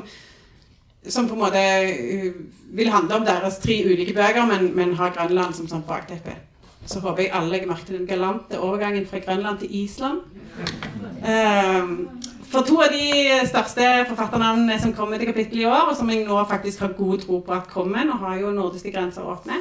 som 1.03 1.27
på 1.27 1.35
en 1.35 1.43
måte 1.43 1.63
uh, 1.89 2.39
vil 2.77 2.91
handle 2.93 3.19
om 3.19 3.25
deres 3.27 3.59
tre 3.63 3.81
ulike 3.85 4.13
bøker, 4.13 4.45
men, 4.45 4.71
men 4.75 4.95
har 4.99 5.15
Grønland 5.17 5.57
som 5.57 5.67
sånn 5.67 5.85
bakteppe. 5.87 6.37
Så 6.89 7.01
håper 7.03 7.25
jeg 7.25 7.33
alle 7.35 7.53
legger 7.53 7.69
merke 7.69 7.85
til 7.89 7.99
den 7.99 8.07
galante 8.09 8.59
overgangen 8.59 9.05
fra 9.07 9.21
Grønland 9.21 9.59
til 9.61 9.75
Island. 9.83 10.21
Um, 11.19 12.07
for 12.49 12.65
to 12.65 12.79
av 12.81 12.89
de 12.89 13.35
største 13.45 13.85
forfatternavnene 14.09 14.79
som 14.81 14.93
kommer 14.97 15.21
til 15.21 15.29
kapittelet 15.29 15.61
i 15.61 15.67
år, 15.69 15.91
og 15.91 15.97
som 15.97 16.09
jeg 16.09 16.23
nå 16.25 16.39
faktisk 16.49 16.81
har 16.81 16.95
god 16.97 17.21
tro 17.25 17.43
på 17.45 17.53
at 17.53 17.69
kommer, 17.69 18.07
nå 18.07 18.17
har 18.23 18.39
jo 18.41 18.53
nordiske 18.55 18.93
grenser 18.95 19.27
åpne, 19.27 19.59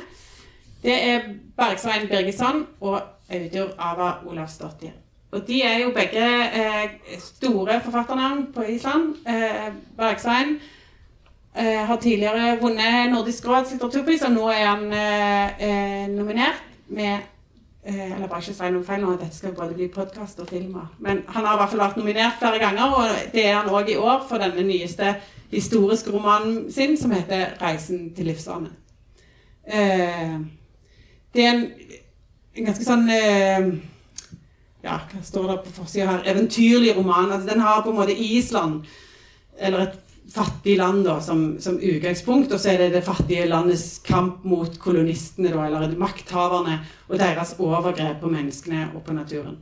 det 0.82 0.94
er 0.94 1.26
Bergsvein 1.58 2.08
Birgesson 2.08 2.64
og 2.80 3.00
Audur 3.28 3.74
Ava 3.78 4.12
Olavsdottir. 4.26 4.94
Og 5.30 5.44
de 5.48 5.62
er 5.62 5.78
jo 5.82 5.92
begge 5.92 6.26
eh, 6.60 7.18
store 7.20 7.80
forfatternavn 7.84 8.46
på 8.54 8.62
Island. 8.62 9.16
Eh, 9.28 9.72
Bergsvein 9.96 10.54
eh, 11.54 11.82
har 11.86 11.96
tidligere 11.96 12.58
vunnet 12.62 13.12
Nordisk 13.12 13.48
råds 13.48 13.74
litteraturpris, 13.74 14.24
og 14.24 14.32
nå 14.32 14.46
er 14.54 14.64
han 14.66 14.86
eh, 14.92 15.66
eh, 15.68 16.06
nominert 16.14 16.64
med 16.88 17.18
Eh, 17.88 18.12
eller 18.16 18.28
bare 18.28 18.42
ikke 18.42 18.52
si 18.52 18.68
noe 18.68 18.84
feil 18.84 19.00
nå, 19.00 19.14
dette 19.16 19.32
skal 19.32 19.54
både 19.56 19.72
bli 19.72 19.86
podkast 19.88 20.40
og 20.42 20.50
filmer. 20.50 20.90
Men 21.00 21.22
han 21.32 21.46
har 21.46 21.54
i 21.54 21.60
hvert 21.60 21.70
fall 21.72 21.80
vært 21.80 21.96
nominert 21.96 22.40
flere 22.40 22.58
ganger, 22.60 22.96
og 22.98 23.30
det 23.32 23.44
er 23.46 23.54
han 23.56 23.70
òg 23.72 23.88
i 23.88 23.96
år 23.96 24.26
for 24.28 24.42
denne 24.42 24.64
nyeste 24.66 25.14
historiske 25.48 26.12
romanen 26.12 26.66
sin, 26.72 26.96
som 27.00 27.14
heter 27.16 27.54
'Reisen 27.56 28.10
til 28.14 28.28
livsvannet'. 28.28 28.76
Eh, 29.72 30.36
det 31.34 31.44
er 31.44 31.54
en, 31.54 31.64
en 32.56 32.64
ganske 32.64 32.84
sånn 32.84 33.08
Ja, 34.88 34.98
hva 35.10 35.22
står 35.24 35.48
det 35.50 35.56
på 35.66 35.76
forsida 35.82 36.08
her? 36.08 36.26
Eventyrlig 36.32 36.94
roman. 36.96 37.32
Altså, 37.32 37.48
den 37.50 37.64
har 37.64 37.82
på 37.84 37.92
en 37.92 37.98
måte 38.00 38.16
Island, 38.16 38.86
eller 39.60 39.88
et 39.88 39.98
fattig 40.32 40.76
land 40.78 41.04
da, 41.06 41.18
som, 41.24 41.56
som, 41.60 41.78
utgangspunkt, 41.80 42.52
og 42.52 42.60
så 42.60 42.72
er 42.72 42.82
det 42.82 42.92
det 42.96 43.04
fattige 43.04 43.48
landets 43.48 43.98
kamp 44.04 44.44
mot 44.48 44.78
kolonistene, 44.80 45.52
da, 45.52 45.66
eller 45.66 45.96
makthaverne, 46.00 46.78
og 47.08 47.20
deres 47.20 47.54
overgrep 47.58 48.20
på 48.22 48.32
menneskene 48.32 48.90
og 48.94 49.04
på 49.06 49.16
naturen. 49.16 49.58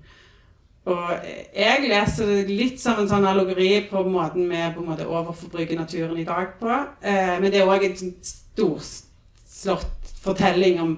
Og 0.87 1.27
jeg 1.51 1.89
leser 1.91 2.29
det 2.31 2.55
litt 2.55 2.79
som 2.79 3.01
en 3.03 3.09
sånn 3.11 3.27
allegori 3.27 3.81
på 3.91 4.05
måten 4.07 4.47
vi 4.47 4.61
på 4.75 4.85
en 4.85 4.91
måte 4.93 5.09
overforbruker 5.11 5.81
naturen 5.81 6.19
i 6.23 6.27
dag 6.27 6.53
på. 6.61 6.71
Eh, 7.03 7.35
men 7.43 7.51
det 7.51 7.59
er 7.59 7.71
òg 7.71 7.89
en 7.89 7.97
sånn 7.99 8.13
storslått 8.23 10.13
fortelling 10.23 10.79
om 10.83 10.93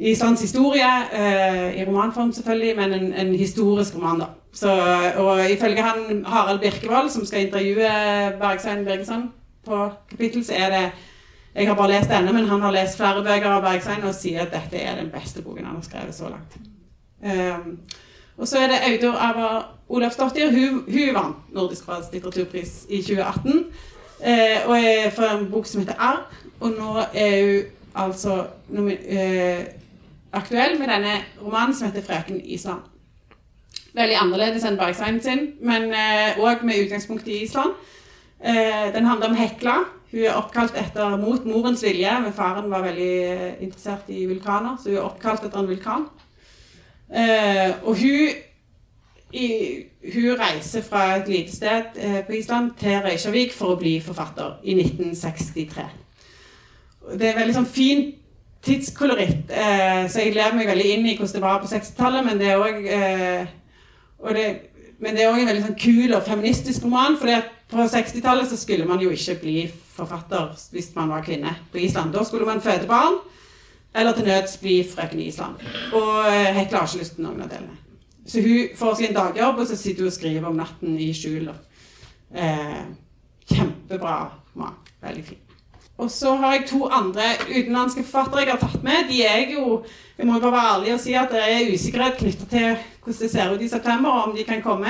Islands 0.00 0.40
historie, 0.40 0.90
eh, 1.12 1.80
i 1.80 1.84
romanform 1.84 2.32
selvfølgelig, 2.32 2.76
men 2.76 2.92
en, 2.92 3.12
en 3.12 3.34
historisk 3.34 3.94
roman, 3.94 4.20
da. 4.20 4.26
Så, 4.52 4.72
og 5.16 5.50
ifølge 5.50 5.82
han 5.82 6.24
Harald 6.26 6.60
Birkevold, 6.60 7.10
som 7.10 7.26
skal 7.26 7.46
intervjue 7.46 7.90
Bergsvein 8.40 8.84
Birgesson 8.84 9.30
på 9.66 9.90
kapittel, 10.10 10.44
så 10.44 10.52
er 10.56 10.70
det 10.70 10.90
Jeg 11.54 11.66
har 11.66 11.74
bare 11.74 11.90
lest 11.90 12.10
denne, 12.10 12.32
men 12.32 12.46
han 12.46 12.60
har 12.62 12.70
lest 12.70 12.96
flere 12.96 13.24
bøker 13.24 13.50
av 13.50 13.62
Bergsvein 13.62 14.04
og 14.06 14.14
sier 14.14 14.44
at 14.44 14.52
dette 14.52 14.78
er 14.78 15.00
den 15.00 15.10
beste 15.10 15.42
boken 15.42 15.64
han 15.66 15.74
har 15.74 15.82
skrevet 15.82 16.14
så 16.14 16.28
langt. 16.30 16.54
Um, 17.24 17.78
og 18.36 18.48
så 18.48 18.58
er 18.58 18.66
det 18.66 18.78
Audur 18.86 19.18
Ava 19.18 19.48
Olafsdottir. 19.88 20.50
Hun, 20.50 20.84
hun 20.86 21.14
vant 21.14 21.54
Nordisk 21.54 21.88
råds 21.88 22.12
litteraturpris 22.12 22.86
i 22.88 23.02
2018. 23.02 23.66
Eh, 24.24 24.68
og 24.68 24.76
er 24.78 25.10
for 25.10 25.24
en 25.24 25.50
bok 25.50 25.66
som 25.66 25.80
heter 25.80 25.98
Arv. 25.98 26.22
Og 26.60 26.70
nå 26.70 27.02
er 27.14 27.42
hun 27.42 27.62
altså 27.94 28.46
eh, 28.78 29.64
aktuell 30.32 30.78
med 30.78 30.88
denne 30.88 31.20
romanen 31.42 31.74
som 31.74 31.90
heter 31.90 32.02
'Frøken 32.02 32.40
Island'. 32.44 32.90
Veldig 33.94 34.16
annerledes 34.20 34.64
enn 34.64 34.76
Bergstein 34.78 35.18
sin, 35.22 35.48
men 35.66 35.90
òg 36.38 36.60
eh, 36.60 36.66
med 36.66 36.84
utgangspunkt 36.84 37.28
i 37.28 37.42
Island. 37.42 37.72
Eh, 38.44 38.92
den 38.94 39.06
handler 39.06 39.28
om 39.28 39.34
Hekla. 39.34 39.74
Hun 40.10 40.20
er 40.26 40.36
oppkalt 40.38 40.76
etter 40.78 41.16
mot 41.18 41.44
morens 41.46 41.82
vilje, 41.82 42.12
men 42.22 42.34
faren 42.34 42.70
var 42.70 42.84
veldig 42.86 43.10
eh, 43.24 43.62
interessert 43.62 44.06
i 44.08 44.26
vulkaner, 44.26 44.76
så 44.78 44.90
hun 44.90 44.98
er 44.98 45.08
oppkalt 45.08 45.44
etter 45.44 45.58
en 45.58 45.68
vulkan. 45.68 46.06
Og 47.82 47.96
hun, 47.98 48.28
hun 50.14 50.36
reiser 50.38 50.82
fra 50.86 51.16
et 51.16 51.28
lite 51.28 51.56
sted 51.56 51.96
på 52.26 52.32
Island 52.38 52.70
til 52.78 53.00
Reykjavik 53.02 53.50
for 53.52 53.74
å 53.74 53.80
bli 53.80 53.96
forfatter 54.00 54.60
i 54.62 54.76
1963. 54.78 55.88
Det 57.18 57.26
er 57.26 57.40
veldig 57.40 57.56
sånn 57.56 57.66
fint 57.66 58.19
tidskoloritt, 58.64 59.50
eh, 59.50 60.02
så 60.10 60.24
jeg 60.24 60.34
lever 60.34 60.58
meg 60.58 60.68
veldig 60.68 60.90
inn 60.94 61.06
i 61.08 61.14
hvordan 61.16 61.36
det 61.38 61.44
var 61.44 61.62
på 61.62 61.70
60-tallet, 61.70 62.26
men 62.26 62.40
det 62.40 62.50
er 62.50 62.60
òg 62.60 64.34
det, 64.36 64.48
men 65.00 65.16
det 65.16 65.24
er 65.24 65.32
òg 65.32 65.40
en 65.40 65.48
veldig 65.48 65.64
sånn 65.64 65.80
kul 65.80 66.12
og 66.12 66.26
feministisk 66.26 66.84
roman. 66.84 67.16
For 67.20 67.32
på 67.70 67.86
60-tallet 67.88 68.50
så 68.50 68.58
skulle 68.60 68.88
man 68.88 69.00
jo 69.00 69.12
ikke 69.14 69.38
bli 69.40 69.56
forfatter 69.94 70.52
hvis 70.74 70.90
man 70.96 71.12
var 71.12 71.24
kvinne 71.24 71.54
på 71.72 71.80
Island. 71.80 72.12
Da 72.12 72.24
skulle 72.24 72.48
man 72.48 72.60
føde 72.60 72.88
barn, 72.90 73.16
eller 73.96 74.16
til 74.16 74.28
nøds 74.28 74.58
bli 74.60 74.80
frøken 74.86 75.22
Island. 75.24 75.62
Og 75.96 76.10
eh, 76.28 76.52
Hekla 76.58 76.82
har 76.82 76.90
ikke 76.90 77.02
lyst 77.02 77.16
til 77.16 77.26
noen 77.26 77.44
av 77.46 77.52
delene. 77.52 77.78
Så 78.28 78.44
hun 78.44 78.76
får 78.78 78.98
seg 78.98 79.08
en 79.08 79.16
dagjobb, 79.16 79.62
og 79.62 79.70
så 79.70 79.78
sitter 79.78 80.04
hun 80.04 80.12
og 80.12 80.18
skriver 80.18 80.50
om 80.50 80.60
natten 80.60 80.98
i 81.00 81.10
skjul. 81.16 81.48
Eh, 82.30 82.82
kjempebra 83.50 84.18
roman. 84.52 84.76
Veldig 85.00 85.24
fin. 85.32 85.49
Og 86.00 86.10
så 86.10 86.34
har 86.40 86.54
jeg 86.54 86.68
to 86.70 86.86
andre 86.88 87.34
utenlandske 87.44 88.02
forfattere 88.04 88.46
jeg 88.46 88.54
har 88.54 88.62
tatt 88.62 88.82
med. 88.82 89.08
De 89.10 89.22
er 89.26 89.52
jo 89.52 89.82
Jeg 90.18 90.26
må 90.26 90.38
bare 90.40 90.52
være 90.52 90.72
ærlig 90.74 90.94
og 90.94 91.00
si 91.00 91.12
at 91.16 91.30
det 91.32 91.40
er 91.40 91.70
usikkerhet 91.72 92.18
knytta 92.18 92.46
til 92.50 92.76
hvordan 93.02 93.20
det 93.20 93.30
ser 93.30 93.52
ut 93.54 93.62
i 93.62 93.68
september, 93.68 94.10
og 94.10 94.28
om 94.28 94.36
de 94.36 94.44
kan 94.44 94.62
komme. 94.62 94.88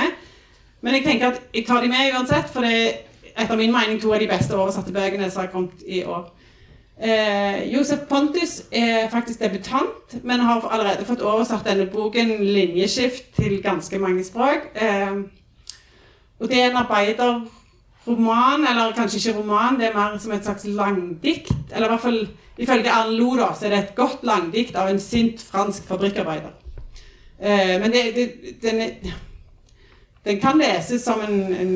Men 0.81 0.93
jeg 0.93 1.03
tenker 1.03 1.27
at 1.27 1.41
jeg 1.53 1.65
tar 1.67 1.81
de 1.81 1.87
med 1.87 2.11
uansett, 2.17 2.49
for 2.51 2.61
det 2.61 2.73
er 2.75 3.43
etter 3.43 3.55
min 3.55 3.71
mening 3.71 4.01
to 4.01 4.11
av 4.11 4.19
de 4.19 4.27
beste 4.27 4.57
oversatte 4.57 4.91
bøkene 4.91 5.29
som 5.31 5.45
har 5.45 5.51
kommet 5.53 5.85
i 5.87 6.03
år. 6.03 6.25
Eh, 7.01 7.73
Josef 7.73 7.99
Pontus 8.09 8.63
er 8.71 9.09
faktisk 9.09 9.39
debutant, 9.39 10.23
men 10.23 10.39
har 10.39 10.67
allerede 10.67 11.05
fått 11.05 11.21
oversatt 11.21 11.65
denne 11.65 11.85
boken 11.85 12.29
'Linjeskift' 12.29 13.35
til 13.35 13.63
ganske 13.63 13.99
mange 13.99 14.23
språk. 14.23 14.67
Eh, 14.75 15.15
og 16.39 16.49
det 16.49 16.61
er 16.61 16.69
en 16.69 16.77
arbeider 16.77 17.41
roman, 18.07 18.67
eller 18.67 18.93
kanskje 18.97 19.17
ikke 19.19 19.39
roman, 19.39 19.79
det 19.79 19.89
er 19.89 19.97
mer 19.97 20.17
som 20.19 20.31
et 20.31 20.45
slags 20.45 20.65
langdikt. 20.65 21.51
Eller 21.71 21.87
i 21.87 21.91
hvert 21.93 22.01
fall 22.01 22.21
ifølge 22.57 22.91
Arne 22.91 23.15
Lo, 23.17 23.35
da, 23.37 23.51
så 23.57 23.65
er 23.65 23.69
det 23.69 23.79
et 23.79 23.95
godt 23.95 24.23
langdikt 24.23 24.75
av 24.75 24.89
en 24.89 24.99
sint 24.99 25.41
fransk 25.41 25.87
fabrikkarbeider. 25.87 26.53
Eh, 27.41 27.77
men 27.81 27.91
det, 27.91 28.03
det, 28.15 28.27
den, 28.61 28.81
den, 30.25 30.39
kan 30.39 30.57
leses 30.61 31.01
som 31.01 31.21
en, 31.27 31.53
en, 31.53 31.73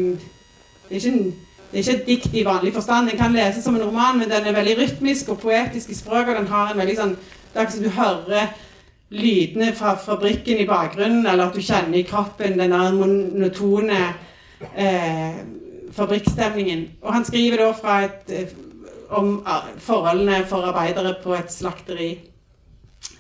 det, 0.90 1.00
er 1.00 1.10
en 1.12 1.24
det 1.72 1.80
er 1.80 1.84
ikke 1.84 1.96
et 1.96 2.08
dikt 2.08 2.36
i 2.38 2.46
vanlig 2.46 2.74
forstand. 2.74 3.10
Den 3.10 3.18
kan 3.18 3.34
leses 3.34 3.64
som 3.64 3.76
en 3.76 3.84
roman, 3.84 4.20
men 4.20 4.30
den 4.30 4.46
er 4.46 4.54
veldig 4.54 4.78
rytmisk 4.80 5.30
og 5.34 5.40
poetisk 5.40 5.90
i 5.90 5.98
språket. 5.98 6.36
Og 6.36 6.44
den 6.44 6.54
har 6.54 6.72
en 6.72 6.80
veldig 6.80 7.00
sånn 7.00 7.18
Det 7.56 7.62
er 7.62 7.70
som 7.72 7.84
du 7.84 7.90
hører 7.96 8.48
lydene 9.16 9.70
fra 9.76 9.94
fabrikken 9.96 10.60
i 10.60 10.68
bakgrunnen, 10.68 11.26
eller 11.26 11.46
at 11.48 11.56
du 11.56 11.62
kjenner 11.64 11.98
i 11.98 12.08
kroppen 12.08 12.58
den 12.60 12.74
der 12.74 12.92
monotone 12.92 14.00
eh, 14.76 15.38
fabrikkstemningen. 15.96 16.88
Og 17.02 17.14
han 17.14 17.26
skriver 17.26 17.64
da 17.64 17.72
fra 17.76 18.00
et, 18.06 18.32
eh, 18.32 18.56
om 19.16 19.38
eh, 19.48 19.70
forholdene 19.80 20.44
for 20.50 20.68
arbeidere 20.68 21.16
på 21.24 21.36
et 21.38 21.54
slakteri. 21.54 22.10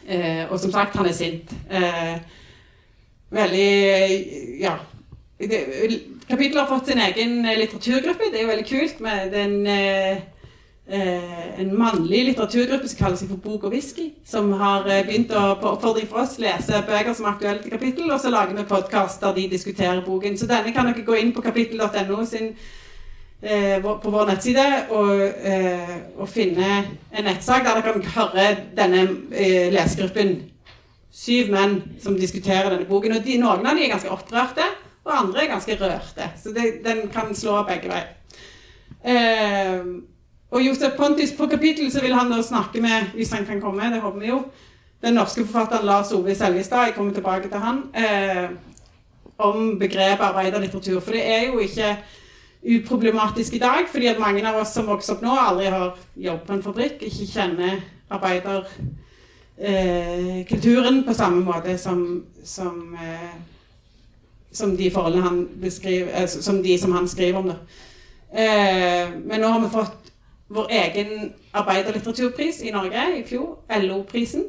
Eh, 0.07 0.45
og 0.49 0.59
som 0.59 0.71
sagt, 0.71 0.95
han 0.95 1.07
er 1.09 1.17
sint. 1.17 1.55
Eh, 1.69 2.19
veldig 3.31 4.59
Ja. 4.61 4.77
Kapittelet 5.35 6.61
har 6.61 6.69
fått 6.69 6.87
sin 6.87 7.01
egen 7.03 7.41
litteraturgruppe. 7.43 8.31
Det 8.31 8.39
er 8.39 8.45
jo 8.45 8.53
veldig 8.53 8.67
kult. 8.69 8.99
med 8.99 9.31
den... 9.31 9.67
Eh, 9.67 10.17
eh, 10.87 11.59
en 11.59 11.77
mannlig 11.77 12.23
litteraturgruppe 12.29 12.89
som 12.89 12.99
kaller 12.99 13.19
seg 13.19 13.31
for 13.31 13.41
Bok 13.41 13.67
og 13.67 13.73
whisky, 13.73 14.11
som 14.27 14.51
har 14.59 14.87
eh, 14.89 15.03
begynt 15.07 15.33
å 15.33 15.55
på 15.61 15.73
oppfordring 15.73 16.07
for 16.09 16.23
oss 16.23 16.37
lese 16.41 16.81
bøker 16.87 17.13
som 17.15 17.27
er 17.27 17.35
aktuelle 17.35 17.63
til 17.63 17.73
kapittel, 17.73 18.09
og 18.11 18.21
så 18.21 18.33
lager 18.33 18.57
vi 18.57 18.67
podkast 18.69 19.21
der 19.23 19.37
de 19.37 19.47
diskuterer 19.51 20.03
boken. 20.05 20.37
Så 20.37 20.49
denne 20.49 20.73
kan 20.75 20.89
dere 20.89 21.05
gå 21.05 21.19
inn 21.19 21.33
på 21.35 21.43
kapittel.no 21.45 22.25
sin 22.29 22.53
eh, 23.41 23.77
på 23.81 24.13
vår 24.13 24.31
nettside 24.31 24.65
og, 24.95 25.13
eh, 25.21 25.95
og, 26.17 26.27
finne 26.29 26.71
en 27.11 27.29
nettsak 27.29 27.65
der 27.65 27.79
dere 27.79 27.93
kan 27.93 28.17
høre 28.17 28.49
denne 28.77 29.07
eh, 29.33 29.71
lesegruppen. 29.73 30.37
Syv 31.15 31.47
menn 31.53 31.77
som 32.03 32.17
diskuterer 32.19 32.73
denne 32.73 32.89
boken. 32.89 33.15
og 33.15 33.23
de, 33.23 33.37
Noen 33.39 33.63
av 33.63 33.71
dem 33.71 33.85
er 33.85 33.93
ganske 33.93 34.11
opprørte, 34.11 34.65
og 35.05 35.13
andre 35.13 35.45
er 35.45 35.53
ganske 35.53 35.77
rørte. 35.79 36.27
Så 36.41 36.51
det, 36.51 36.81
den 36.83 37.05
kan 37.13 37.31
slå 37.37 37.61
begge 37.69 37.87
veier. 37.87 38.11
Eh, 39.05 39.85
og 40.55 40.63
Josef 40.63 40.93
Pontus 40.95 41.33
på 41.35 41.47
kapittel 41.51 41.91
så 41.91 42.01
vil 42.01 42.13
han 42.15 42.31
da 42.31 42.39
snakke 42.43 42.81
med, 42.81 43.11
hvis 43.13 43.33
han 43.35 43.45
kan 43.45 43.61
komme, 43.61 43.89
det 43.91 44.01
håper 44.01 44.19
vi 44.19 44.29
jo, 44.29 44.43
den 45.03 45.13
norske 45.19 45.43
forfatteren 45.45 45.85
Lars 45.85 46.11
Ove 46.15 46.35
Seljestad, 46.35 46.85
jeg 46.85 46.93
kommer 46.95 47.13
tilbake 47.13 47.49
til 47.51 47.59
han, 47.59 47.83
eh, 47.93 48.49
om 49.37 49.79
begrepet 49.79 50.23
arbeiderlitteratur. 50.23 50.99
For 50.99 51.11
det 51.11 51.31
er 51.31 51.45
jo 51.47 51.59
ikke 51.59 51.97
uproblematisk 52.77 53.53
i 53.53 53.59
dag, 53.59 53.79
fordi 53.91 54.07
at 54.07 54.19
mange 54.19 54.47
av 54.47 54.55
oss 54.61 54.73
som 54.73 54.87
vokser 54.87 55.13
opp 55.17 55.23
nå, 55.25 55.35
aldri 55.35 55.65
har 55.65 55.97
jobbet 56.15 56.47
på 56.47 56.53
en 56.53 56.63
fabrikk, 56.63 57.01
ikke 57.01 57.27
kjenner 57.33 57.81
arbeiderkulturen 58.15 60.99
eh, 60.99 61.05
på 61.05 61.13
samme 61.13 61.43
måte 61.43 61.77
som, 61.77 62.23
som, 62.43 62.95
eh, 62.95 63.35
som 64.51 64.77
de 64.77 64.91
forholdene 64.91 65.27
han 65.27 65.49
beskriver, 65.61 66.07
eh, 66.15 66.27
som 66.27 66.63
de 66.63 66.77
som 66.79 66.91
han 66.95 67.07
skriver 67.07 67.39
om. 67.39 67.47
da. 67.51 67.55
Eh, 68.31 69.09
men 69.25 69.41
nå 69.41 69.47
har 69.47 69.59
vi 69.59 69.69
fått 69.75 70.11
vår 70.47 70.67
egen 70.69 71.33
arbeiderlitteraturpris 71.53 72.61
i 72.61 72.71
Norge 72.71 73.07
i 73.19 73.23
fjor, 73.27 73.63
LO-prisen. 73.81 74.43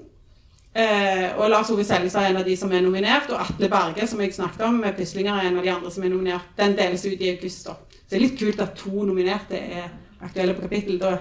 Eh, 0.76 1.30
og 1.38 1.48
Lars 1.50 1.70
Ove 1.72 1.84
Seljestad 1.84 2.26
er 2.26 2.34
en 2.34 2.42
av 2.42 2.44
de 2.44 2.56
som 2.56 2.72
er 2.72 2.82
nominert, 2.84 3.30
og 3.32 3.40
Atle 3.40 3.68
Berge, 3.72 4.06
som 4.06 4.20
jeg 4.20 4.34
snakket 4.34 4.66
om, 4.66 4.82
med 4.82 4.92
Pyslinger, 4.98 5.32
er 5.32 5.48
en 5.48 5.56
av 5.56 5.64
de 5.64 5.72
andre 5.72 5.92
som 5.92 6.04
er 6.04 6.12
nominert. 6.12 6.50
Den 6.58 6.76
deles 6.76 7.06
ut 7.06 7.20
i 7.20 7.30
august. 7.32 7.64
da. 7.66 7.78
Så 7.96 8.10
det 8.10 8.18
er 8.18 8.26
litt 8.26 8.38
kult 8.38 8.60
at 8.60 8.76
to 8.76 9.06
nominerte 9.08 9.56
er 9.56 9.88
aktuelle 10.20 10.54
på 10.54 10.66
kapittel. 10.68 11.00
Da 11.00 11.16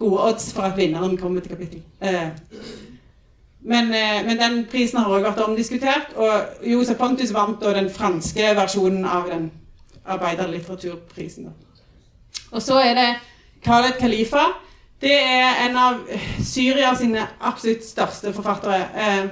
gode 0.00 0.22
odds 0.22 0.52
for 0.52 0.62
at 0.62 0.76
vinneren 0.76 1.16
kommer 1.16 1.40
til 1.40 1.50
kapittel. 1.50 1.82
Eh, 2.02 2.28
men, 3.60 3.94
eh, 3.94 4.26
men, 4.26 4.38
den 4.38 4.66
prisen 4.70 4.98
har 4.98 5.06
også 5.06 5.26
vært 5.28 5.48
omdiskutert, 5.48 6.14
og 6.16 6.66
Josef 6.66 6.96
Pontus 6.98 7.34
vant 7.34 7.60
da 7.60 7.74
den 7.76 7.90
franske 7.90 8.54
versjonen 8.56 9.04
av 9.04 9.28
den 9.30 9.50
arbeiderlitteraturprisen. 10.04 11.44
Da. 11.44 11.50
Og 12.50 12.62
så 12.62 12.80
er 12.80 12.94
det 12.94 13.08
Khaled 13.64 13.98
Khalifa. 14.00 14.46
Det 15.00 15.14
er 15.16 15.62
en 15.66 15.76
av 15.80 16.00
Syria 16.44 16.92
sine 16.96 17.22
absolutt 17.40 17.84
største 17.86 18.32
forfattere. 18.36 18.80
Eh, 18.94 19.30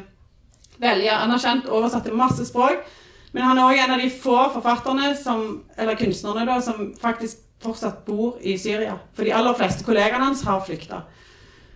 veldig 0.80 1.10
anerkjent, 1.12 1.68
oversatt 1.68 2.06
til 2.08 2.16
masse 2.16 2.46
språk. 2.48 2.86
Men 3.32 3.44
han 3.44 3.58
er 3.58 3.68
òg 3.68 3.82
en 3.82 3.94
av 3.96 4.00
de 4.00 4.08
få 4.10 4.38
forfatterne, 4.54 5.12
som, 5.16 5.42
eller 5.76 5.98
kunstnerne, 6.00 6.46
da, 6.48 6.60
som 6.64 6.94
faktisk 7.00 7.42
fortsatt 7.62 8.04
bor 8.06 8.38
i 8.40 8.56
Syria. 8.58 8.94
For 9.16 9.26
de 9.26 9.34
aller 9.36 9.56
fleste 9.58 9.84
kollegaene 9.84 10.30
hans 10.30 10.44
har 10.46 10.62
flykta. 10.64 11.02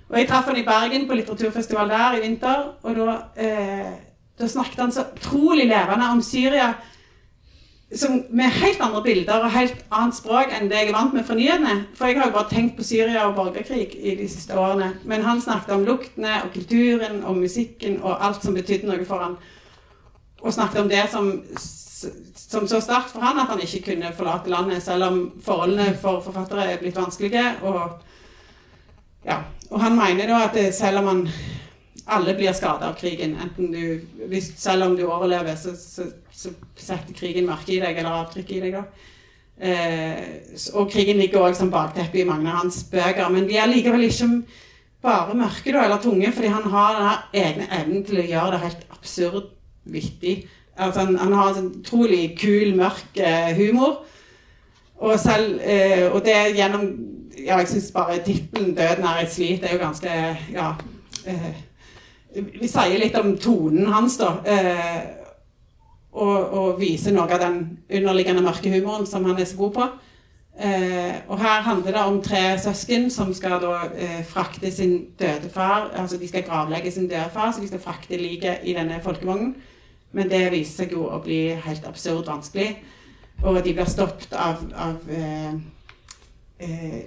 Og 0.08 0.18
Jeg 0.18 0.28
traff 0.28 0.48
han 0.48 0.56
i 0.60 0.64
Bergen 0.64 1.06
på 1.08 1.16
litteraturfestival 1.16 1.88
der 1.88 2.16
i 2.16 2.22
vinter. 2.24 2.64
og 2.82 2.96
Da, 2.96 3.18
eh, 3.36 3.92
da 4.38 4.48
snakket 4.48 4.80
han 4.80 4.92
så 4.92 5.04
utrolig 5.16 5.66
levende 5.66 6.10
om 6.10 6.22
Syria 6.22 6.74
som, 7.96 8.22
med 8.30 8.50
helt 8.50 8.80
andre 8.80 9.02
bilder 9.02 9.44
og 9.44 9.52
helt 9.52 9.84
annet 9.92 10.16
språk 10.16 10.52
enn 10.54 10.70
det 10.70 10.78
jeg 10.78 10.90
er 10.90 10.96
vant 10.96 11.14
med 11.16 11.26
fra 11.28 11.36
nyhetene. 11.36 11.74
For 11.96 12.08
jeg 12.08 12.20
har 12.20 12.30
jo 12.30 12.36
bare 12.36 12.50
tenkt 12.52 12.76
på 12.78 12.86
Syria 12.86 13.26
og 13.26 13.36
borgerkrig 13.36 13.84
i 13.98 14.14
de 14.18 14.28
siste 14.30 14.56
årene. 14.58 14.92
Men 15.08 15.24
han 15.26 15.42
snakket 15.44 15.74
om 15.76 15.84
luktene 15.86 16.38
og 16.44 16.52
kulturen 16.54 17.20
og 17.24 17.36
musikken 17.42 18.00
og 18.02 18.16
alt 18.24 18.44
som 18.44 18.56
betydde 18.56 18.88
noe 18.88 19.04
for 19.08 19.24
han. 19.24 19.36
Og 20.42 20.54
snakket 20.56 20.82
om 20.82 20.90
det 20.90 21.04
som, 21.12 21.30
som 22.34 22.68
så 22.68 22.80
sterkt 22.82 23.12
for 23.12 23.24
han 23.24 23.40
at 23.42 23.52
han 23.52 23.62
ikke 23.62 23.84
kunne 23.92 24.14
forlate 24.16 24.50
landet, 24.50 24.82
selv 24.82 25.10
om 25.10 25.20
forholdene 25.44 25.92
for 26.00 26.24
forfattere 26.24 26.70
er 26.72 26.80
blitt 26.80 26.98
vanskelige. 26.98 27.44
Og, 27.62 27.82
ja. 29.26 29.42
og 29.70 29.84
han 29.84 29.98
mener 29.98 30.32
da 30.32 30.46
at 30.48 30.74
selv 30.74 31.04
om 31.04 31.12
han 31.12 31.26
alle 32.06 32.34
blir 32.34 32.52
skada 32.52 32.90
av 32.90 32.98
krigen. 32.98 33.36
Du, 33.56 34.00
hvis, 34.28 34.52
selv 34.58 34.88
om 34.88 34.96
du 34.96 35.04
overlever, 35.06 35.54
så, 35.56 35.74
så, 35.78 36.08
så 36.32 36.52
setter 36.76 37.14
krigen 37.16 37.46
merke 37.46 37.76
i 37.76 37.80
deg, 37.82 37.98
eller 37.98 38.22
avtrykk 38.22 38.52
i 38.56 38.60
deg. 38.64 38.78
Eh, 39.62 40.22
og 40.74 40.90
krigen 40.90 41.20
ligger 41.20 41.44
òg 41.46 41.56
som 41.56 41.70
bakteppe 41.70 42.18
i 42.18 42.26
mange 42.26 42.50
av 42.50 42.64
hans 42.64 42.82
bøker. 42.90 43.28
Men 43.30 43.46
de 43.48 43.58
er 43.60 43.70
likevel 43.70 44.08
ikke 44.08 44.30
bare 45.02 45.36
mørke 45.38 45.74
da, 45.74 45.84
eller 45.84 46.02
tunge, 46.02 46.32
fordi 46.32 46.50
han 46.52 46.68
har 46.70 46.98
den 46.98 47.42
egne 47.42 47.68
evnen 47.80 48.04
til 48.06 48.22
å 48.22 48.26
gjøre 48.26 48.52
det 48.54 48.64
helt 48.66 48.84
absurd 48.96 49.52
vittig. 49.84 50.36
Altså, 50.76 51.04
han, 51.04 51.18
han, 51.18 51.32
har 51.36 51.58
en 51.58 51.72
utrolig 51.80 52.36
kul, 52.40 52.74
mørk 52.78 53.18
eh, 53.20 53.52
humor. 53.58 54.02
Og, 55.02 55.18
selv, 55.20 55.58
eh, 55.66 56.06
og 56.12 56.22
det 56.26 56.54
gjennom 56.56 56.92
Ja, 57.42 57.56
jeg 57.58 57.68
syns 57.68 57.88
bare 57.90 58.20
tittelen 58.22 58.74
'Døden 58.76 59.04
er 59.08 59.22
et 59.22 59.32
slit' 59.32 59.64
er 59.64 59.72
jo 59.72 59.78
ganske 59.80 60.08
Ja. 60.52 60.74
Eh, 61.26 61.54
vi 62.34 62.68
sier 62.68 62.98
litt 63.00 63.16
om 63.18 63.34
tonen 63.40 63.90
hans, 63.92 64.16
da. 64.20 64.36
Eh, 64.46 65.02
og, 66.12 66.38
og, 66.52 66.70
viser 66.80 67.14
noe 67.16 67.28
av 67.28 67.40
den 67.40 67.60
underliggende 67.88 68.44
mørke 68.44 68.72
humoren 68.72 69.06
som 69.08 69.24
han 69.28 69.38
er 69.40 69.48
så 69.48 69.56
god 69.60 69.74
på. 69.76 69.86
Eh, 70.52 71.14
og 71.32 71.40
her 71.40 71.62
handler 71.64 71.96
det 71.96 72.04
om 72.04 72.18
tre 72.22 72.42
søsken 72.60 73.08
som 73.10 73.32
skal 73.32 73.56
da 73.62 73.86
eh, 73.96 74.20
frakte 74.28 74.70
sin 74.72 75.14
døde 75.18 75.48
far. 75.52 75.90
Altså 75.96 76.20
de 76.20 76.28
skal 76.28 76.44
gravlegge 76.44 76.92
sin 76.92 77.08
døde 77.08 77.30
far, 77.32 77.52
så 77.52 77.64
de 77.64 77.70
skal 77.70 77.80
frakte 77.80 78.20
liket 78.20 78.66
i 78.68 78.76
denne 78.76 79.00
folkevognen. 79.04 79.54
Men 80.12 80.28
det 80.28 80.50
viser 80.52 80.84
seg 80.84 80.92
jo 80.92 81.06
å 81.08 81.22
bli 81.24 81.46
helt 81.64 81.86
absurd 81.88 82.28
vanskelig. 82.28 82.74
Og 83.42 83.62
de 83.64 83.72
blir 83.72 83.88
stoppet 83.88 84.34
av, 84.36 84.60
av 84.76 85.08
eh, 85.10 85.54
eh, 86.62 86.98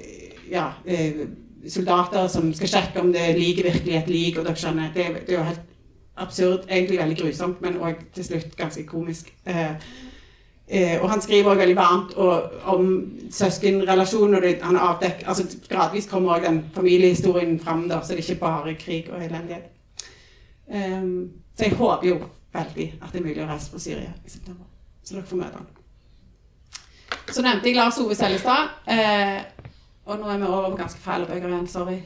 ja, 0.52 0.72
eh, 0.86 1.28
soldater 1.70 2.28
som 2.28 2.54
skal 2.54 2.72
sjekke 2.72 3.02
om 3.02 3.14
det 3.14 3.22
er 3.22 3.38
virkelig 3.40 3.96
et 3.96 4.10
lik. 4.10 4.38
og 4.38 4.46
dere 4.46 4.56
skjønner, 4.56 4.92
det, 4.94 5.06
det, 5.28 5.34
er 5.34 5.40
jo 5.40 5.44
helt 5.50 5.62
absurd, 6.18 6.66
egentlig 6.70 7.00
veldig 7.00 7.18
grusomt, 7.18 7.62
men 7.62 7.80
òg 7.82 8.04
til 8.16 8.26
slutt 8.26 8.56
ganske 8.58 8.86
komisk. 8.88 9.34
Eh, 9.46 9.72
eh, 10.68 11.02
og 11.02 11.10
han 11.10 11.22
skriver 11.22 11.52
òg 11.52 11.58
veldig 11.64 11.76
varmt 11.76 12.14
og, 12.16 12.52
om 12.74 12.92
søskenrelasjoner. 13.32 14.48
Han 14.64 14.78
avdekker, 14.78 15.28
altså 15.28 15.48
Gradvis 15.70 16.10
kommer 16.12 16.38
òg 16.38 16.48
den 16.48 16.64
familiehistorien 16.76 17.60
fram, 17.60 17.90
så 17.90 18.14
det 18.14 18.20
er 18.20 18.24
ikke 18.30 18.42
bare 18.46 18.76
krig 18.80 19.10
og 19.12 19.24
elendighet. 19.24 19.72
Um, 20.66 21.32
så 21.58 21.64
jeg 21.64 21.78
håper 21.78 22.08
jo 22.08 22.16
veldig 22.54 22.94
at 23.02 23.12
det 23.12 23.20
er 23.20 23.26
mulig 23.26 23.44
å 23.44 23.50
reise 23.50 23.70
fra 23.72 23.80
Syria 23.80 24.14
i 24.26 24.30
september. 24.30 24.66
Så 25.04 25.14
dere 25.14 25.28
får 25.30 25.42
møte 25.44 25.60
han. 25.60 25.68
Så 27.32 27.42
nevnte 27.42 27.70
jeg 27.70 27.78
Lars 27.78 27.98
Ove 28.02 28.16
Sellestad. 28.18 28.74
Eh, 28.90 29.38
og 30.06 30.20
nå 30.20 30.30
er 30.30 30.38
vi 30.38 30.48
over 30.48 30.70
på 30.70 30.80
ganske 30.82 31.02
fæle 31.02 31.26
bøker 31.26 31.50
igjen. 31.50 31.68
Sorry. 31.68 32.00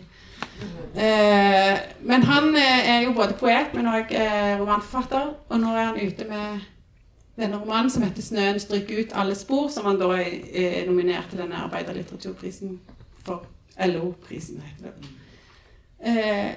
Eh, 0.95 1.78
men 2.02 2.24
han 2.24 2.56
eh, 2.56 2.89
er 2.95 3.00
jo 3.06 3.14
både 3.14 3.36
poet, 3.39 3.74
men 3.76 3.89
òg 3.91 4.12
eh, 4.16 4.56
romanforfatter. 4.60 5.34
Og 5.50 5.60
nå 5.60 5.76
er 5.76 5.89
han 5.91 6.00
ute 6.00 6.28
med 6.30 6.68
denne 7.39 7.60
romanen 7.60 7.89
som 7.91 8.04
heter 8.04 8.22
'Snøen 8.22 8.60
stryker 8.60 9.00
ut 9.00 9.16
alle 9.16 9.36
spor', 9.36 9.70
som 9.72 9.86
han 9.86 10.00
da 10.00 10.10
er, 10.16 10.39
er 10.54 10.86
nominert 10.88 11.30
til 11.30 11.39
denne 11.39 11.64
arbeiderlitteraturprisen 11.68 12.80
for. 13.26 13.45
LO-prisen, 13.80 14.62
heter 14.62 14.91
det. 14.91 15.10
Eh, 16.00 16.56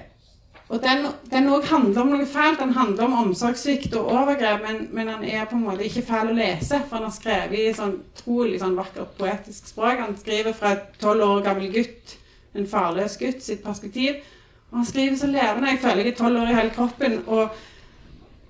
og 0.73 0.81
den, 0.81 1.49
òg 1.53 1.67
handler 1.69 2.01
om 2.01 2.11
noe 2.15 2.25
fælt. 2.25 2.57
Den 2.59 2.73
handler 2.73 3.05
om 3.05 3.17
omsorgssvikt 3.19 3.93
og 3.99 4.07
overgrep, 4.09 4.63
men, 4.65 4.87
men 4.95 5.11
han 5.11 5.23
er 5.23 5.45
på 5.45 5.55
en 5.59 5.65
måte 5.67 5.85
ikke 5.85 6.01
fæl 6.07 6.31
å 6.31 6.37
lese. 6.37 6.79
For 6.87 6.97
han 6.97 7.05
har 7.05 7.13
skrevet 7.13 7.59
i 7.59 7.73
sånn 7.77 7.99
utrolig 7.99 8.57
sånn 8.61 8.77
vakkert 8.79 9.11
poetisk 9.19 9.69
språk. 9.69 10.01
Han 10.01 10.15
skriver 10.17 10.55
fra 10.57 10.71
et 10.73 10.87
tolv 11.01 11.27
år 11.27 11.43
gammel 11.45 11.69
gutt, 11.75 12.15
en 12.57 12.65
farløs 12.69 13.19
gutt, 13.21 13.43
sitt 13.45 13.61
perspektiv. 13.65 14.23
Og 14.71 14.79
han 14.79 14.89
skriver 14.89 15.19
så 15.21 15.29
levende. 15.29 15.75
Jeg 15.75 15.83
føler 15.83 16.01
jeg 16.07 16.15
er 16.15 16.17
tolv 16.23 16.41
år 16.41 16.49
i 16.49 16.57
hele 16.57 16.73
kroppen. 16.73 17.19
Og, 17.27 17.59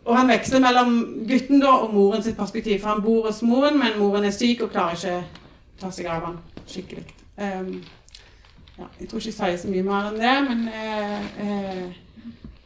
og 0.05 0.15
han 0.15 0.31
veksler 0.31 0.63
mellom 0.63 0.95
gutten 1.27 1.59
da 1.59 1.73
og 1.81 1.91
moren 1.97 2.23
sitt 2.23 2.39
perspektiv. 2.39 2.79
For 2.79 2.93
han 2.93 3.03
bor 3.03 3.27
hos 3.27 3.41
moren, 3.43 3.81
men 3.81 3.99
moren 3.99 4.29
er 4.29 4.37
syk 4.37 4.63
og 4.63 4.71
klarer 4.71 4.95
ikke 4.95 5.43
ta 5.83 5.91
seg 5.91 6.07
av 6.07 6.29
han 6.29 6.39
skikkelig. 6.71 7.03
Um, 7.35 7.75
ja, 8.77 8.87
jeg 8.99 9.09
tror 9.09 9.19
ikke 9.19 9.29
jeg 9.29 9.37
sier 9.41 9.59
så 9.59 9.73
mye 9.73 9.83
mer 9.85 10.07
enn 10.09 10.21
det, 10.21 10.37
men 10.47 10.63
uh, 10.71 11.43
eh, 11.43 11.99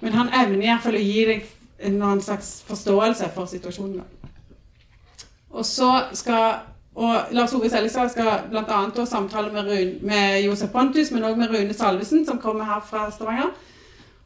men 0.02 0.14
han 0.14 0.30
evner 0.30 0.66
iallfall 0.66 0.96
å 0.96 1.04
gi 1.04 1.26
deg 1.26 1.46
en 1.88 2.22
slags 2.22 2.64
forståelse 2.68 3.30
for 3.36 3.50
situasjonen. 3.50 4.04
Og 5.50 5.66
så 5.66 5.92
skal 6.14 6.60
og 6.98 7.30
Lars 7.32 7.54
Ove 7.54 7.70
Seljestad 7.70 8.10
skal 8.10 8.48
bl.a. 8.50 9.06
samtale 9.06 9.52
med, 9.54 9.68
Rune, 9.70 10.00
med 10.02 10.40
Josef 10.42 10.72
Pontus, 10.74 11.12
men 11.14 11.28
òg 11.28 11.36
med 11.38 11.52
Rune 11.54 11.74
Salvesen, 11.78 12.24
som 12.26 12.40
kommer 12.42 12.66
her 12.66 12.80
fra 12.82 13.04
Stavanger. 13.14 13.52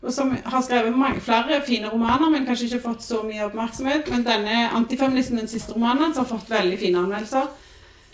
Og 0.01 0.13
som 0.15 0.31
har 0.45 0.63
skrevet 0.63 0.95
mange, 0.97 1.19
flere 1.21 1.59
fine 1.67 1.91
romaner, 1.91 2.29
men 2.31 2.45
kanskje 2.47 2.69
ikke 2.69 2.85
fått 2.85 3.03
så 3.03 3.19
mye 3.27 3.43
oppmerksomhet. 3.49 4.07
Men 4.09 4.23
denne 4.23 4.69
'Antifeministen', 4.69 5.37
den 5.39 5.47
siste 5.47 5.75
romanen, 5.75 6.15
har 6.15 6.23
fått 6.23 6.49
veldig 6.49 6.79
fine 6.79 6.97
anmeldelser. 6.97 7.51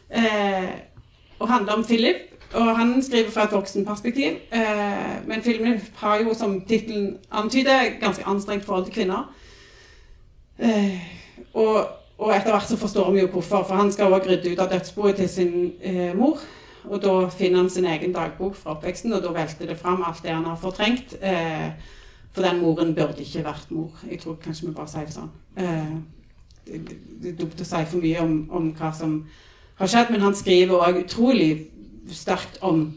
Eh, 0.09 0.69
og 1.39 1.47
handler 1.47 1.73
om 1.73 1.83
Philip, 1.83 2.36
Og 2.53 2.77
han 2.77 3.03
skriver 3.03 3.31
fra 3.31 3.43
et 3.43 3.51
voksenperspektiv. 3.51 4.37
Eh, 4.53 5.27
men 5.27 5.43
filmen 5.43 5.81
har 5.95 6.21
jo, 6.21 6.33
som 6.33 6.61
tittelen 6.61 7.17
antyder, 7.31 7.99
ganske 7.99 8.27
anstrengt 8.27 8.65
forhold 8.65 8.85
til 8.85 8.93
kvinner. 8.93 9.33
Eh, 10.59 11.01
og, 11.53 11.87
og, 12.17 12.35
etter 12.35 12.51
hvert 12.51 12.69
så 12.69 12.77
forstår 12.77 13.11
vi 13.11 13.19
jo 13.19 13.27
hvorfor, 13.27 13.63
for 13.63 13.75
han 13.75 13.91
skal 13.91 14.13
også 14.13 14.29
rydde 14.29 14.51
ut 14.51 14.59
av 14.59 14.71
dødsboet 14.71 15.15
til 15.15 15.29
sin 15.29 15.71
eh, 15.81 16.15
mor. 16.17 16.39
Og 16.87 17.01
da 17.03 17.27
finner 17.29 17.57
han 17.65 17.69
sin 17.69 17.85
egen 17.85 18.13
dagbok 18.15 18.55
fra 18.55 18.71
oppveksten, 18.77 19.13
og 19.13 19.23
da 19.23 19.33
velter 19.35 19.67
det 19.67 19.77
fram 19.77 20.03
alt 20.07 20.23
det 20.23 20.31
han 20.31 20.45
har 20.45 20.59
fortrengt. 20.61 21.17
Eh, 21.21 21.71
for 22.31 22.45
den 22.45 22.61
moren 22.61 22.95
burde 22.95 23.23
ikke 23.23 23.43
vært 23.43 23.71
mor. 23.71 23.91
Jeg 24.09 24.19
tror 24.19 24.37
kanskje 24.43 24.67
vi 24.67 24.73
bare 24.77 24.91
sier 24.91 25.07
det 25.09 25.15
sånn. 25.15 25.31
Eh, 25.57 25.95
det, 26.67 27.31
er 27.31 27.37
dumt 27.39 27.61
å 27.61 27.67
si 27.67 27.83
for 27.89 28.03
mye 28.03 28.21
om, 28.23 28.35
om, 28.53 28.71
hva 28.77 28.91
som 28.95 29.17
har 29.79 29.91
skjedd, 29.91 30.11
men 30.13 30.23
han 30.25 30.35
skriver 30.35 30.83
òg 30.87 31.01
utrolig 31.03 31.51
sterkt 32.15 32.61
om 32.61 32.87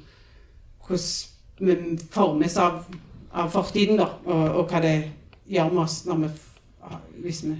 hvordan 0.87 1.09
vi 1.61 1.99
formes 2.11 2.57
av, 2.57 2.85
av 3.33 3.51
fortiden, 3.53 3.99
da, 4.01 4.09
og, 4.25 4.45
og, 4.49 4.63
hva 4.71 4.81
det 4.83 4.95
gjør 5.51 5.75
med 5.75 5.83
oss 5.85 5.99
vi, 6.07 6.31
hvis 7.25 7.43
vi 7.47 7.57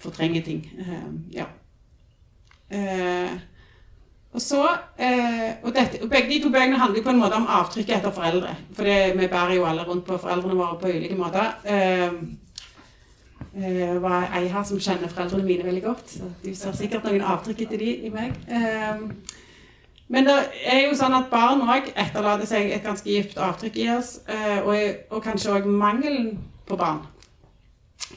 fortrenger 0.00 0.44
ting. 0.44 0.64
Uh, 0.78 1.08
ja. 1.34 1.46
Uh, 2.70 3.38
og 4.30 4.40
så, 4.40 4.60
uh, 5.00 5.48
og, 5.62 5.72
dette, 5.74 6.02
og 6.02 6.10
Begge 6.10 6.28
de 6.30 6.42
to 6.44 6.52
bøkene 6.52 6.78
handler 6.78 7.02
på 7.02 7.10
en 7.10 7.18
måte 7.18 7.40
om 7.40 7.48
avtrykket 7.50 7.96
etter 7.96 8.14
foreldre. 8.14 8.54
For 8.76 8.86
det, 8.86 9.18
vi 9.18 9.26
bærer 9.26 9.56
jo 9.58 9.66
alle 9.66 9.84
rundt 9.88 10.06
på 10.06 10.20
foreldrene 10.20 10.58
våre 10.60 10.78
på 10.78 10.92
ulike 10.92 11.18
måter. 11.18 11.56
Det 13.50 13.90
eh, 13.90 14.02
var 14.02 14.28
ei 14.38 14.46
her 14.46 14.62
som 14.62 14.78
kjenner 14.78 15.10
foreldrene 15.10 15.44
mine 15.44 15.64
veldig 15.66 15.82
godt. 15.82 16.10
så 16.10 16.28
Du 16.44 16.54
ser 16.54 16.76
sikkert 16.78 17.04
noen 17.04 17.24
avtrykk 17.26 17.64
etter 17.66 17.82
de 17.82 17.90
i 18.06 18.12
meg. 18.14 18.36
Men 20.10 20.26
det 20.26 20.36
er 20.66 20.80
jo 20.88 20.96
sånn 20.98 21.14
at 21.14 21.28
barn 21.30 21.62
òg 21.62 21.92
etterlater 21.94 22.48
seg 22.50 22.72
et 22.74 22.82
ganske 22.82 23.06
dypt 23.06 23.38
avtrykk 23.38 23.76
i 23.78 23.88
oss. 23.94 24.16
Eh, 24.26 24.58
og, 24.58 24.74
og, 25.10 25.20
kanskje 25.22 25.54
òg 25.54 25.68
mangelen 25.70 26.32
på 26.66 26.78
barn. 26.80 27.04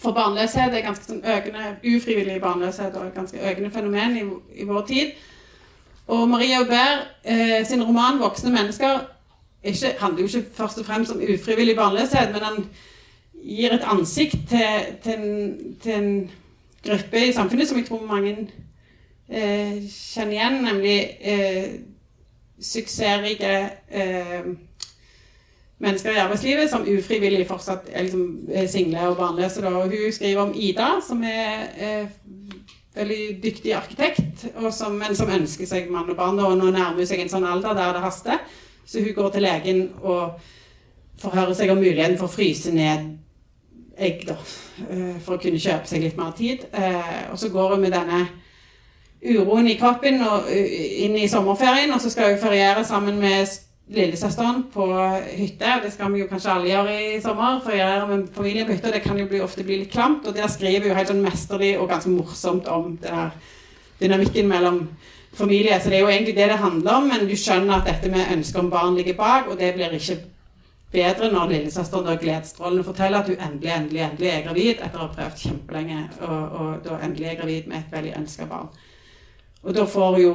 For 0.01 0.15
barnløshet 0.15 0.73
er 0.73 0.87
ganske 0.87 1.05
sånn 1.05 1.21
økende, 1.21 1.75
ufrivillig 1.85 2.39
barnløshet 2.41 2.97
og 2.97 3.11
et 3.11 3.17
ganske 3.19 3.37
økende 3.37 3.69
fenomen 3.75 4.17
i, 4.17 4.23
i 4.63 4.65
vår 4.65 4.87
tid. 4.89 5.13
Og 6.07 6.25
Marie 6.31 6.57
Aubert 6.57 7.13
eh, 7.23 7.61
sin 7.67 7.83
roman 7.83 8.17
'Voksne 8.19 8.51
mennesker' 8.51 9.05
ikke, 9.63 9.93
handler 9.99 10.19
jo 10.21 10.27
ikke 10.27 10.49
først 10.53 10.79
og 10.81 10.85
fremst 10.85 11.11
om 11.11 11.21
ufrivillig 11.21 11.75
barnløshet, 11.75 12.33
men 12.33 12.41
han 12.41 12.65
gir 13.43 13.73
et 13.73 13.85
ansikt 13.91 14.49
til, 14.49 14.65
til, 15.03 15.13
en, 15.13 15.77
til 15.83 15.91
en, 15.91 16.31
gruppe 16.83 17.27
i 17.27 17.31
samfunnet 17.31 17.67
som 17.67 17.77
jeg 17.77 17.85
tror 17.87 18.05
mange 18.05 18.49
eh, 19.29 19.79
kjenner 19.89 20.35
igjen, 20.37 20.59
nemlig 20.65 20.97
eh, 21.21 21.65
suksessrike 22.63 23.53
eh, 23.89 24.47
mennesker 25.83 26.15
i 26.15 26.21
arbeidslivet 26.23 26.71
som 26.71 26.85
ufrivillig 26.87 27.47
fortsatt 27.47 27.89
er 27.91 28.07
liksom, 28.07 28.27
single 28.71 29.09
og 29.11 29.17
barnløse. 29.19 29.65
Og 29.67 29.91
hun 29.91 30.15
skriver 30.15 30.45
om 30.45 30.53
Ida, 30.55 30.89
som 31.07 31.23
er 31.27 31.67
eh, 31.77 32.05
veldig 32.95 33.21
dyktig 33.43 33.73
arkitekt, 33.75 34.45
som, 34.71 34.95
men 34.99 35.15
som 35.17 35.31
ønsker 35.33 35.67
seg 35.69 35.91
mann 35.91 36.11
og 36.13 36.19
barn. 36.19 36.39
Og 36.39 36.57
nå 36.59 36.69
nærmer 36.71 37.01
hun 37.01 37.09
seg 37.09 37.23
en 37.23 37.31
sånn 37.31 37.47
alder 37.49 37.75
der 37.77 37.97
det 37.97 38.05
haster, 38.05 38.43
så 38.85 39.03
hun 39.03 39.15
går 39.17 39.33
til 39.33 39.47
legen 39.47 39.83
og 40.03 40.39
forhører 41.23 41.55
seg 41.57 41.71
om 41.71 41.81
muligheten 41.81 42.17
for 42.19 42.29
å 42.29 42.35
fryse 42.35 42.71
ned 42.73 43.11
egg, 43.93 44.23
da, 44.27 44.37
eh, 44.89 45.19
for 45.23 45.35
å 45.35 45.41
kunne 45.41 45.61
kjøpe 45.61 45.89
seg 45.89 46.03
litt 46.03 46.17
mer 46.17 46.33
tid. 46.37 46.65
Eh, 46.73 47.31
og 47.31 47.37
så 47.39 47.51
går 47.53 47.75
hun 47.75 47.85
med 47.85 47.93
denne 47.93 48.23
uroen 49.23 49.67
i 49.71 49.77
kroppen 49.79 50.21
og 50.27 50.49
inn 50.51 51.15
i 51.19 51.29
sommerferien, 51.31 51.93
og 51.93 52.01
så 52.03 52.11
skal 52.11 52.33
jeg 52.33 52.41
feriere 52.41 52.83
sammen 52.87 53.19
med 53.21 53.47
lillesøsteren 53.93 54.65
på 54.73 54.85
hytte. 55.37 55.79
Det 55.83 55.91
skal 55.93 56.11
vi 56.13 56.23
jo 56.23 56.27
kanskje 56.31 56.51
alle 56.53 56.71
gjøre 56.71 56.99
i 56.99 57.21
sommer. 57.23 57.61
Feriere 57.65 58.01
er 58.01 58.09
med 58.09 58.27
familien 58.35 58.67
på 58.67 58.75
hytte, 58.75 58.91
det 58.91 59.03
kan 59.03 59.19
jo 59.19 59.43
ofte 59.43 59.63
bli 59.63 59.81
litt 59.83 59.91
klamt. 59.91 60.27
Og 60.27 60.35
der 60.35 60.51
skriver 60.51 60.89
hun 60.89 60.97
helt 60.97 61.11
sånn 61.11 61.23
mesterlig 61.23 61.73
og 61.79 61.89
ganske 61.91 62.11
morsomt 62.11 62.69
om 62.71 62.95
det 63.01 63.11
der 63.11 63.33
dynamikken 64.03 64.47
mellom 64.47 64.85
familie. 65.33 65.79
Så 65.79 65.89
det 65.89 65.97
er 65.97 66.05
jo 66.05 66.11
egentlig 66.11 66.35
det 66.35 66.49
det 66.51 66.61
handler 66.61 66.99
om, 66.99 67.09
men 67.11 67.27
du 67.27 67.35
skjønner 67.37 67.79
at 67.79 67.89
dette 67.89 68.11
med 68.11 68.31
ønsket 68.37 68.61
om 68.61 68.71
barn 68.71 68.95
ligger 68.95 69.19
bak, 69.19 69.49
og 69.49 69.59
det 69.59 69.73
blir 69.75 69.95
ikke 69.97 70.19
bedre 70.93 71.31
når 71.33 71.49
lillesøsteren 71.49 72.05
da 72.05 72.15
gledesstrålende 72.21 72.85
forteller 72.85 73.23
at 73.23 73.29
hun 73.31 73.39
endelig, 73.41 73.71
endelig, 73.73 74.01
endelig 74.05 74.29
er 74.29 74.43
gravid 74.45 74.73
etter 74.75 74.99
å 74.99 75.07
ha 75.07 75.13
prøvd 75.15 75.39
kjempelenge, 75.41 76.01
og, 76.21 76.57
og 76.59 76.73
da 76.85 76.99
endelig 77.01 77.31
er 77.31 77.39
gravid 77.39 77.69
med 77.71 77.79
et 77.79 77.95
veldig 77.95 78.17
ønska 78.19 78.49
barn. 78.49 78.69
Og 79.63 79.75
da 79.75 79.85
får 79.87 80.19
jo 80.21 80.33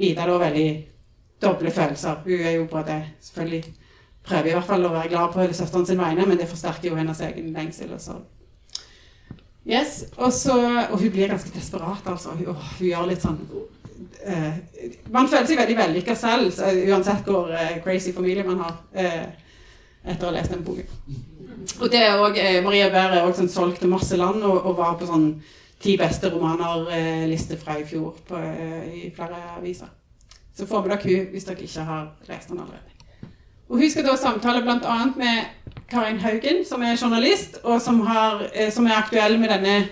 Ida 0.00 0.24
da 0.24 0.38
veldig 0.40 0.68
doble 1.42 1.70
følelser. 1.70 2.22
Hun 2.24 2.40
er 2.40 2.54
jo 2.56 2.66
både 2.70 3.02
selvfølgelig 3.20 3.64
prøver 4.24 4.50
i 4.50 4.54
hvert 4.56 4.68
fall 4.68 4.84
å 4.84 4.92
være 4.92 5.10
glad 5.12 5.32
på 5.34 5.46
søsteren 5.52 5.86
sin 5.88 6.00
vegne, 6.00 6.26
men 6.28 6.38
det 6.40 6.48
forsterker 6.48 6.90
jo 6.90 6.96
hennes 6.98 7.20
egen 7.24 7.52
lengsel. 7.56 7.92
Og 7.96 8.00
sorg. 8.00 8.28
Yes, 9.68 10.04
og, 10.16 10.32
så, 10.32 10.56
og 10.90 10.96
hun 10.98 11.12
blir 11.12 11.28
ganske 11.28 11.52
desperat, 11.54 12.06
altså. 12.08 12.32
Hun, 12.38 12.54
hun 12.56 12.86
gjør 12.86 13.10
litt 13.10 13.20
sånn 13.20 13.36
uh, 13.44 14.54
Man 15.12 15.28
føler 15.28 15.46
seg 15.46 15.60
veldig 15.60 15.76
vellykka 15.82 16.16
selv, 16.16 16.56
uansett 16.88 17.28
hvor 17.28 17.52
uh, 17.52 17.76
crazy 17.84 18.14
familie 18.16 18.46
man 18.46 18.62
har, 18.64 18.78
uh, 18.96 19.52
etter 20.00 20.24
å 20.24 20.30
ha 20.30 20.36
lest 20.38 20.56
den 20.56 20.64
boken. 20.64 20.96
Og 21.76 21.86
det 21.92 22.00
er 22.06 22.16
også, 22.16 22.46
Maria 22.64 22.88
Berre 22.92 23.20
er 23.20 23.28
også 23.28 23.42
sånn 23.42 23.52
solgt 23.52 23.82
til 23.84 23.92
masse 23.92 24.16
land 24.16 24.40
og, 24.40 24.56
og 24.64 24.78
var 24.80 24.96
på 24.98 25.08
sånn 25.08 25.28
ti 25.80 25.96
beste 25.96 26.28
romaner-liste 26.32 27.56
fra 27.56 27.78
i 27.80 27.86
fjor 27.88 28.16
på, 28.28 28.38
i 28.94 29.10
flere 29.16 29.42
aviser. 29.56 29.88
Så 30.56 30.66
får 30.66 30.86
med 30.86 30.90
dere 30.96 31.16
hun 31.16 31.30
hvis 31.32 31.44
dere 31.44 31.62
ikke 31.62 31.84
har 31.88 32.08
lest 32.28 32.48
den 32.48 32.60
allerede. 32.60 32.90
Og 33.70 33.78
Hun 33.78 33.90
skal 33.90 34.04
da 34.04 34.16
samtale 34.16 34.62
bl.a. 34.62 34.96
med 35.16 35.36
Karin 35.90 36.18
Haugen, 36.18 36.64
som 36.68 36.82
er 36.82 36.98
journalist, 37.02 37.60
og 37.64 37.80
som, 37.80 38.00
har, 38.00 38.50
eh, 38.54 38.72
som 38.72 38.86
er 38.86 38.94
aktuell 38.94 39.38
med 39.40 39.48
denne 39.48 39.88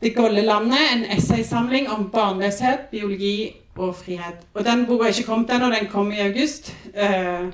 'Det 0.00 0.14
golde 0.16 0.42
landet', 0.42 0.92
en 0.92 1.18
essaysamling 1.18 1.90
om 1.90 2.10
barnløshet, 2.10 2.78
biologi 2.90 3.56
og 3.76 3.94
frihet. 3.94 4.36
Og 4.54 4.64
Den 4.64 4.86
boka 4.86 5.04
er 5.04 5.08
ikke 5.08 5.22
kommet 5.22 5.50
ennå, 5.50 5.66
den 5.66 5.86
kom 5.86 6.12
i 6.12 6.20
august. 6.20 6.76
Eh, 6.94 7.46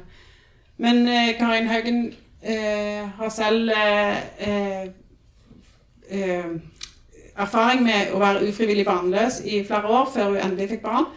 men 0.78 1.08
eh, 1.08 1.38
Karin 1.38 1.66
Haugen 1.66 2.14
har 3.18 3.28
selv 3.28 3.70
erfaring 7.38 7.84
med 7.84 8.12
å 8.14 8.20
være 8.20 8.48
ufrivillig 8.48 8.84
barnløs 8.86 9.40
i 9.44 9.62
flere 9.66 9.88
år 9.88 10.10
før 10.14 10.32
hun 10.32 10.42
endelig 10.42 10.74
fikk 10.74 10.84
barn. 10.84 11.08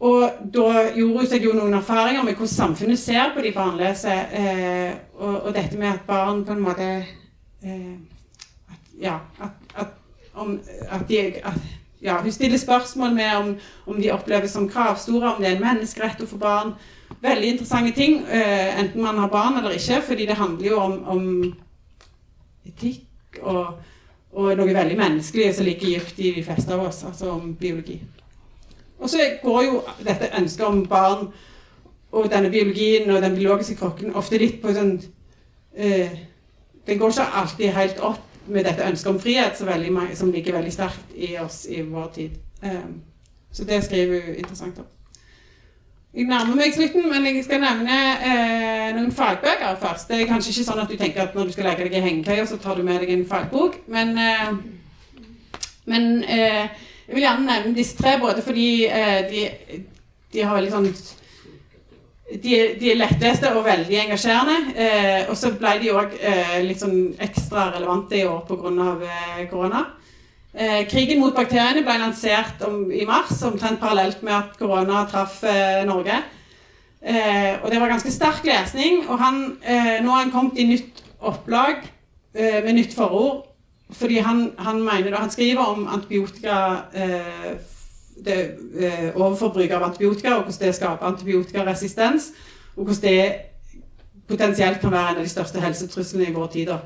Og 0.00 0.30
da 0.54 0.68
gjorde 0.96 1.18
hun 1.18 1.26
seg 1.28 1.44
jo 1.44 1.52
noen 1.52 1.76
erfaringer 1.76 2.24
med 2.24 2.38
hvordan 2.38 2.54
samfunnet 2.54 2.98
ser 2.98 3.34
på 3.34 3.42
de 3.44 3.52
barnløse. 3.52 4.14
Eh, 4.32 4.94
og, 5.18 5.34
og, 5.34 5.50
dette 5.56 5.76
med 5.76 5.90
at 5.92 6.06
barn 6.06 6.40
på 6.44 6.56
en 6.56 6.64
måte 6.64 6.86
eh, 6.96 7.98
at, 8.72 8.94
Ja, 9.00 9.18
at, 9.40 9.74
at, 9.76 9.92
om, 10.34 10.56
at 10.88 11.04
de 11.08 11.20
ja, 12.00 12.16
Hun 12.22 12.32
stiller 12.32 12.58
spørsmål 12.58 13.12
med 13.14 13.36
om, 13.36 13.52
om, 13.86 14.00
de 14.00 14.12
oppleves 14.12 14.50
som 14.56 14.68
kravstore, 14.68 15.34
om 15.34 15.42
det 15.42 15.50
er 15.50 15.58
en 15.58 15.66
menneskerett 15.66 16.24
å 16.24 16.30
få 16.30 16.40
barn. 16.40 16.72
Veldig 17.20 17.52
interessante 17.52 17.92
ting, 17.92 18.22
eh, 18.24 18.80
enten 18.80 19.04
man 19.04 19.20
har 19.20 19.28
barn 19.28 19.58
eller 19.60 19.76
ikke, 19.76 20.00
fordi 20.06 20.26
det 20.26 20.40
handler 20.40 20.66
jo 20.70 20.80
om, 20.80 20.96
om 21.12 21.26
etikk 22.64 23.42
og, 23.42 23.76
og 24.32 24.56
noe 24.56 24.74
veldig 24.74 24.96
menneskelig 24.98 25.54
som 25.56 25.66
ligger 25.66 25.86
dypt 25.98 26.18
i 26.22 26.32
de 26.36 26.44
fleste 26.46 26.74
av 26.74 26.84
oss, 26.86 27.02
altså 27.04 27.32
om 27.34 27.54
biologi. 27.58 28.00
Og 29.00 29.10
så 29.10 29.18
går 29.42 29.62
jo 29.64 29.80
dette 30.04 30.30
ønsket 30.38 30.66
om 30.66 30.82
barn 30.86 31.30
og 32.12 32.30
denne 32.30 32.50
biologien 32.50 33.10
og 33.10 33.22
den 33.22 33.34
biologiske 33.34 33.78
krokken 33.80 34.14
ofte 34.14 34.38
litt 34.38 34.60
på 34.62 34.74
sånn 34.74 34.98
eh, 35.76 36.26
Den 36.86 36.98
går 36.98 37.12
ikke 37.12 37.32
alltid 37.40 37.74
helt 37.76 38.00
opp 38.02 38.46
med 38.50 38.64
dette 38.66 38.86
ønsket 38.86 39.10
om 39.10 39.18
frihet 39.20 39.58
som, 39.58 39.68
veldig, 39.68 40.16
som 40.16 40.32
ligger 40.32 40.56
veldig 40.56 40.72
sterkt 40.72 41.12
i 41.14 41.36
oss 41.38 41.66
i 41.70 41.82
vår 41.86 42.08
tid. 42.14 42.38
Eh, 42.62 42.88
så 43.52 43.64
det 43.64 43.84
skriver 43.84 44.24
hun 44.26 44.34
interessant 44.34 44.78
om. 44.78 44.88
Jeg 46.14 46.24
nærmer 46.26 46.56
meg 46.58 46.72
slutten, 46.74 47.04
men 47.06 47.26
jeg 47.26 47.44
skal 47.46 47.60
nevne 47.62 47.96
eh, 48.26 48.88
noen 48.96 49.12
fagbøker 49.14 49.76
først. 49.78 50.08
Det 50.08 50.16
er 50.18 50.26
kanskje 50.26 50.50
ikke 50.50 50.64
sånn 50.66 50.80
at 50.82 50.90
du 50.90 50.96
tenker 50.98 51.22
at 51.22 51.36
når 51.38 51.46
du 51.46 51.54
skal 51.54 51.68
leke 51.70 51.86
deg 51.86 51.94
i 51.94 52.02
hengekøya, 52.02 52.46
så 52.50 52.58
tar 52.58 52.74
du 52.74 52.82
med 52.82 52.98
deg 52.98 53.12
en 53.14 53.22
fagbok, 53.30 53.76
men, 53.94 54.10
eh, 54.18 54.48
men 55.86 56.08
eh, 56.26 56.66
jeg 57.06 57.14
vil 57.14 57.26
gjerne 57.28 57.46
nevne 57.46 57.76
disse 57.78 57.94
tre, 57.98 58.16
både 58.18 58.42
fordi 58.42 58.66
eh, 58.90 59.20
de, 59.30 59.44
de, 60.34 60.42
har 60.42 60.58
veldig 60.58 60.74
sånn 60.74 60.90
de, 60.90 62.58
de, 62.80 62.90
er 62.90 62.98
lettleste 62.98 63.54
og 63.54 63.62
veldig 63.70 64.02
engasjerende. 64.08 64.58
Eh, 64.82 65.30
og 65.30 65.38
så 65.38 65.54
ble 65.54 65.76
de 65.78 65.94
òg 65.94 66.18
eh, 66.18 66.58
litt 66.66 66.82
sånn 66.82 67.00
ekstra 67.22 67.68
relevante 67.76 68.18
i 68.18 68.26
år 68.26 68.42
pga. 68.50 68.90
Eh, 69.06 69.46
korona. 69.50 69.86
Eh, 70.50 70.82
krigen 70.90 71.20
mot 71.22 71.34
bakteriene 71.36 71.84
ble 71.86 71.94
lansert 72.00 72.62
om, 72.66 72.88
i 72.90 73.04
mars, 73.06 73.36
omtrent 73.46 73.78
parallelt 73.78 74.22
med 74.26 74.34
at 74.34 74.56
korona 74.58 75.04
traff 75.10 75.44
eh, 75.46 75.84
Norge. 75.86 76.16
Eh, 77.00 77.54
og 77.62 77.70
det 77.70 77.78
var 77.78 77.92
ganske 77.92 78.10
sterk 78.10 78.42
lesning. 78.48 79.04
Og 79.06 79.20
han, 79.20 79.38
nå 80.02 80.10
har 80.10 80.24
han 80.24 80.34
kommet 80.34 80.58
i 80.58 80.66
nytt 80.66 81.04
opplag 81.20 81.84
med 82.32 82.76
nytt 82.76 82.92
forord 82.94 83.46
fordi 83.90 84.20
han, 84.22 84.52
han, 84.62 84.76
mener, 84.86 85.16
han 85.18 85.32
skriver 85.34 85.66
om 85.66 85.88
antibiotika 85.90 86.84
det, 86.94 88.36
overforbruk 89.16 89.72
av 89.74 89.82
antibiotika, 89.88 90.36
og 90.36 90.44
hvordan 90.44 90.60
det 90.62 90.76
skaper 90.76 91.08
antibiotikaresistens, 91.08 92.28
og 92.76 92.84
hvordan 92.84 93.02
det 93.02 93.32
potensielt 94.30 94.78
kan 94.78 94.94
være 94.94 95.10
en 95.10 95.18
av 95.18 95.26
de 95.26 95.32
største 95.32 95.64
helsetruslene 95.64 96.28
i 96.28 96.36
vår 96.36 96.46
tid. 96.54 96.70
da. 96.70 96.78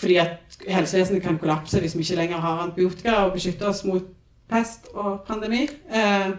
Fordi 0.00 0.16
at 0.16 0.62
helsevesenet 0.68 1.22
kan 1.22 1.38
kollapse 1.38 1.80
hvis 1.80 1.96
vi 1.96 2.06
ikke 2.06 2.20
lenger 2.22 2.40
har 2.40 2.62
antibiotika 2.64 3.18
og 3.26 3.34
beskytter 3.36 3.68
oss 3.68 3.84
mot 3.84 4.06
pest 4.50 4.88
og 4.94 5.20
pandemi. 5.28 5.66
Eh, 5.92 6.30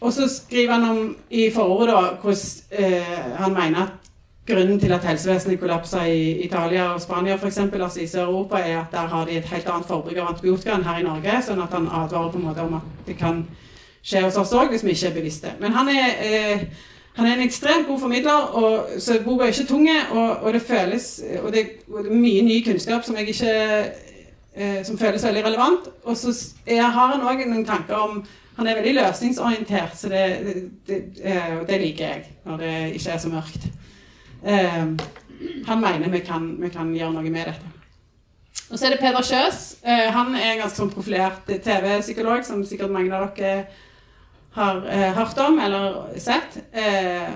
og 0.00 0.12
så 0.12 0.28
skriver 0.28 0.72
han 0.72 0.88
om 0.90 1.16
i 1.30 1.50
forordet 1.54 1.94
da, 1.94 2.00
hvordan 2.20 2.84
eh, 2.84 3.36
han 3.38 3.54
mener 3.54 3.82
at 3.82 4.10
grunnen 4.46 4.80
til 4.80 4.92
at 4.92 5.04
helsevesenet 5.04 5.60
kollapsa 5.60 6.02
i 6.04 6.44
Italia 6.44 6.90
og 6.92 7.00
Spania 7.00 7.38
eksempel, 7.46 7.82
altså 7.82 8.00
i 8.00 8.06
Sør-Europa, 8.06 8.56
er 8.56 8.80
at 8.80 8.92
der 8.92 9.06
har 9.08 9.24
de 9.24 9.38
et 9.38 9.44
helt 9.44 9.68
annet 9.68 9.86
forbruk 9.86 10.16
av 10.16 10.28
antibiotika 10.34 10.74
enn 10.74 10.84
her 10.84 11.00
i 11.00 11.06
Norge. 11.06 11.38
Sånn 11.46 11.62
at 11.64 11.72
han 11.72 11.88
advarer 11.88 12.32
på 12.32 12.38
en 12.38 12.48
måte 12.50 12.66
om 12.66 12.74
at 12.74 13.06
det 13.06 13.16
kan 13.16 13.46
skje 14.04 14.26
hos 14.26 14.36
oss 14.36 14.52
òg 14.52 14.74
hvis 14.74 14.84
vi 14.84 14.92
ikke 14.92 15.08
er 15.08 15.16
bevisste. 15.16 15.54
Men 15.60 15.72
han 15.72 15.88
er, 15.88 16.20
eh, 16.20 16.66
han 17.14 17.26
er 17.26 17.36
en 17.36 17.44
ekstremt 17.46 17.86
god 17.86 18.00
formidler, 18.00 18.32
og, 18.58 18.88
så 18.98 19.20
boka 19.24 19.44
er 19.44 19.52
ikke 19.52 19.68
tung. 19.68 19.88
Og, 20.10 20.30
og, 20.36 20.52
det 20.52 20.62
føles 20.62 21.22
og 21.42 21.52
det, 21.52 21.66
og 21.88 22.04
det, 22.04 22.10
er 22.10 22.16
mye 22.16 22.42
ny 22.42 22.56
kunnskap 22.66 23.04
som 23.06 23.16
ikke 23.16 23.52
eh, 24.54 24.80
som 24.84 24.98
føles 24.98 25.24
veldig 25.24 25.44
relevant. 25.44 25.86
Og 26.04 26.16
så 26.16 26.34
har 26.66 27.12
han 27.14 27.22
òg 27.22 27.44
noen 27.46 27.66
tanker 27.66 27.94
om 27.94 28.24
Han 28.54 28.68
er 28.70 28.76
veldig 28.78 28.92
løsningsorientert, 28.94 29.96
så 29.98 30.08
det, 30.08 30.26
det, 30.86 30.98
eh, 31.26 31.56
det 31.66 31.78
liker 31.80 32.04
jeg 32.04 32.20
når 32.46 32.60
det 32.60 32.74
ikke 32.94 33.10
er 33.10 33.18
så 33.18 33.28
mørkt. 33.32 33.64
Eh, 34.46 34.84
han 35.66 35.80
mener 35.80 36.12
vi 36.12 36.20
kan, 36.22 36.44
vi 36.62 36.68
kan, 36.70 36.92
gjøre 36.94 37.16
noe 37.16 37.30
med 37.34 37.48
dette. 37.48 37.72
Og 38.70 38.78
så 38.78 38.86
er 38.86 38.94
det 38.94 39.00
Peder 39.00 39.26
Kjøs. 39.26 39.58
Eh, 39.82 40.06
han 40.14 40.36
er 40.38 40.52
en 40.52 40.62
ganske 40.62 40.78
sånn 40.78 40.94
profilert 40.94 41.50
TV-psykolog, 41.50 42.46
som 42.46 42.62
sikkert 42.62 42.94
mange 42.94 43.10
av 43.10 43.34
dere 43.34 43.66
har 44.54 44.84
eh, 44.86 45.10
hørt 45.16 45.38
om 45.42 45.58
eller 45.58 45.98
sett. 46.22 46.58
Eh, 46.72 47.28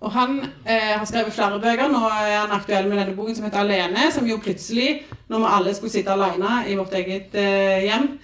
og 0.00 0.12
han 0.12 0.38
eh, 0.44 0.92
har 0.98 1.04
skrevet 1.08 1.34
flere 1.34 1.60
bøker. 1.60 1.88
Nå 1.88 2.02
er 2.10 2.34
han 2.42 2.54
aktuell 2.56 2.88
med 2.88 3.00
denne 3.00 3.16
boken 3.16 3.36
som 3.36 3.46
heter 3.48 3.62
'Alene', 3.64 4.10
som 4.12 4.26
jo 4.28 4.36
plutselig, 4.38 5.02
når 5.28 5.38
vi 5.38 5.52
alle 5.58 5.74
skulle 5.74 5.92
sitte 5.92 6.12
alene 6.12 6.64
i 6.68 6.76
vårt 6.76 6.94
eget 6.94 7.34
eh, 7.34 7.84
hjem 7.88 8.18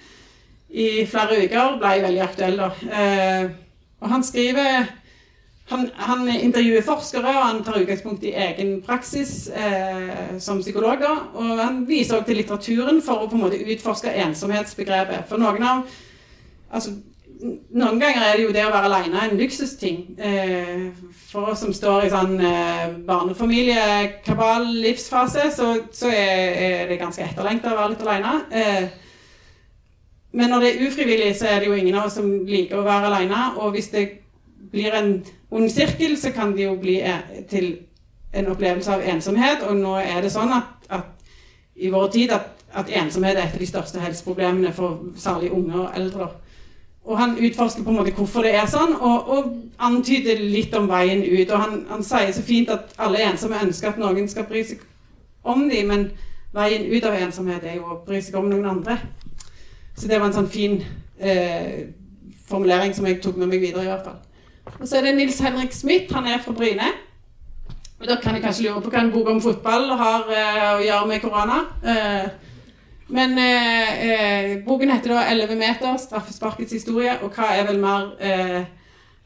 i 0.69 1.05
flere 1.05 1.43
uker, 1.45 1.77
ble 1.81 2.01
veldig 2.01 2.21
aktuell. 2.21 2.57
da. 2.57 2.69
og 4.01 4.09
han 4.09 4.23
skriver 4.23 4.87
han, 5.65 5.89
han, 5.95 6.27
intervjuer 6.29 6.81
forskere, 6.81 7.27
og 7.27 7.45
han 7.45 7.63
tar 7.63 7.79
utgangspunkt 7.79 8.23
i 8.23 8.33
egen 8.35 8.81
praksis 8.85 9.47
eh, 9.49 10.39
som 10.39 10.59
psykolog. 10.61 10.99
Da, 10.99 11.13
og 11.33 11.59
han 11.59 11.83
viser 11.87 12.17
også 12.17 12.27
til 12.27 12.41
litteraturen 12.41 13.01
for 13.05 13.23
å 13.23 13.29
på 13.31 13.37
en 13.37 13.45
måte 13.45 13.61
utforske 13.63 14.11
ensomhetsbegrepet. 14.25 15.27
For 15.29 15.41
noen 15.41 15.63
av 15.63 15.85
altså, 16.69 16.97
noen 17.43 17.99
ganger 17.99 18.23
er 18.23 18.37
det 18.37 18.45
jo 18.45 18.53
det 18.55 18.63
å 18.65 18.71
være 18.71 18.89
alene 18.89 19.23
en 19.25 19.37
luksusting. 19.39 19.99
Eh, 20.17 20.83
for 21.29 21.51
oss 21.51 21.63
som 21.65 21.73
står 21.75 22.07
i 22.07 22.11
sånn 22.13 22.35
eh, 22.39 22.93
barnefamilie, 23.07 23.85
kabal, 24.25 24.67
livsfase, 24.83 25.49
så, 25.55 25.69
så 25.91 26.11
er, 26.13 26.85
det 26.89 26.99
ganske 27.01 27.25
etterlengta 27.25 27.73
å 27.73 27.79
være 27.79 27.93
litt 27.95 28.05
alene. 28.05 28.33
Eh, 28.51 28.83
men 30.33 30.53
når 30.53 30.63
det 30.63 30.69
er 30.71 30.85
ufrivillig, 30.87 31.31
så 31.37 31.49
er 31.51 31.61
det 31.61 31.69
jo 31.69 31.77
ingen 31.77 31.97
av 31.99 32.07
oss 32.09 32.17
som 32.19 32.29
liker 32.47 32.79
å 32.79 32.87
være 32.87 33.11
alene. 33.11 33.41
Og 33.61 33.75
hvis 33.75 33.91
det 33.93 34.05
blir 34.71 34.95
en 34.97 35.17
ond 35.53 35.69
sirkel, 35.69 36.15
så 36.17 36.31
kan 36.33 36.55
det 36.55 36.65
jo 36.65 36.77
bli 36.81 36.97
til 37.51 37.75
en 38.33 38.49
opplevelse 38.49 38.95
av 38.95 39.03
ensomhet. 39.13 39.67
Og 39.67 39.77
nå 39.77 39.97
er 40.01 40.23
det 40.25 40.31
sånn 40.33 40.53
at, 40.55 40.87
at 40.89 41.11
i 41.75 41.91
vår 41.93 42.07
tid 42.13 42.33
at, 42.33 42.49
at, 42.73 42.89
ensomhet 42.89 43.37
er 43.37 43.45
et 43.45 43.53
av 43.53 43.61
de 43.61 43.69
største 43.69 44.01
helseproblemene 44.01 44.73
for 44.73 45.03
særlig 45.19 45.51
unge 45.53 45.83
og 45.83 45.99
eldre. 45.99 46.31
Og 47.03 47.17
han 47.19 47.35
utforsker 47.35 47.83
på 47.83 47.91
en 47.91 47.97
måte 47.99 48.13
hvorfor 48.15 48.45
det 48.45 48.53
er 48.55 48.67
sånn, 48.71 48.93
og, 48.95 49.29
og 49.29 49.47
antyder 49.83 50.39
litt 50.39 50.75
om 50.77 50.87
veien 50.87 51.23
ut. 51.25 51.49
Og 51.51 51.59
han, 51.59 51.81
han, 51.89 52.03
sier 52.05 52.31
så 52.31 52.43
fint 52.45 52.71
at 52.71 52.93
alle 53.03 53.25
ensomme 53.27 53.59
ønsker 53.65 53.91
at 53.91 53.99
noen 53.99 54.29
skal 54.31 54.47
bry 54.47 54.63
seg 54.67 54.85
om 55.43 55.65
dem, 55.67 55.91
men 55.91 56.05
veien 56.55 56.87
ut 56.87 57.07
av 57.09 57.17
ensomhet 57.19 57.65
er 57.67 57.81
jo 57.81 57.89
å 57.91 57.99
bry 58.05 58.21
seg 58.23 58.37
om 58.39 58.47
noen 58.47 58.69
andre. 58.77 59.01
Så 59.97 60.07
det 60.07 60.19
var 60.19 60.29
en 60.29 60.37
sånn 60.37 60.51
fin 60.51 60.79
eh, 61.19 61.91
formulering 62.47 62.95
som 62.95 63.07
jeg 63.09 63.19
tok 63.21 63.35
med 63.41 63.51
meg 63.51 63.65
videre, 63.65 63.83
i 63.83 63.91
hvert 63.91 64.07
fall. 64.07 64.21
Og 64.79 64.87
så 64.87 64.97
er 64.97 65.09
det 65.09 65.17
Nils 65.17 65.41
Henrik 65.43 65.75
Smith. 65.75 66.13
Han 66.15 66.29
er 66.31 66.39
fra 66.41 66.55
Bryne. 66.55 66.87
Og 67.99 68.07
Da 68.07 68.15
kan 68.21 68.35
jeg 68.35 68.43
kanskje 68.43 68.69
lure 68.69 68.81
på 68.83 68.91
hva 68.91 69.03
en 69.03 69.11
bok 69.11 69.29
om 69.31 69.43
fotball 69.43 69.91
har 69.99 70.31
eh, 70.31 70.71
å 70.77 70.81
gjøre 70.83 71.07
med 71.11 71.21
korona. 71.23 71.59
Eh, 71.83 72.31
men 73.13 73.37
eh, 73.37 73.91
eh 74.09 74.63
boken 74.65 74.91
heter 74.91 75.13
da 75.13 75.25
'Elleve 75.29 75.55
meter 75.55 75.97
straffesparkets 75.97 76.73
historie', 76.73 77.19
og 77.21 77.29
hva 77.35 77.51
er 77.53 77.67
vel 77.67 77.79
mer 77.79 78.09
eh, 78.19 78.63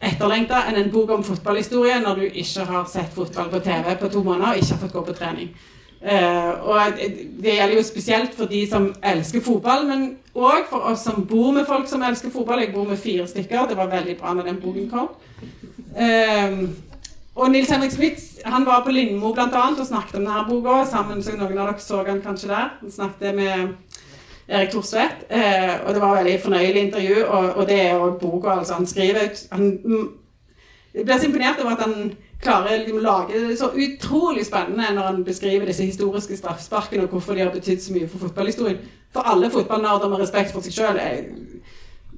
etterlengta 0.02 0.66
enn 0.68 0.76
en 0.82 0.92
bok 0.92 1.10
om 1.16 1.24
fotballhistorie 1.24 2.00
når 2.04 2.20
du 2.20 2.26
ikke 2.28 2.66
har 2.68 2.86
sett 2.92 3.14
fotball 3.16 3.50
på 3.50 3.60
TV 3.60 3.96
på 4.00 4.10
to 4.14 4.24
måneder 4.24 4.52
og 4.52 4.58
ikke 4.58 4.74
har 4.74 4.82
fått 4.84 4.94
gå 4.94 5.04
på 5.08 5.18
trening. 5.18 5.50
Eh, 6.02 6.50
og 6.70 7.00
Det 7.42 7.56
gjelder 7.56 7.76
jo 7.76 7.84
spesielt 7.84 8.36
for 8.36 8.46
de 8.46 8.68
som 8.70 8.94
elsker 9.04 9.42
fotball, 9.42 9.88
men 9.88 10.18
òg 10.36 10.68
for 10.70 10.92
oss 10.92 11.04
som 11.08 11.26
bor 11.26 11.52
med 11.52 11.66
folk 11.66 11.88
som 11.88 12.04
elsker 12.04 12.30
fotball. 12.30 12.60
Jeg 12.60 12.74
bor 12.74 12.86
med 12.86 12.98
fire 12.98 13.28
stykker. 13.28 13.68
Det 13.68 13.78
var 13.78 13.88
veldig 13.88 14.18
bra 14.18 14.34
når 14.34 14.44
den 14.44 14.62
boken 14.62 14.90
kom. 14.90 15.10
Uh, 15.98 16.70
og 17.38 17.52
Nils 17.54 17.70
Henrik 17.70 17.94
Smith 17.94 18.24
han 18.46 18.66
var 18.66 18.84
på 18.86 18.92
Lindmo 18.92 19.34
blant 19.34 19.54
annet, 19.54 19.80
og 19.80 19.88
snakket 19.88 20.16
om 20.20 20.26
denne 20.26 20.46
boka. 20.50 20.86
sammen, 20.90 21.24
så 21.24 21.36
Noen 21.36 21.58
av 21.58 21.68
dere 21.68 21.80
så 21.80 22.04
han 22.08 22.22
kanskje 22.22 22.50
der. 22.50 22.70
Han 22.82 22.92
snakket 22.92 23.36
med 23.36 23.74
Erik 24.48 24.72
Thorstvedt. 24.72 25.26
Eh, 25.30 25.74
og 25.86 25.94
det 25.94 26.02
var 26.02 26.16
et 26.16 26.26
veldig 26.26 26.42
fornøyelig 26.42 26.82
intervju. 26.82 27.26
Og, 27.26 27.50
og 27.56 27.68
det 27.68 27.82
er 27.82 28.00
òg 28.00 28.20
boka. 28.20 28.60
altså 28.60 28.74
Han 28.74 28.88
skriver 28.88 29.30
ut 29.30 29.44
han, 29.52 29.80
ble 31.06 31.20
så 31.20 31.28
imponert 31.28 31.62
over 31.62 31.76
at 31.76 31.84
han 31.86 32.14
klarer 32.42 32.78
liksom, 32.80 32.98
å 32.98 33.06
lage 33.06 33.42
det 33.50 33.58
så 33.60 33.70
utrolig 33.74 34.46
spennende 34.46 34.94
når 34.96 35.10
han 35.10 35.24
beskriver 35.26 35.70
disse 35.70 35.86
historiske 35.86 36.38
straffesparkene 36.38 37.06
og 37.06 37.10
hvorfor 37.14 37.34
de 37.34 37.46
har 37.46 37.54
betydd 37.54 37.82
så 37.82 37.94
mye 37.94 38.10
for 38.10 38.26
fotballhistorien. 38.26 38.80
For 39.14 39.30
alle 39.30 39.52
fotballnerder 39.54 40.10
med 40.10 40.22
respekt 40.22 40.54
for 40.54 40.66
seg 40.66 40.78
sjøl 40.78 41.02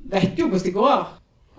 vet 0.09 0.39
jo 0.39 0.47
hvordan 0.47 0.65
det 0.65 0.74
går. 0.76 1.07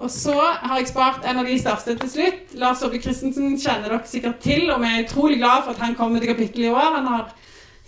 Og 0.00 0.10
så 0.10 0.34
har 0.40 0.78
jeg 0.78 0.88
spart 0.88 1.26
en 1.28 1.42
av 1.42 1.48
de 1.48 1.58
største 1.60 1.96
til 2.00 2.10
slutt. 2.10 2.54
Lars 2.60 2.82
Ove 2.86 3.02
Christensen 3.02 3.58
kjenner 3.60 3.92
dere 3.92 4.08
sikkert 4.08 4.40
til, 4.40 4.70
og 4.72 4.80
vi 4.80 4.88
er 4.88 5.04
utrolig 5.04 5.36
glad 5.42 5.66
for 5.66 5.74
at 5.74 5.84
han 5.84 5.96
kommer 5.98 6.22
til 6.22 6.32
kapittelet 6.32 6.70
i 6.70 6.72
år. 6.72 6.96
Han 6.96 7.10
har 7.10 7.34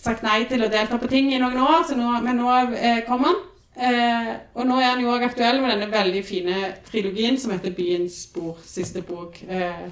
sagt 0.03 0.27
nei 0.27 0.43
til 0.51 0.67
å 0.67 0.71
delta 0.73 0.99
på 1.01 1.09
ting 1.09 1.33
i 1.33 1.41
noen 1.41 1.57
år, 1.63 1.89
nå, 1.97 2.13
men 2.27 2.41
nå 2.43 2.53
eh, 2.77 3.01
kommer 3.09 3.33
han. 3.33 3.43
Eh, 3.73 4.31
og 4.59 4.69
nå 4.69 4.77
er 4.77 4.91
han 4.91 5.01
jo 5.01 5.15
òg 5.15 5.25
aktuell 5.25 5.63
med 5.63 5.73
denne 5.73 5.89
veldig 5.89 6.25
fine 6.29 6.57
trilogien 6.91 7.39
som 7.41 7.55
heter 7.55 7.73
'Byens 7.73 8.27
spor', 8.29 8.61
siste 8.69 9.01
bok. 9.03 9.41
Eh, 9.49 9.89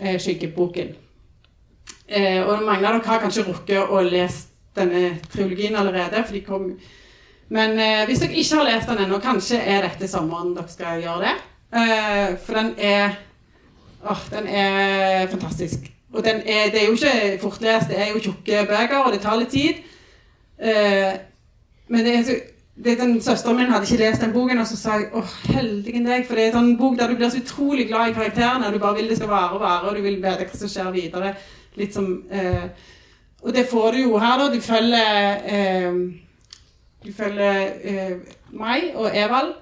Eh, 0.00 0.20
Skyggeboken. 0.20 0.94
Eh, 2.08 2.42
og 2.46 2.62
mange 2.62 2.86
av 2.86 2.94
dere 2.94 3.06
har 3.08 3.22
kanskje 3.22 3.46
rukket 3.48 3.90
å 3.90 4.02
lese 4.04 4.52
denne 4.76 5.18
trilogien 5.32 5.76
allerede. 5.76 6.24
for 6.24 6.32
de 6.32 6.40
kom 6.40 6.78
men 7.48 7.78
eh, 7.78 8.04
hvis 8.08 8.22
dere 8.22 8.38
ikke 8.40 8.60
har 8.60 8.68
lest 8.70 8.88
den 8.88 9.02
ennå, 9.04 9.18
kanskje 9.22 9.58
er 9.60 9.84
dette 9.88 10.08
sommeren 10.08 10.54
dere 10.56 10.70
skal 10.72 11.02
gjøre 11.02 11.26
det. 11.26 11.34
Eh, 11.74 12.36
for 12.44 12.60
den 12.60 12.72
er 12.78 13.18
åh, 14.04 14.24
den 14.30 14.48
er 14.48 15.28
fantastisk. 15.32 15.90
Og 16.14 16.26
er, 16.26 16.70
det 16.70 16.80
er 16.80 16.86
jo 16.86 16.96
ikke 16.96 17.38
fortlest, 17.42 17.90
det 17.90 18.00
er 18.00 18.12
jo 18.12 18.22
tjukke 18.22 18.66
bøker, 18.70 18.98
og 19.02 19.12
det 19.12 19.20
tar 19.24 19.38
litt 19.40 19.50
tid. 19.54 19.80
Eh, 20.58 21.14
men 21.88 22.06
det 22.06 22.18
er 22.18 22.26
så 22.28 22.36
det, 22.74 22.96
den 22.98 23.20
Søsteren 23.22 23.56
min 23.56 23.70
hadde 23.70 23.86
ikke 23.86 24.00
lest 24.02 24.22
den 24.22 24.32
boken, 24.34 24.58
og 24.58 24.66
så 24.66 24.76
sa 24.76 24.96
jeg 24.98 25.10
åh, 25.14 25.34
heldigen 25.54 26.06
deg. 26.08 26.24
For 26.26 26.34
det 26.34 26.46
er 26.46 26.52
en 26.52 26.58
sånn 26.58 26.72
bok 26.78 26.96
der 26.98 27.12
du 27.12 27.18
blir 27.18 27.30
så 27.30 27.42
utrolig 27.42 27.86
glad 27.90 28.10
i 28.10 28.16
karakterene, 28.16 28.66
og 28.66 28.74
du 28.74 28.82
bare 28.82 28.98
vil 28.98 29.10
det 29.10 29.18
skal 29.20 29.30
vare 29.30 29.54
og 29.54 29.62
vare, 29.62 29.90
og 29.90 29.94
du 29.94 30.02
vil 30.02 30.18
vite 30.22 30.48
hva 30.48 30.58
som 30.58 30.72
skjer 30.72 30.90
videre. 30.94 31.34
Litt 31.78 31.94
som 31.94 32.08
eh, 32.30 32.66
Og 33.44 33.52
det 33.54 33.66
får 33.70 33.92
du 33.92 33.98
jo 34.06 34.18
her, 34.18 34.38
da. 34.40 34.48
Du 34.50 34.60
følger 34.64 35.48
eh, 37.04 37.06
Du 37.06 37.12
følger 37.12 37.72
eh, 37.82 38.16
meg 38.52 38.94
og 38.94 39.10
Evald 39.12 39.54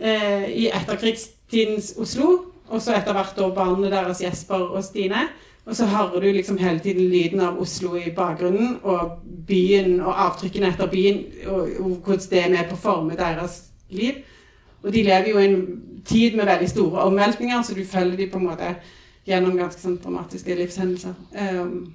eh, 0.00 0.48
i 0.50 0.68
etterkrigstidens 0.68 1.94
Oslo, 1.98 2.38
og 2.68 2.82
så 2.82 2.96
etter 2.96 3.12
hvert 3.12 3.36
da 3.36 3.50
barna 3.54 3.90
deres 3.90 4.22
Jesper 4.22 4.70
og 4.72 4.84
Stine. 4.84 5.28
Og 5.66 5.76
så 5.76 5.86
hører 5.86 6.20
du 6.20 6.32
liksom 6.32 6.58
hele 6.58 6.78
tiden 6.78 7.08
lyden 7.10 7.40
av 7.40 7.58
Oslo 7.60 7.96
i 7.96 8.10
bakgrunnen, 8.14 8.78
og 8.82 9.18
byen 9.46 10.00
og 10.00 10.14
avtrykkene 10.14 10.70
etter 10.70 10.86
byen, 10.86 11.24
og, 11.46 11.70
og 11.80 11.96
hvordan 12.06 12.30
det 12.30 12.42
er 12.44 12.50
med 12.50 12.68
på 12.68 12.78
å 12.78 12.82
forme 12.84 13.18
deres 13.18 13.64
liv. 13.90 14.22
Og 14.82 14.92
de 14.92 15.02
lever 15.02 15.30
jo 15.30 15.38
i 15.38 15.48
en 15.48 15.58
tid 16.06 16.36
med 16.36 16.46
veldig 16.46 16.68
store 16.70 17.02
omveltninger, 17.10 17.62
så 17.62 17.74
du 17.74 17.84
følger 17.84 18.16
dem 18.16 18.30
på 18.30 18.38
en 18.38 18.46
måte 18.46 18.74
gjennom 19.26 19.56
ganske 19.58 19.82
sånn 19.82 19.98
dramatiske 20.02 20.54
livshendelser. 20.54 21.16
Um, 21.34 21.94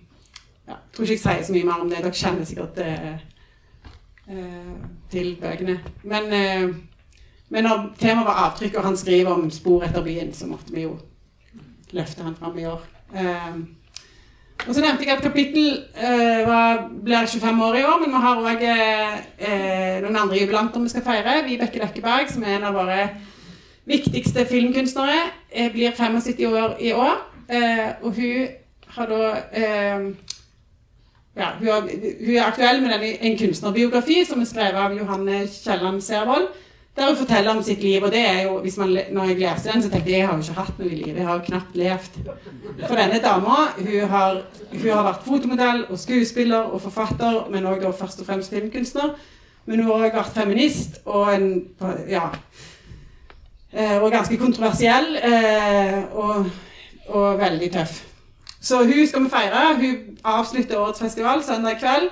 ja, 0.68 0.76
jeg 0.76 0.96
tror 0.96 1.06
ikke 1.06 1.16
jeg 1.16 1.24
sier 1.24 1.46
så 1.48 1.56
mye 1.56 1.70
mer 1.70 1.86
om 1.86 1.92
det. 1.92 2.02
Dere 2.04 2.20
kjenner 2.20 2.48
sikkert 2.48 2.76
det, 2.76 2.90
uh, 2.92 3.31
til 5.12 5.36
bøkene. 5.42 5.80
Men, 6.04 6.28
uh, 6.32 6.76
men 7.52 7.66
når 7.68 7.88
temaet 8.00 8.28
var 8.28 8.44
avtrykk, 8.46 8.78
og 8.78 8.86
han 8.86 8.98
skriver 8.98 9.34
om 9.34 9.50
spor 9.52 9.84
etter 9.84 10.04
byen, 10.06 10.34
så 10.34 10.48
måtte 10.48 10.72
vi 10.72 10.86
jo 10.86 10.94
løfte 11.92 12.24
han 12.24 12.36
fram 12.36 12.60
i 12.60 12.66
år. 12.66 12.82
Ehm, 13.16 13.68
Og 14.68 14.76
så 14.76 14.82
nevnte 14.84 15.06
jeg 15.08 15.16
at 15.18 15.24
kapittel 15.24 15.72
eh, 15.98 16.50
blir 17.04 17.26
25 17.26 17.62
år 17.66 17.76
i 17.80 17.84
år, 17.84 17.96
men 18.00 18.12
vi 18.14 18.20
har 18.22 18.42
òg 18.46 18.66
eh, 18.70 19.96
noen 20.04 20.20
andre 20.22 20.38
jubilanter 20.38 20.84
vi 20.84 20.92
skal 20.92 21.02
feire. 21.02 21.40
Vibeke 21.48 21.82
Løkkeberg, 21.82 22.30
som 22.30 22.44
er 22.46 22.60
en 22.60 22.68
av 22.70 22.78
våre 22.78 23.08
viktigste 23.90 24.46
filmkunstnere, 24.46 25.18
eh, 25.50 25.72
blir 25.74 25.96
75 25.98 26.46
år 26.46 26.78
i 26.78 26.92
år. 26.94 27.18
Eh, 27.50 27.88
og 28.04 28.14
hun 28.14 28.54
har 28.88 29.10
da 29.10 29.32
eh, 29.50 30.06
ja, 31.42 31.52
hun, 31.60 31.68
er, 31.68 32.10
hun, 32.26 32.36
er 32.36 32.44
aktuell 32.46 32.82
med 32.84 32.94
denne, 32.94 33.14
en 33.26 33.38
kunstnerbiografi 33.40 34.22
som 34.30 34.42
er 34.44 34.50
skrevet 34.50 34.78
av 34.78 34.94
Johanne 34.98 35.46
Kielland 35.50 36.04
Servold. 36.06 36.52
Der 36.96 37.08
hun 37.08 37.18
forteller 37.18 37.56
om 37.56 37.64
sitt 37.64 37.84
liv. 37.84 38.04
Og 38.04 38.12
det 38.12 38.22
er 38.28 38.42
jo, 38.44 38.58
hvis 38.60 38.78
man, 38.78 38.98
når 39.12 39.30
jeg 39.30 39.38
leste 39.40 39.72
den, 39.72 39.84
så 39.84 39.90
tenkte 39.90 40.12
jeg 40.12 40.20
jeg 40.20 40.28
har 40.28 40.36
jo 40.36 40.44
ikke 40.44 40.60
hatt 40.60 40.82
noe 40.82 40.90
i 40.90 41.00
livet. 41.00 41.20
Jeg 41.22 41.28
har 41.28 41.40
jo 41.40 41.46
knapt 41.46 41.78
levd. 41.80 42.20
For 42.88 43.00
denne 43.00 43.22
dama 43.24 43.62
hun 43.78 44.10
har, 44.12 44.42
hun 44.74 44.90
har 44.90 45.08
vært 45.08 45.26
fotomodell 45.26 45.86
og 45.88 46.00
skuespiller 46.00 46.68
og 46.76 46.82
forfatter, 46.84 47.46
men 47.52 47.70
òg 47.72 47.88
først 47.96 48.22
og 48.22 48.28
fremst 48.28 48.52
filmkunstner. 48.52 49.16
Men 49.66 49.80
hun 49.80 49.88
har 49.88 50.06
òg 50.10 50.20
vært 50.20 50.36
feminist 50.36 51.02
og 51.06 51.34
en 51.34 51.50
ja, 52.10 52.28
eh, 53.72 53.98
og 53.98 54.12
ganske 54.12 54.38
kontroversiell 54.42 55.16
eh, 55.16 56.00
og, 56.12 56.50
og 57.08 57.40
veldig 57.40 57.74
tøff. 57.80 58.02
Så 58.62 58.84
hun 58.84 59.08
skal 59.08 59.24
vi 59.24 59.30
feire. 59.30 59.76
Hun 59.76 60.18
avslutter 60.24 60.80
årets 60.80 61.02
festival 61.02 61.44
søndag 61.44 61.80
kveld 61.80 62.10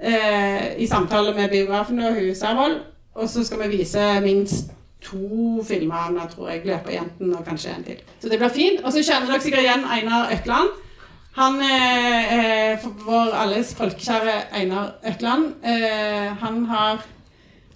eh, 0.00 0.80
i 0.82 0.86
samtale 0.86 1.34
med 1.34 1.48
biografen 1.48 1.98
og 1.98 2.14
hun 2.14 2.34
Servold. 2.34 2.80
Og 3.14 3.28
så 3.28 3.44
skal 3.44 3.62
vi 3.62 3.76
vise 3.76 4.20
minst 4.20 4.70
to 5.02 5.64
filmer 5.68 6.04
henne, 6.06 6.20
tror 6.34 6.48
jeg. 6.50 6.62
'Løperjenten' 6.64 7.38
og 7.38 7.44
kanskje 7.44 7.70
en 7.76 7.84
til. 7.84 7.96
Så 8.20 8.28
det 8.28 8.38
blir 8.38 8.48
fint. 8.48 8.80
Og 8.84 8.92
så 8.92 9.02
kjenner 9.02 9.26
dere 9.30 9.40
sikkert 9.40 9.60
igjen 9.60 9.84
Einar 9.84 10.32
Økland. 10.32 10.68
Han 11.38 11.60
er 11.62 12.74
eh 12.74 12.84
vår 13.06 13.34
alles 13.34 13.74
folkekjære 13.74 14.34
Einar 14.60 14.94
Økland. 15.06 15.44
Eh, 15.64 16.36
han 16.40 16.64
har 16.66 17.04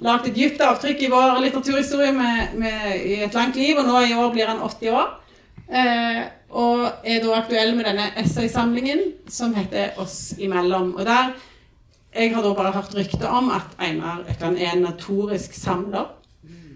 lagd 0.01 0.27
et 0.27 0.37
dypt 0.37 0.61
avtrykk 0.61 1.03
i 1.03 1.11
vår 1.11 1.41
litteraturhistorie 1.41 2.13
med, 2.13 2.55
med, 2.55 3.05
i 3.05 3.23
et 3.23 3.35
langt 3.35 3.57
liv, 3.57 3.77
og 3.79 3.87
nå 3.87 4.01
i 4.01 4.15
år 4.15 4.33
blir 4.33 4.47
han 4.47 4.59
80 4.59 4.91
år. 4.91 5.22
Eh, 5.73 6.23
og 6.53 6.85
er 7.09 7.23
da 7.25 7.39
aktuell 7.39 7.73
med 7.77 7.87
denne 7.89 8.11
essaysamlingen 8.20 9.01
som 9.29 9.55
heter 9.55 9.97
'Oss 9.97 10.35
imellom'. 10.39 10.95
Og 10.99 11.07
der 11.07 11.33
jeg 12.14 12.35
har 12.35 12.43
da 12.43 12.53
bare 12.55 12.73
hørt 12.73 12.95
rykter 12.95 13.29
om 13.29 13.51
at 13.51 13.73
Einar 13.81 14.20
Økland 14.29 14.59
er 14.59 14.73
en 14.73 14.83
notorisk 14.83 15.55
samler. 15.55 16.11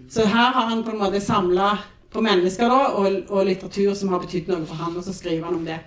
Så 0.09 0.25
her 0.25 0.51
har 0.51 0.69
han 0.69 0.83
på 0.83 0.91
en 0.91 0.97
måte 0.97 1.21
samla 1.21 1.77
på 2.09 2.21
mennesker 2.21 2.69
da, 2.69 2.79
og, 2.97 3.15
og, 3.29 3.45
litteratur 3.45 3.93
som 3.93 4.09
har 4.09 4.19
betydd 4.23 4.47
noe 4.47 4.65
for 4.65 4.75
han, 4.75 4.95
og 4.97 5.03
så 5.03 5.13
skriver 5.13 5.45
han 5.45 5.59
om 5.59 5.65
det. 5.65 5.77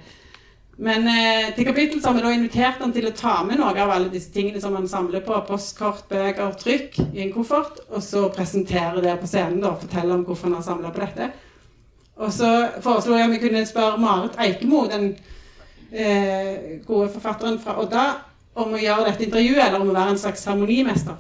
Men 0.79 1.09
eh, 1.09 1.51
til 1.57 1.67
kapittel 1.67 2.01
har 2.05 2.15
vi 2.15 2.23
da 2.25 2.31
invitert 2.33 2.79
han 2.81 2.93
til 2.93 3.09
å 3.09 3.17
ta 3.17 3.43
med 3.45 3.59
noe 3.59 3.75
av 3.75 3.91
alle 3.91 4.09
disse 4.13 4.31
tingene 4.33 4.61
som 4.61 4.77
han 4.79 4.89
samler 4.89 5.21
på. 5.21 5.35
Postkort, 5.49 6.07
bøker, 6.09 6.55
trykk 6.61 7.01
i 7.11 7.25
en 7.27 7.33
koffert. 7.35 7.83
Og 7.91 8.05
så 8.05 8.29
presentere 8.33 9.03
det 9.05 9.19
på 9.21 9.29
scenen 9.29 9.61
da, 9.61 9.75
fortelle 9.77 10.15
om 10.15 10.25
hvorfor 10.29 10.49
han 10.49 10.61
har 10.61 10.65
samla 10.65 10.93
på 10.95 11.03
dette. 11.03 11.33
Og 12.21 12.33
så 12.33 12.69
foreslo 12.85 13.17
jeg 13.17 13.25
om 13.29 13.33
vi 13.33 13.41
kunne 13.41 13.67
spørre 13.67 14.01
Marit 14.01 14.37
Eikemo, 14.45 14.85
den 14.93 15.15
eh, 15.93 16.81
gode 16.87 17.09
forfatteren 17.15 17.57
fra 17.63 17.79
Odda, 17.81 18.07
om 18.61 18.75
å 18.77 18.81
gjøre 18.81 19.07
dette 19.09 19.25
intervjuet, 19.25 19.63
eller 19.65 19.81
om 19.81 19.89
å 19.89 19.97
være 19.97 20.15
en 20.15 20.21
slags 20.21 20.45
harmonimester. 20.51 21.17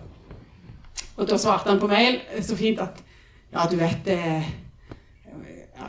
Og 1.16 1.28
da 1.28 1.38
svarte 1.40 1.72
han 1.72 1.80
på 1.80 1.88
mail 1.88 2.20
så 2.44 2.56
fint 2.56 2.80
at 2.84 3.00
ja, 3.50 3.64
du 3.70 3.78
vet 3.80 4.06
eh, 4.12 4.50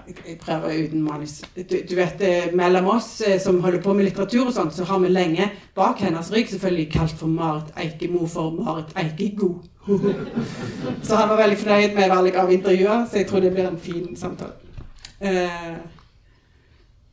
Jeg 0.08 0.38
prøver 0.40 0.80
uten 0.86 1.04
manus. 1.04 1.42
Du, 1.56 1.76
du 1.90 1.94
vet, 1.96 2.24
eh, 2.24 2.48
mellom 2.56 2.88
oss 2.96 3.22
eh, 3.28 3.38
som 3.40 3.60
holder 3.64 3.84
på 3.84 3.94
med 3.94 4.08
litteratur 4.08 4.48
og 4.48 4.56
sånt, 4.56 4.74
så 4.76 4.88
har 4.88 5.04
vi 5.04 5.12
lenge 5.12 5.50
bak 5.76 6.00
hennes 6.04 6.32
rygg 6.32 6.50
selvfølgelig 6.50 6.88
kalt 6.96 7.20
for 7.20 7.28
Marit 7.32 7.76
Eikemo 7.76 8.24
for 8.32 8.56
Marit 8.56 8.96
Eikego. 8.96 9.58
så 11.06 11.20
han 11.20 11.30
var 11.30 11.44
veldig 11.44 11.60
fornøyd 11.60 11.96
med 12.00 12.12
valget 12.16 12.40
av 12.40 12.52
intervjuer, 12.56 13.08
så 13.12 13.22
jeg 13.22 13.28
tror 13.30 13.44
det 13.44 13.54
blir 13.56 13.68
en 13.68 13.80
fin 13.80 14.16
samtale. 14.16 14.71
Uh, 15.22 15.78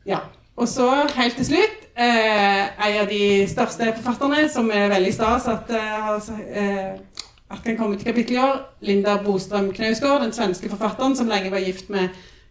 ja. 0.07 0.19
Og 0.57 0.69
så 0.69 0.89
helt 1.15 1.37
til 1.37 1.47
slutt 1.47 1.79
eh, 1.99 2.89
en 2.89 2.97
av 3.03 3.07
de 3.11 3.47
største 3.51 3.93
forfatterne, 4.01 4.49
som 4.51 4.71
er 4.75 4.91
veldig 4.91 5.13
stas 5.15 5.47
at, 5.51 5.71
eh, 5.71 6.91
at 7.49 7.63
kan 7.65 7.79
komme 7.79 7.99
til 7.99 8.11
kapittel 8.11 8.37
i 8.37 8.41
år. 8.43 8.59
Linda 8.81 9.17
Bostrøm 9.23 9.71
Knausgård, 9.73 10.23
den 10.25 10.35
svenske 10.35 10.71
forfatteren 10.71 11.17
som 11.17 11.31
lenge 11.31 11.53
var 11.55 11.63
gift 11.63 11.91
med 11.91 12.09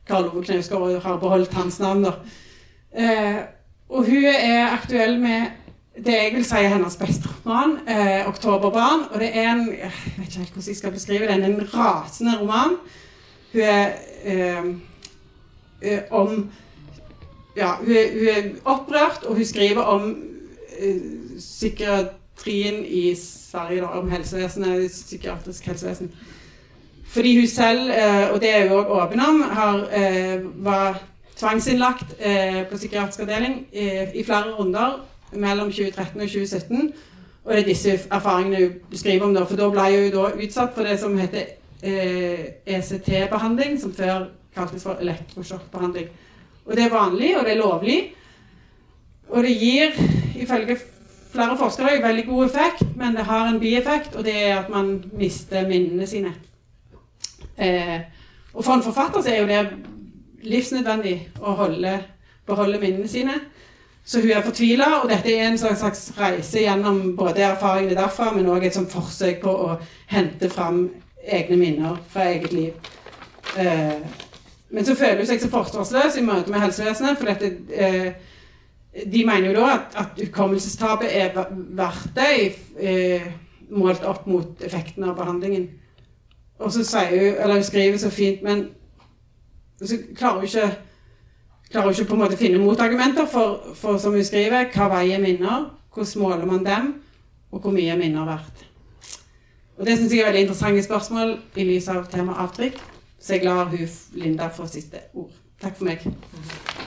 Karl 0.07 0.29
Ove 0.29 0.43
Knausgård 0.43 0.95
og 0.95 1.01
har 1.01 1.19
beholdt 1.19 1.53
hans 1.53 1.79
navn. 1.79 2.05
Eh, 2.95 3.41
og 3.89 4.05
hun 4.05 4.25
er 4.25 4.71
aktuell 4.71 5.19
med 5.19 5.45
det 5.97 6.13
jeg 6.13 6.33
vil 6.33 6.45
si 6.45 6.55
er 6.61 6.69
hennes 6.69 6.95
beste 6.95 7.29
roman, 7.29 7.79
eh, 7.87 8.27
'Oktoberbarn'. 8.27 9.13
Og 9.13 9.19
det 9.19 9.31
er 9.33 9.51
en 9.51 9.69
jeg 9.71 9.91
vet 10.17 10.27
ikke 10.27 10.37
helt 10.37 10.53
hvordan 10.53 10.67
jeg 10.67 10.75
skal 10.75 10.91
beskrive 10.91 11.27
den, 11.27 11.43
en 11.43 11.69
rasende 11.73 12.39
roman. 12.39 12.77
Hun 13.53 13.61
er 13.61 13.91
eh, 14.23 14.47
eh 14.47 14.63
om 16.11 16.49
ja, 17.57 17.75
hun, 17.79 17.91
er, 17.91 18.11
hun, 18.13 18.27
er, 18.27 18.49
opprørt, 18.65 19.23
og 19.23 19.35
hun 19.35 19.45
skriver 19.45 19.81
om 19.81 20.17
uh, 20.83 20.95
psykiatrien 21.37 22.85
i 22.85 23.15
Sverige, 23.15 23.81
da, 23.81 23.85
om 23.85 24.11
helsevesenet, 24.11 24.91
psykiatrisk 24.91 25.65
helsevesen. 25.65 26.11
Fordi 27.07 27.39
hun 27.39 27.47
selv, 27.47 27.89
uh, 27.89 28.33
og 28.33 28.41
det 28.41 28.55
er 28.55 28.67
hun 28.67 28.77
òg 28.77 28.91
åpen 29.01 29.19
om, 29.19 29.41
har, 29.41 29.85
var 30.55 31.01
tvangsinnlagt 31.37 32.15
på 32.69 32.77
psykiatrisk 32.77 33.19
avdeling 33.19 33.67
i 34.13 34.23
flere 34.25 34.53
runder 34.57 35.05
mellom 35.31 35.71
2013 35.71 36.21
og 36.21 36.27
2017. 36.27 36.93
Og 37.45 37.53
det 37.53 37.61
er 37.61 37.65
disse 37.67 37.99
erfaringene 38.11 38.65
hun 38.65 38.73
beskriver 38.89 39.25
om, 39.25 39.33
da, 39.33 39.43
for 39.43 39.55
da 39.55 39.69
ble 39.69 39.85
hun 40.01 40.11
da 40.11 40.31
utsatt 40.43 40.73
for 40.75 40.83
det 40.83 40.99
som 40.99 41.17
heter 41.17 41.45
ECT-behandling, 42.65 43.81
som 43.81 43.93
før 43.93 44.25
kaltes 44.57 44.83
for 44.83 44.99
elektrosjokkbehandling. 45.01 46.09
Og 46.65 46.75
det 46.75 46.85
er 46.85 46.93
vanlig, 46.93 47.31
og 47.37 47.45
det 47.45 47.53
er 47.53 47.61
lovlig. 47.61 47.97
Og 49.29 49.43
det 49.43 49.55
gir, 49.59 49.97
ifølge 50.39 50.77
flere 51.31 51.57
forskere, 51.57 52.01
veldig 52.03 52.25
god 52.25 52.45
effekt, 52.45 52.83
men 52.95 53.15
det 53.15 53.25
har 53.27 53.47
en 53.47 53.59
bieffekt, 53.59 54.15
og 54.15 54.25
det 54.25 54.35
er 54.49 54.59
at 54.59 54.69
man 54.69 55.03
mister 55.13 55.67
minnene 55.67 56.07
sine. 56.07 56.33
Eh, 57.57 57.99
og 58.53 58.63
for 58.63 58.73
en 58.73 58.83
forfatter 58.83 59.21
så 59.21 59.31
er 59.31 59.41
jo 59.41 59.47
det 59.47 60.47
livsnødvendig 60.47 61.15
å 61.41 61.53
holde, 61.59 61.97
beholde 62.45 62.79
minnene 62.81 63.07
sine. 63.07 63.35
Så 64.07 64.21
hun 64.21 64.31
er 64.31 64.45
fortvila, 64.45 64.85
og 65.01 65.09
dette 65.11 65.33
er 65.33 65.49
en 65.49 65.57
slags 65.59 66.13
reise 66.17 66.61
gjennom 66.63 67.15
både 67.17 67.43
erfaringene 67.43 67.97
derfra, 67.97 68.31
men 68.31 68.47
òg 68.47 68.63
et 68.63 68.77
forsøk 68.91 69.41
på 69.43 69.51
å 69.51 69.73
hente 70.07 70.49
fram 70.49 70.85
egne 71.27 71.57
minner 71.59 71.97
fra 72.09 72.29
eget 72.31 72.53
liv. 72.55 72.93
Eh, 73.59 73.97
men 74.69 74.85
så 74.85 74.95
føler 74.95 75.21
hun 75.21 75.29
seg 75.29 75.41
så 75.41 75.49
forsvarsløs 75.51 76.17
i 76.19 76.25
møte 76.27 76.51
med 76.51 76.59
helsevesenet. 76.59 77.19
For 77.19 77.29
dette, 77.29 77.51
eh, 77.71 79.03
de 79.11 79.25
mener 79.25 79.51
jo 79.51 79.59
da 79.61 79.67
at, 79.75 79.99
at 80.01 80.23
hukommelsestapet 80.25 81.13
er 81.13 81.35
verdt 81.77 82.09
det, 82.17 82.55
eh, 82.79 83.27
målt 83.69 84.03
opp 84.07 84.27
mot 84.27 84.63
effekten 84.63 85.03
av 85.03 85.15
behandlingen. 85.15 85.69
Og 86.59 86.71
så 86.73 86.83
sier 86.83 87.13
hun, 87.13 87.41
eller 87.43 87.59
hun 87.59 87.63
skriver 87.63 87.97
så 88.01 88.09
fint, 88.09 88.43
men 88.43 88.69
så 89.77 89.99
klarer 90.17 90.41
hun 90.41 90.49
ikke 90.49 90.71
klarer 91.71 91.85
hun 91.85 91.93
ikke 91.93 92.09
på 92.09 92.15
en 92.15 92.21
måte 92.23 92.39
finne 92.39 92.61
motargumenter 92.63 93.27
for, 93.29 93.73
for, 93.75 93.97
som 94.01 94.15
hun 94.15 94.25
skriver, 94.25 94.71
hva 94.73 94.87
veier 94.97 95.21
minner, 95.21 95.67
hvordan 95.93 96.23
måler 96.23 96.45
man 96.47 96.65
dem, 96.65 96.93
og 97.51 97.61
hvor 97.61 97.75
mye 97.75 97.91
er 97.91 97.99
minner 97.99 98.25
verdt. 98.25 98.65
Og 99.77 99.85
Det 99.85 99.97
syns 99.97 100.13
jeg 100.13 100.23
er 100.23 100.31
veldig 100.31 100.47
interessante 100.47 100.83
spørsmål 100.83 101.35
i 101.55 101.65
lys 101.67 101.89
av 101.93 102.07
temaet 102.09 102.39
avtrykk. 102.47 102.96
Så 103.19 103.33
jeg 103.33 103.43
lar 103.43 103.63
hun 103.63 103.89
Linda 104.13 104.47
få 104.47 104.67
siste 104.67 104.97
ord. 105.13 105.31
Takk 105.61 105.77
for 105.77 105.85
meg. 105.89 106.86